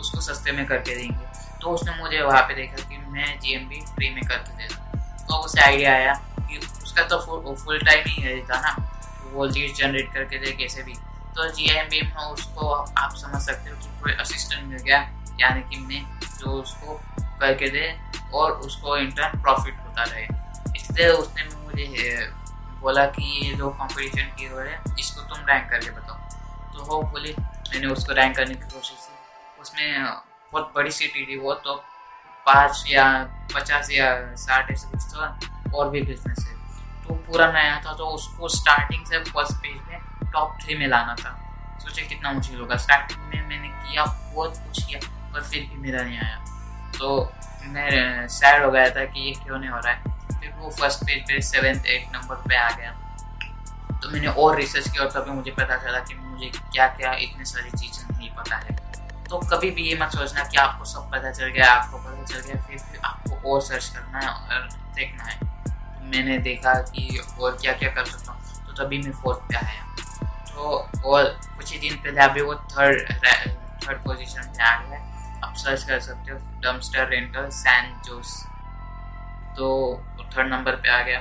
उसको 0.01 0.21
सस्ते 0.21 0.53
में 0.53 0.65
करके 0.67 0.95
देंगे। 0.95 1.30
तो 1.63 1.71
उसने 1.71 1.95
मुझे 1.97 2.21
वहाँ 2.23 2.43
पे 2.43 2.55
देखा 2.55 2.89
कि 2.89 2.99
मैं 2.99 3.39
जी 3.41 3.55
एम 3.55 3.69
बी 3.69 3.81
फ्री 3.81 4.11
में 4.11 4.23
करके 4.23 4.57
दे 4.57 4.67
रहा 4.67 5.25
तो 5.27 5.37
उसे 5.37 5.61
आइडिया 5.63 5.93
आया 5.93 6.15
कि 6.41 6.59
उसका 6.59 7.03
तो 7.03 7.19
फुल 7.19 7.55
फुल 7.57 7.79
टाइम 7.79 8.05
ही 8.07 8.23
है, 8.23 8.41
था 8.47 8.61
ना? 8.61 8.77
वो 9.33 9.45
लीड 9.47 9.75
जनरेट 9.75 10.13
करके 10.15 10.39
दे 10.39 10.53
कैसे 10.53 10.83
भी। 10.83 10.95
तो 11.37 11.49
जी 11.49 11.71
एम 11.71 11.89
बी 11.89 12.01
में 12.03 12.23
उसको 12.23 12.69
आप 12.71 13.15
समझ 13.17 13.43
सकते 13.43 13.71
हो 13.71 13.77
कि 13.77 14.01
कोई 14.01 14.13
असिस्टेंट 14.13 14.65
मिल 14.65 14.79
गया, 14.79 14.99
यानी 15.41 15.61
कि 15.71 15.77
मैं, 15.77 16.21
जो 16.39 16.51
उसको 16.51 17.01
करके 17.41 17.69
दे 17.69 17.99
और 18.35 18.53
उसको 18.53 18.97
इंटर्न 18.97 19.43
प्रॉफिट 19.43 19.75
होता 19.75 20.03
रहे। 20.03 20.25
इसलिए 20.77 21.09
उसने 21.09 21.45
मुझे 21.45 22.31
बोला 22.81 23.05
कि 23.07 23.47
ये 23.47 23.55
जो 23.55 23.69
कंपटीशन 23.71 24.35
की 24.39 24.47
हो 24.47 24.59
रहे 24.59 24.73
हैं, 24.73 24.97
इसको 24.99 25.21
तुम 25.23 25.47
रैंक 25.47 25.71
करके 25.71 25.91
बताओ। 25.91 26.17
तो 26.75 27.03
बोली, 27.03 27.35
मैंने 27.39 27.87
उसको 27.87 28.13
रैंक 28.13 28.37
करने 28.37 28.55
की 28.55 28.61
कोशिश 28.61 28.97
की। 29.01 29.61
उसमें 29.61 30.05
बहुत 30.53 30.73
बड़ी 30.77 30.91
सिटी 30.91 31.27
थी 31.27 31.39
वो 31.39 31.55
तो 31.55 31.75
पाँच 32.47 32.85
या 32.89 33.05
पचास 33.55 33.91
या 33.91 34.09
साठ 34.37 34.71
ऐसे 34.71 34.89
कुछ 34.89 35.03
था, 35.05 35.39
और 35.75 35.91
भी 35.91 36.03
बिज़नेस 36.03 36.47
है। 36.47 36.55
तो 37.05 37.15
पूरा 37.27 37.51
नया 37.53 37.77
था 37.87 37.93
तो 37.93 38.07
उसको 38.07 38.49
स्टार्टिंग 38.49 39.07
से 39.07 39.19
फ़र्स्ट 39.25 39.57
पेज 39.57 39.77
में 39.91 40.31
टॉप 40.33 40.57
थ्री 40.63 40.77
में 40.79 40.87
लाना 40.89 41.15
था। 41.15 41.37
सोचे 41.83 42.03
कितना 42.03 42.33
मुश्किल 42.33 42.61
होगा। 42.61 42.77
स्टार्टिंग 42.77 43.21
में 43.21 43.49
मैंने 43.49 43.69
किया, 43.69 44.05
बहुत 44.05 44.57
कुछ 44.57 44.85
किया, 44.85 45.01
पर 45.33 45.43
फिर 45.43 45.63
भी 45.63 45.77
मेरा 45.77 46.03
नहीं 46.03 46.19
आया। 46.19 46.37
तो 46.99 47.33
मैं 47.67 48.27
सैड 48.29 48.65
हो 48.65 48.71
गया 48.71 48.91
था 48.91 49.05
कि 49.05 49.21
ये 49.21 49.33
क्यों 49.45 49.59
नहीं 49.59 49.71
हो 49.71 49.79
रहा 49.79 49.93
है। 49.93 50.39
फिर 50.41 50.53
वो 50.59 50.71
फ़र्स्ट 50.71 51.05
पेज 51.05 51.23
पे 51.29 51.41
सेवेंथ 51.43 51.87
एट 51.87 52.17
नंबर 52.17 52.49
पे 52.49 52.57
आ 52.57 52.69
गया। 52.71 52.93
तो 54.03 54.11
मैंने 54.11 54.27
और 54.27 54.57
रिसर्च 54.57 54.89
किया, 54.89 55.05
और 55.05 55.11
तभी 55.11 55.31
मुझे 55.31 55.51
पता 55.51 55.77
चला 55.77 55.99
कि 56.01 56.15
मुझे 56.15 56.51
क्या 56.55 56.87
क्या 56.89 57.13
इतनी 57.13 57.45
सारी 57.45 57.71
चीज़ें 57.71 58.17
नहीं 58.19 58.31
पता 58.31 58.57
है। 58.57 58.79
तो 59.31 59.39
कभी 59.51 59.71
भी 59.71 59.83
ये 59.83 59.97
मत 59.97 60.11
सोचना 60.11 60.45
कि 60.45 60.57
आपको 60.59 60.85
सब 60.85 61.11
पता 61.11 61.31
चल 61.31 61.49
गया, 61.49 61.67
आपको 61.73 61.99
पता 61.99 62.25
चल 62.25 62.41
गया, 62.41 62.63
फिर 62.63 62.79
फिर 62.79 63.01
आपको 63.05 63.53
और 63.53 63.61
सर्च 63.63 63.89
करना 63.89 64.19
है 64.19 64.29
और 64.29 64.69
देखना 64.95 65.25
है। 65.25 65.39
तो 65.39 66.05
मैंने 66.07 66.39
देखा 66.47 66.73
कि 66.89 67.21
और 67.41 67.57
क्या 67.61 67.73
क्या 67.73 67.91
कर 67.91 68.05
सकता 68.05 68.33
हूँ। 68.33 68.67
तो 68.67 68.73
तभी 68.83 68.99
मैं 68.99 69.13
फोर्थ 69.13 69.39
पे 69.49 69.57
आया। 69.57 69.85
तो 70.51 70.63
और 71.05 71.25
कुछ 71.57 71.73
ही 71.73 71.79
दिन 71.79 71.97
पहले 71.97 72.21
अभी 72.21 72.43
वो 72.43 72.55
थर्ड 72.73 73.13
थर्ड 73.85 73.99
पोजिशन 74.05 74.43
पे 74.49 74.63
आ 74.63 74.77
गया। 74.83 74.99
आप 75.45 75.55
सर्च 75.57 75.83
कर 75.85 76.01
सकते 76.01 76.33
हो 76.33 76.39
डमस्टर 76.63 77.09
रेंटल 77.09 77.49
सैन 77.55 77.95
जोस 78.07 78.35
तो 79.57 79.71
थर्ड 80.37 80.49
नंबर 80.49 80.77
पे 80.77 80.91
आ 80.91 81.01
गया। 81.03 81.21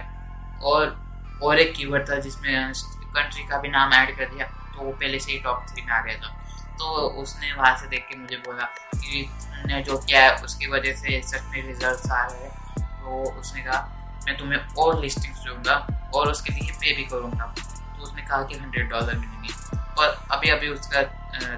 और 0.63 0.97
और 1.43 1.59
एक 1.59 1.73
कीवर्ड 1.75 2.09
था 2.09 2.19
जिसमें 2.19 2.73
कंट्री 2.73 3.47
का 3.47 3.57
भी 3.57 3.69
नाम 3.69 3.93
ऐड 3.93 4.17
कर 4.17 4.25
दिया 4.25 4.47
तो 4.47 4.81
वो 4.81 4.91
पहले 4.91 5.19
से 5.19 5.31
ही 5.31 5.39
टॉप 5.39 5.65
थ्री 5.69 5.81
में 5.81 5.93
आ 5.93 6.01
गया 6.01 6.17
था। 6.17 6.35
तो 6.79 6.85
उसने 7.21 7.53
वहाँ 7.53 7.75
से 7.77 7.87
देख 7.87 8.05
के 8.09 8.17
मुझे 8.17 8.35
बोला 8.37 8.65
कि 8.95 9.23
तुमने 9.29 9.81
जो 9.83 9.97
किया 9.97 10.23
है, 10.23 10.35
उसकी 10.35 10.67
वजह 10.67 10.93
से 10.95 11.21
सच 11.21 11.41
में 11.45 11.61
रिज़ल्ट 11.67 12.11
आ 12.11 12.25
रहे 12.25 12.43
हैं। 12.43 12.51
तो 12.99 13.39
उसने 13.39 13.61
कहा, 13.61 13.79
मैं 14.25 14.37
तुम्हें 14.37 14.75
और 14.75 14.99
लिस्टिंग्स 15.01 15.39
दूँगा 15.39 15.75
और 16.15 16.31
उसके 16.31 16.53
लिए 16.53 16.71
पे 16.71 16.95
भी 16.95 17.03
करूँगा। 17.05 17.53
तो 17.57 18.03
उसने 18.03 18.21
कहा 18.21 18.41
कि 18.43 18.57
हंड्रेड 18.57 18.89
डॉलर 18.89 19.15
मिलेंगे। 19.15 19.77
और 19.99 20.19
अभी 20.31 20.49
अभी 20.49 20.67
उसका 20.69 21.03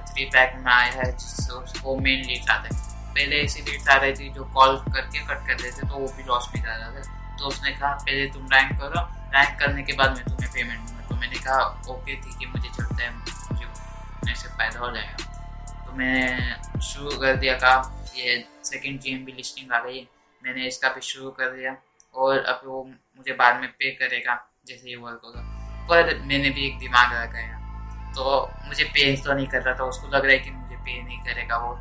थ्री 0.06 0.26
पैक 0.26 0.56
में 0.58 0.72
आया 0.72 0.92
है, 0.92 1.12
जिससे 1.12 1.54
उसको 1.54 1.98
मेन 1.98 2.26
लीड 2.26 2.50
आते 2.50 2.76
हैं। 2.76 2.90
पहले 3.14 3.42
ऐसी 3.42 3.62
लीड्स 3.62 3.88
आ 3.90 3.96
रही 3.96 4.14
थी 4.14 4.30
जो 4.34 4.44
कॉल 4.54 4.78
करके 4.88 5.20
कट 5.20 5.48
कर 5.48 5.62
देते 5.62 5.88
तो 5.88 5.94
वो 5.94 6.08
भी 6.18 6.24
लॉस 6.24 6.50
में 6.56 6.62
जा 6.64 6.76
रहा 6.76 6.90
था। 6.92 7.38
तो 7.38 7.48
उसने 7.48 7.72
कहा, 7.72 7.94
पहले 7.96 8.26
तुम 8.30 8.48
रैंक 8.54 8.72
करो। 8.80 9.08
रैंक 9.36 9.60
करने 9.60 9.84
के 9.84 9.94
बाद 9.94 10.18
मैं 10.18 10.24
तुम्हें 10.26 10.52
पेमेंट 10.54 10.80
दूँगा। 10.80 11.08
तो 11.10 11.16
मैंने 11.16 11.40
कहा 11.40 11.60
ओके 11.90 12.16
ठीक 12.16 12.42
है, 12.42 12.52
मुझे 12.52 12.70
चलता 12.70 13.04
है 13.04 13.10
मुझे 14.22 14.36
से 14.36 14.50
फ़ायदा 14.50 14.80
हो 14.80 14.92
जाएगा। 14.92 15.86
तो 15.86 15.92
मैंने 15.92 16.82
शुरू 16.84 17.18
कर 17.20 17.36
दिया 17.36 17.54
काम। 17.60 18.00
ये 18.16 18.44
सेकेंड 18.66 19.00
जी 19.02 19.14
एम 19.14 19.26
लिस्टिंग 19.28 19.72
आ 19.72 19.80
गई। 19.80 19.98
है 19.98 20.06
मैंने 20.44 20.68
इसका 20.68 20.90
भी 20.90 21.02
शुरू 21.04 21.30
कर 21.32 21.50
दिया 21.56 21.76
और 22.16 22.44
अब 22.44 22.62
वो 22.66 22.84
मुझे 22.84 23.34
बाद 23.34 23.60
में 23.62 23.70
पे 23.70 23.92
करेगा, 23.94 24.36
जैसे 24.68 24.90
ये 24.90 24.96
वर्क 24.98 25.22
होगा। 25.26 25.42
पर 25.90 26.18
मैंने 26.20 26.50
भी 26.50 26.66
एक 26.68 26.78
दिमाग 26.80 27.14
लगाया 27.14 27.60
तो 28.12 28.24
मुझे 28.68 28.84
पे 28.86 29.16
तो 29.18 29.34
नहीं 29.34 29.48
कर 29.48 29.62
रहा 29.62 29.76
था, 29.76 29.84
उसको 29.86 30.08
लग 30.08 30.26
रहा 30.26 30.32
है 30.32 30.40
कि 30.40 30.52
मुझे 30.52 30.76
पे 30.76 31.02
नहीं 31.04 31.20
करेगा 31.24 31.58
वो। 31.58 31.74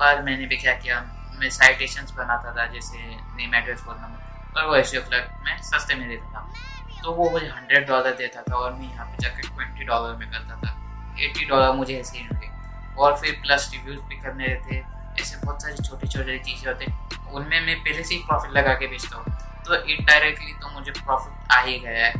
पर 0.00 0.22
मैंने 0.22 0.46
भी 0.46 0.56
क्या 0.56 0.74
किया, 0.76 1.00
मैं 1.38 1.50
साइटेशंस 1.50 2.10
बनाता 2.12 2.54
था, 2.56 2.66
जैसे 2.66 2.98
नेम 3.36 3.54
एड्रेस 3.54 3.80
फ़ोन 3.80 3.96
नंबर 3.96 4.60
और 4.60 4.66
वो 4.68 4.76
ऐसे 4.76 5.00
क्लर्क 5.00 5.30
में 5.44 5.62
सस्ते 5.62 5.94
में 5.94 6.08
देता 6.08 6.32
था। 6.34 7.00
तो 7.02 7.12
वो 7.12 7.30
मुझे 7.30 7.46
हंड्रेड 7.46 7.86
डॉलर 7.88 8.14
देता 8.16 8.42
था 8.42 8.56
और 8.56 8.72
मैं 8.72 8.90
यहाँ 8.90 9.06
पे 9.06 9.22
जाकर 9.22 9.48
ट्वेंटी 9.48 9.84
डॉलर 9.84 10.16
में 10.16 10.30
करता 10.30 10.56
था। 10.56 10.74
एट्टी 11.24 11.44
डॉलर 11.44 11.72
मुझे 11.72 11.98
ऐसे 12.00 12.18
ही 12.18 12.24
मिले 12.24 12.46
और 12.94 13.16
फिर 13.16 13.32
प्लस 13.32 13.70
रिव्यूज़ 13.74 14.00
भी 14.00 14.16
करने 14.16 14.46
रहते 14.46 14.74
हैं। 14.74 15.16
ऐसे 15.20 15.36
बहुत 15.36 15.62
सारी 15.62 15.74
छोटी 15.74 16.08
छोटी 16.08 16.38
चीज़ें 16.38 16.72
होते 16.72 16.84
हैं। 16.84 17.26
उनमें 17.30 17.60
मैं 17.60 17.78
पहले 17.80 18.02
से 18.04 18.14
ही 18.14 18.20
प्रॉफिट 18.20 18.52
लगा 18.52 18.74
के 18.74 18.86
बेचता 18.86 19.16
हूँ। 19.16 19.38
तो 19.66 19.74
इनडायरेक्टली 19.84 20.52
तो 20.52 20.68
मुझे 20.68 20.90
प्रॉफिट 20.90 21.52
आ 21.52 21.60
ही 21.60 21.78
गया 21.78 22.06
है। 22.06 22.12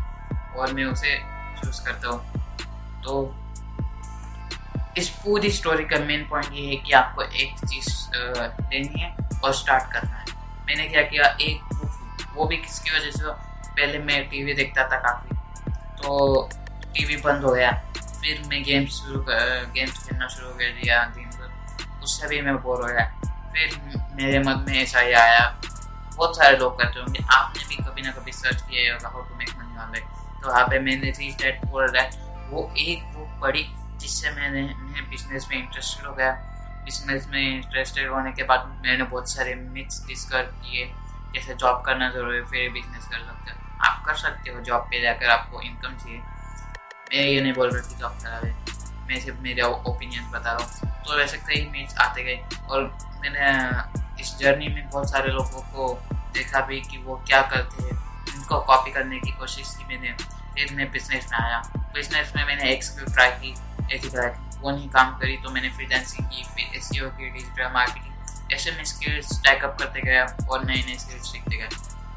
और 0.57 0.73
मैं 0.73 0.85
उसे 0.85 1.17
चूज़ 1.61 1.85
करता 1.85 2.09
हूँ। 2.09 2.21
तो 3.03 3.35
इस 4.99 5.09
पूरी 5.09 5.51
स्टोरी 5.51 5.85
का 5.85 5.99
मेन 5.99 6.27
पॉइंट 6.29 6.53
ये 6.53 6.67
है 6.67 6.77
कि 6.77 6.93
आपको 6.93 7.23
एक 7.23 7.59
चीज़ 7.69 7.89
लेनी 8.17 9.01
है 9.01 9.17
और 9.45 9.53
स्टार्ट 9.55 9.93
करना 9.93 10.17
है। 10.17 10.25
मैंने 10.67 10.89
क्या 10.89 11.03
किया? 11.03 11.25
एक 11.41 12.33
वो 12.35 12.45
भी 12.45 12.57
किसकी 12.57 12.91
वजह 12.91 13.11
से? 13.11 13.25
पहले 13.69 13.99
मैं 13.99 14.29
टीवी 14.29 14.55
देखता 14.55 14.85
था 14.85 14.99
काफ़ी। 14.99 15.37
तो 16.03 16.49
टीवी 16.95 17.17
बंद 17.17 17.45
हो 17.45 17.53
गया। 17.53 17.71
फिर 18.21 18.43
मैं 18.49 18.63
गेम्स 18.65 19.01
शुरू 19.01 19.21
कर 19.23 19.71
गेम्स 19.75 20.05
खेलना 20.05 20.29
शुरू 20.29 20.51
कर 20.51 20.73
दिया 20.73 21.05
दिन 21.17 21.31
भर। 21.31 22.03
उससे 22.03 22.29
भी 22.29 22.41
मैं 22.41 22.57
बोर 22.63 22.81
हो 22.83 22.89
गया। 22.89 23.07
फिर 23.53 23.81
मेरे 24.17 24.39
मन 24.39 24.65
में 24.69 24.77
ऐसा 24.83 25.01
ही 25.01 25.13
आया। 25.15 25.49
बहुत 26.17 26.37
सारे 26.37 26.57
लोग 26.57 26.79
करते 26.79 27.01
होंगे। 27.01 27.25
आपने 27.33 27.65
भी 27.69 27.77
कभी 27.77 28.03
ना 28.03 28.11
कभी 28.13 28.33
सर्च 28.33 28.63
किया 28.63 28.93
होगा 28.95 29.09
हाउ 29.09 29.23
टू 29.23 29.35
मेक 29.35 29.51
मनी 29.59 29.77
वाले 29.77 30.01
तो 30.41 30.49
वहाँ 30.49 30.65
पे 30.69 30.79
मैंने 30.79 31.11
रीच 31.11 31.35
दैट 31.35 31.65
बोल 31.65 31.87
रहा 31.87 32.03
है। 32.03 32.27
वो 32.51 32.73
एक 32.79 33.03
बुक 33.13 33.41
पढ़ी, 33.41 33.65
जिससे 33.99 34.31
मैंने, 34.31 34.63
मैं 34.63 35.09
बिज़नेस 35.11 35.47
में 35.51 35.59
इंटरेस्टेड 35.59 36.07
हो 36.07 36.15
गया 36.15 36.33
बिज़नेस 36.85 37.27
में 37.31 37.41
इंटरेस्टेड 37.41 38.09
होने 38.11 38.33
के 38.33 38.43
बाद 38.43 38.67
मैंने 38.85 39.05
बहुत 39.05 39.31
सारे 39.31 39.55
मिथ्स 39.55 40.07
डिस्कवर 40.07 40.43
किए। 40.43 40.85
जैसे 41.35 41.55
जॉब 41.55 41.83
करना 41.87 42.11
ज़रूरी 42.11 42.37
है, 42.37 42.45
फिर 42.45 42.71
बिज़नेस 42.73 43.05
कर 43.05 43.19
सकते 43.19 43.51
हो। 43.51 43.85
आप 43.87 44.03
कर 44.07 44.15
सकते 44.17 44.51
हो 44.51 44.61
जॉब 44.61 44.87
पे 44.91 45.01
जाकर 45.03 45.31
आपको 45.31 45.61
इनकम 45.63 45.97
चाहिए। 45.97 46.21
मैं 47.09 47.25
ये 47.25 47.41
नहीं 47.41 47.53
बोल 47.55 47.71
रहा 47.71 47.89
कि 47.89 47.95
जॉब 47.97 48.19
करा 48.23 48.37
है 48.37 48.55
मैं 49.09 49.21
सिर्फ़ 49.21 49.39
मेरे 49.41 49.63
ओपिनियन 49.63 50.31
बता 50.31 50.53
रहा 50.53 50.65
हूँ 50.65 51.05
तो 51.05 51.17
वैसे 51.17 51.37
कई 51.39 51.65
मिथ्स 51.69 51.97
आते 51.99 52.25
गए 52.25 52.59
और 52.69 52.83
मैंने 53.23 54.23
इस 54.23 54.37
जर्नी 54.39 54.69
में 54.69 54.89
बहुत 54.89 55.11
सारे 55.11 55.31
लोगों 55.31 55.61
को 55.71 55.93
देखा 56.35 56.61
भी 56.67 56.81
कि 56.81 56.99
वो 56.99 57.17
क्या 57.27 57.41
करते 57.45 57.85
हैं 57.85 57.97
उनको 58.35 58.61
कॉपी 58.63 58.93
करने 58.93 59.21
की 59.21 59.31
कोशिश 59.31 59.75
की 59.77 59.85
मैंने 59.87 60.13
फिर 60.55 60.75
मैं 60.75 60.91
बिज़नेस 60.93 61.29
में 61.33 61.39
आया 61.39 61.63
बिज़नेस 61.95 62.33
में 62.37 62.45
मैंने 62.45 62.71
एक 62.73 62.85
स्किल 62.85 63.13
ट्राई 63.13 63.31
की 63.33 63.55
एक 63.95 64.03
ही 64.03 64.09
तरह 64.09 64.61
वो 64.61 64.71
नहीं 64.71 64.89
काम 64.89 65.17
करी 65.19 65.37
तो 65.37 65.51
मैंने 65.51 65.69
फिर 65.69 65.77
फ्रीलांसिंग 65.79 66.27
की 66.27 66.45
फिर 66.47 66.77
एस 66.77 66.91
की 66.93 67.31
डिजिटल 67.31 67.71
मार्केटिंग 67.75 68.53
ऐसे 68.53 68.71
मैं 68.73 68.85
स्किल्स 68.87 69.41
टैकअप 69.41 69.77
करते 69.79 70.01
गया 70.03 70.27
और 70.51 70.65
नए 70.65 70.83
नए 70.83 70.99
स्किल्स 70.99 71.33
सीखते 71.33 71.57
गए 71.57 71.69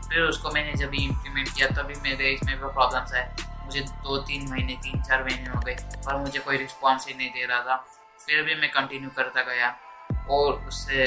फिर 0.10 0.22
उसको 0.24 0.52
मैंने 0.52 0.74
जब 0.76 0.94
इम्प्लीमेंट 0.96 1.50
किया 1.50 1.68
तभी 1.72 2.00
मेरे 2.04 2.32
इसमें 2.32 2.56
भी 2.56 2.68
प्रॉब्लम्स 2.70 3.14
आए 3.14 3.50
मुझे 3.72 3.82
दो 4.04 4.18
तीन 4.20 4.50
महीने, 4.50 4.74
तीन 4.76 5.02
चार 5.02 5.24
महीने 5.24 5.50
हो 5.50 5.60
गए 5.60 5.74
पर 6.06 6.16
मुझे 6.16 6.40
कोई 6.40 6.58
रिस्पॉन्स 6.58 7.08
ही 7.08 7.14
नहीं 7.14 7.30
दे 7.30 7.46
रहा 7.46 7.60
था। 7.60 7.76
फिर 8.20 8.42
भी 8.44 8.56
मैं 8.56 8.70
कंटिन्यू 8.72 9.10
करता 9.10 9.42
गया 9.42 9.70
और 10.30 10.54
उससे 10.68 11.06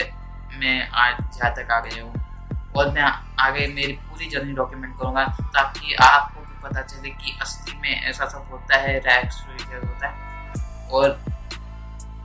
मैं 0.55 0.89
आज 0.89 1.17
जहाँ 1.37 1.53
तक 1.55 1.71
आ 1.71 1.79
गया 1.81 2.05
हूँ। 2.05 2.73
और 2.77 2.91
मैं 2.91 3.03
आगे 3.41 3.67
मेरी 3.75 3.93
पूरी 3.93 4.29
जर्नी 4.29 4.53
डॉक्यूमेंट 4.53 4.97
करूँगा 4.99 5.25
ताकि 5.55 5.95
आपको 5.95 6.41
भी 6.41 6.63
पता 6.63 6.83
चले 6.83 7.11
कि 7.11 7.37
असली 7.43 7.79
में 7.81 7.91
ऐसा 7.91 8.29
सब 8.29 8.49
होता 8.51 8.79
है 8.79 8.99
रैक्स 9.01 9.43
होता 9.43 10.09
है। 10.09 10.89
और 10.91 11.21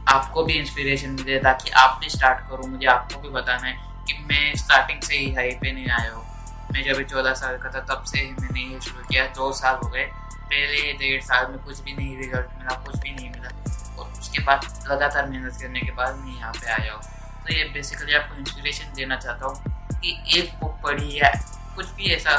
आपको 0.08 0.44
भी 0.44 0.54
इंस्पिरेशन 0.54 1.10
मिले 1.10 1.40
ताकि 1.40 1.72
आप 1.82 2.00
भी 2.02 2.10
स्टार्ट 2.10 2.50
करो। 2.50 2.68
मुझे 2.68 2.88
आपको 2.88 3.22
भी 3.22 3.30
बताना 3.30 3.68
है 3.68 3.76
कि 4.08 4.18
मैं 4.24 4.56
स्टार्टिंग 4.56 5.02
से 5.02 5.18
ही 5.18 5.34
हाई 5.34 5.52
पे 5.62 5.72
नहीं 5.72 5.90
आया 5.90 6.14
हूँ। 6.14 6.26
मैं 6.74 6.84
जब 6.84 7.04
चौदह 7.04 7.34
साल 7.34 7.58
का 7.58 7.70
था 7.70 7.80
तब 7.94 8.04
से 8.06 8.24
मैंने 8.32 8.64
ये 8.64 8.80
शुरू 8.82 9.04
किया। 9.04 9.26
दो 9.36 9.52
साल 9.54 9.76
हो 9.76 9.90
गए। 9.90 10.10
पहले 10.50 10.94
डेढ़ 11.00 11.22
साल 11.24 11.48
में 11.52 11.58
कुछ 11.60 11.80
भी 11.82 11.94
नहीं 11.94 12.18
रिज़ल्ट 12.18 12.58
मिला, 12.58 12.76
कुछ 12.86 12.96
भी 12.98 13.12
नहीं 13.12 13.30
मिला। 13.30 13.50
और 13.96 14.12
उसके 14.12 14.44
बाद 14.44 14.66
लगातार 14.90 15.28
मेहनत 15.28 15.58
करने 15.62 15.82
के 15.82 15.92
बाद 15.94 16.16
मैं 16.16 16.36
यहाँ 16.36 16.54
पे 16.54 16.72
आया 16.72 16.94
हूँ। 16.94 17.02
तो 17.44 17.54
ये 17.54 17.64
बेसिकली 17.74 18.14
आपको 18.16 18.36
इंस्पिरेशन 18.38 18.94
देना 18.96 19.16
चाहता 19.18 19.46
हूँ 19.46 19.56
कि 19.94 20.18
एक 20.38 20.54
बुक 20.60 20.80
पढ़ी 20.84 21.20
या 21.20 21.30
कुछ 21.76 21.92
भी 21.96 22.14
ऐसा 22.16 22.32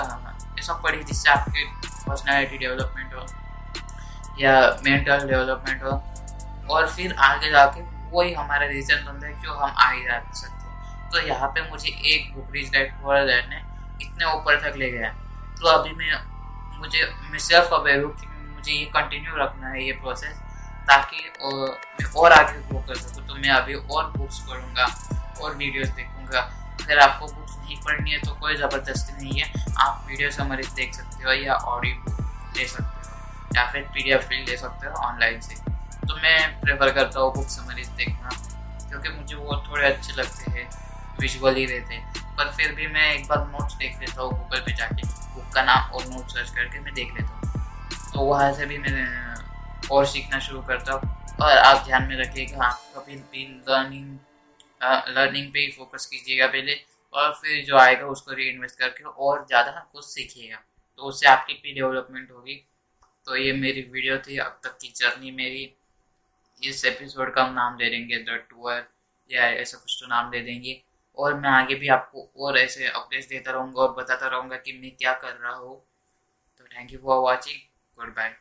ऐसा 0.59 0.73
पढ़ी 0.83 1.03
जिससे 1.05 1.31
आपकी 1.31 1.65
पर्सनैलिटी 2.07 2.59
डेवलपमेंट 2.59 3.15
हो 3.15 3.27
या 4.41 4.55
मेंटल 4.85 5.27
डेवलपमेंट 5.29 5.83
हो। 5.83 5.93
और 6.71 6.89
फिर 6.89 7.15
आगे 7.21 7.51
जाके 7.51 7.81
वही 8.11 8.33
हमारा 8.35 8.67
रीजन 8.67 9.05
बनता 9.07 9.27
है 9.27 9.33
क्यों 9.35 9.57
हम 9.57 9.75
आगे 9.79 10.05
जा 10.05 10.19
सकते 10.33 10.67
हैं। 10.67 11.11
तो 11.11 11.21
यहाँ 11.29 11.49
पे 11.49 11.69
मुझे 11.71 11.89
एक 11.89 12.35
बुक 12.35 12.53
रीच 12.55 12.71
फॉर 13.03 13.25
दैट 13.27 13.49
ने 13.49 13.61
इतने 14.03 14.33
ऊपर 14.33 14.61
तक 14.61 14.77
ले 14.77 14.91
गया। 14.91 15.11
तो 15.61 15.67
अभी 15.69 15.95
मैं 15.95 16.13
मुझे 16.81 17.05
मैं 17.31 17.39
सेल्फ 17.39 17.73
अवेयर 17.75 18.03
हूँ 18.03 18.13
कि 18.15 18.27
मुझे 18.27 18.73
ये 18.73 18.85
कंटिन्यू 18.95 19.37
रखना 19.37 19.69
है 19.69 19.85
ये 19.85 19.93
प्रोसेस 20.03 20.39
ताकि 20.89 21.29
और, 21.43 21.79
मैं 22.01 22.11
और 22.13 22.33
आगे 22.33 22.59
ग्रो 22.61 22.79
कर 22.89 22.95
सकूँ। 22.97 23.27
तो 23.27 23.35
मैं 23.35 23.51
अभी 23.51 23.75
और 23.75 24.11
बुक्स 24.17 24.39
पढ़ूँगा 24.49 24.87
और 25.43 25.55
वीडियोस 25.57 25.89
देखूँगा। 25.91 26.41
अगर 26.83 26.99
आपको 26.99 27.27
बुक्स 27.27 27.57
नहीं 27.59 27.77
पढ़नी 27.83 28.11
है 28.11 28.19
तो 28.21 28.35
कोई 28.41 28.57
ज़बरदस्ती 28.57 29.13
नहीं 29.23 29.41
है। 29.41 29.53
आप 29.81 30.07
वीडियो 30.09 30.31
समरीज 30.31 30.71
देख 30.75 30.95
सकते 30.95 31.25
हो 31.25 31.33
या 31.33 31.55
ऑडियो 31.55 31.95
बुक 32.05 32.57
ले 32.57 32.67
सकते 32.67 33.09
हो 33.09 33.57
या 33.57 33.67
फिर 33.73 33.83
पी 33.95 34.03
डी 34.03 34.11
एफ़ 34.11 34.33
ले 34.33 34.57
सकते 34.57 34.87
हो 34.87 34.95
ऑनलाइन 35.09 35.41
से। 35.41 35.55
तो 36.01 36.17
मैं 36.17 36.61
प्रेफर 36.61 36.93
करता 36.93 37.21
हूँ 37.21 37.33
बुक 37.35 37.49
समरीज 37.49 37.89
देखना 37.97 38.29
क्योंकि 38.89 39.09
मुझे 39.11 39.35
वो 39.35 39.63
थोड़े 39.69 39.87
अच्छे 39.87 40.13
लगते 40.13 40.51
हैं 40.51 40.69
विजुअली 41.21 41.65
रहते 41.67 41.95
हैं। 41.95 42.20
पर 42.41 42.51
फिर 42.53 42.75
भी 42.75 42.87
मैं 42.89 43.13
एक 43.15 43.27
बार 43.29 43.47
नोट्स 43.47 43.75
देख 43.77 43.99
लेता 44.01 44.23
हूँ 44.23 44.31
गूगल 44.33 44.61
पे 44.61 44.73
जाके। 44.75 45.07
बुक 45.07 45.53
का 45.55 45.63
नाम 45.65 45.91
और 45.93 46.07
नोट 46.07 46.31
सर्च 46.31 46.51
करके 46.51 46.81
मैं 46.81 46.95
देख 46.95 47.13
लेता 47.15 47.29
हूँ। 47.29 48.13
तो 48.13 48.21
वहाँ 48.21 48.53
से 48.55 48.67
भी 48.67 48.79
मैं 48.79 49.89
और 49.91 50.07
सीखना 50.07 50.39
शुरू 50.41 50.61
करता 50.69 50.93
हूँ। 50.93 51.19
और 51.43 51.59
आप 51.59 51.85
ध्यान 51.87 52.09
में 52.09 52.17
रखिएगा 52.17 52.65
हाँ 52.65 52.73
कभी 52.97 53.17
भी 53.17 53.45
लर्निंग 53.69 54.19
लर्निंग 55.11 55.53
पे 55.53 55.61
ही 55.61 55.71
फोकस 55.73 56.07
कीजिएगा 56.07 56.47
पहले 56.49 56.81
और 57.15 57.33
फिर 57.35 57.65
जो 57.65 57.77
आएगा 57.79 58.07
उसको 58.09 58.33
री 58.33 58.49
इन्वेस्ट 58.49 58.79
करके 58.79 59.05
और 59.05 59.47
ज़्यादा 59.47 59.71
कुछ 59.93 60.05
सीखिएगा। 60.07 60.57
तो 60.99 61.03
उससे 61.05 61.29
आपकी 61.29 61.55
भी 61.55 61.73
डेवलपमेंट 61.75 62.31
होगी। 62.31 62.55
तो 63.27 63.37
ये 63.37 63.53
मेरी 63.55 63.81
वीडियो 63.93 64.19
थी, 64.19 64.37
अब 64.39 64.61
तक 64.65 64.79
की 64.83 64.93
जर्नी 64.97 65.31
मेरी। 65.33 65.73
इस 66.63 66.85
एपिसोड 66.87 67.35
का 67.35 67.43
हम 67.43 67.55
नाम 67.55 67.77
दे 67.77 67.91
देंगे 67.91 68.19
द 68.25 68.45
टूअर 68.51 68.83
या 69.31 69.49
ऐसा 69.57 69.79
कुछ 69.79 69.99
तो 70.01 70.07
नाम 70.09 70.31
दे 70.31 70.41
देंगे। 70.41 70.81
और 71.19 71.35
मैं 71.35 71.51
आगे 71.51 71.75
भी 71.75 71.89
आपको 71.89 72.31
और 72.47 72.59
ऐसे 72.59 72.87
अपडेट्स 72.89 73.29
देता 73.29 73.53
रहूँगा 73.53 73.83
और 73.83 73.93
बताता 73.95 74.29
रहूँगा 74.29 74.57
कि 74.57 74.73
मैं 74.73 74.97
क्या 74.97 75.13
कर 75.15 75.35
रहा 75.35 75.55
हूँ। 75.55 75.77
तो 76.59 76.65
thank 76.67 76.93
you 76.93 76.99
for 76.99 77.19
watching 77.23 77.61
goodbye 78.17 78.37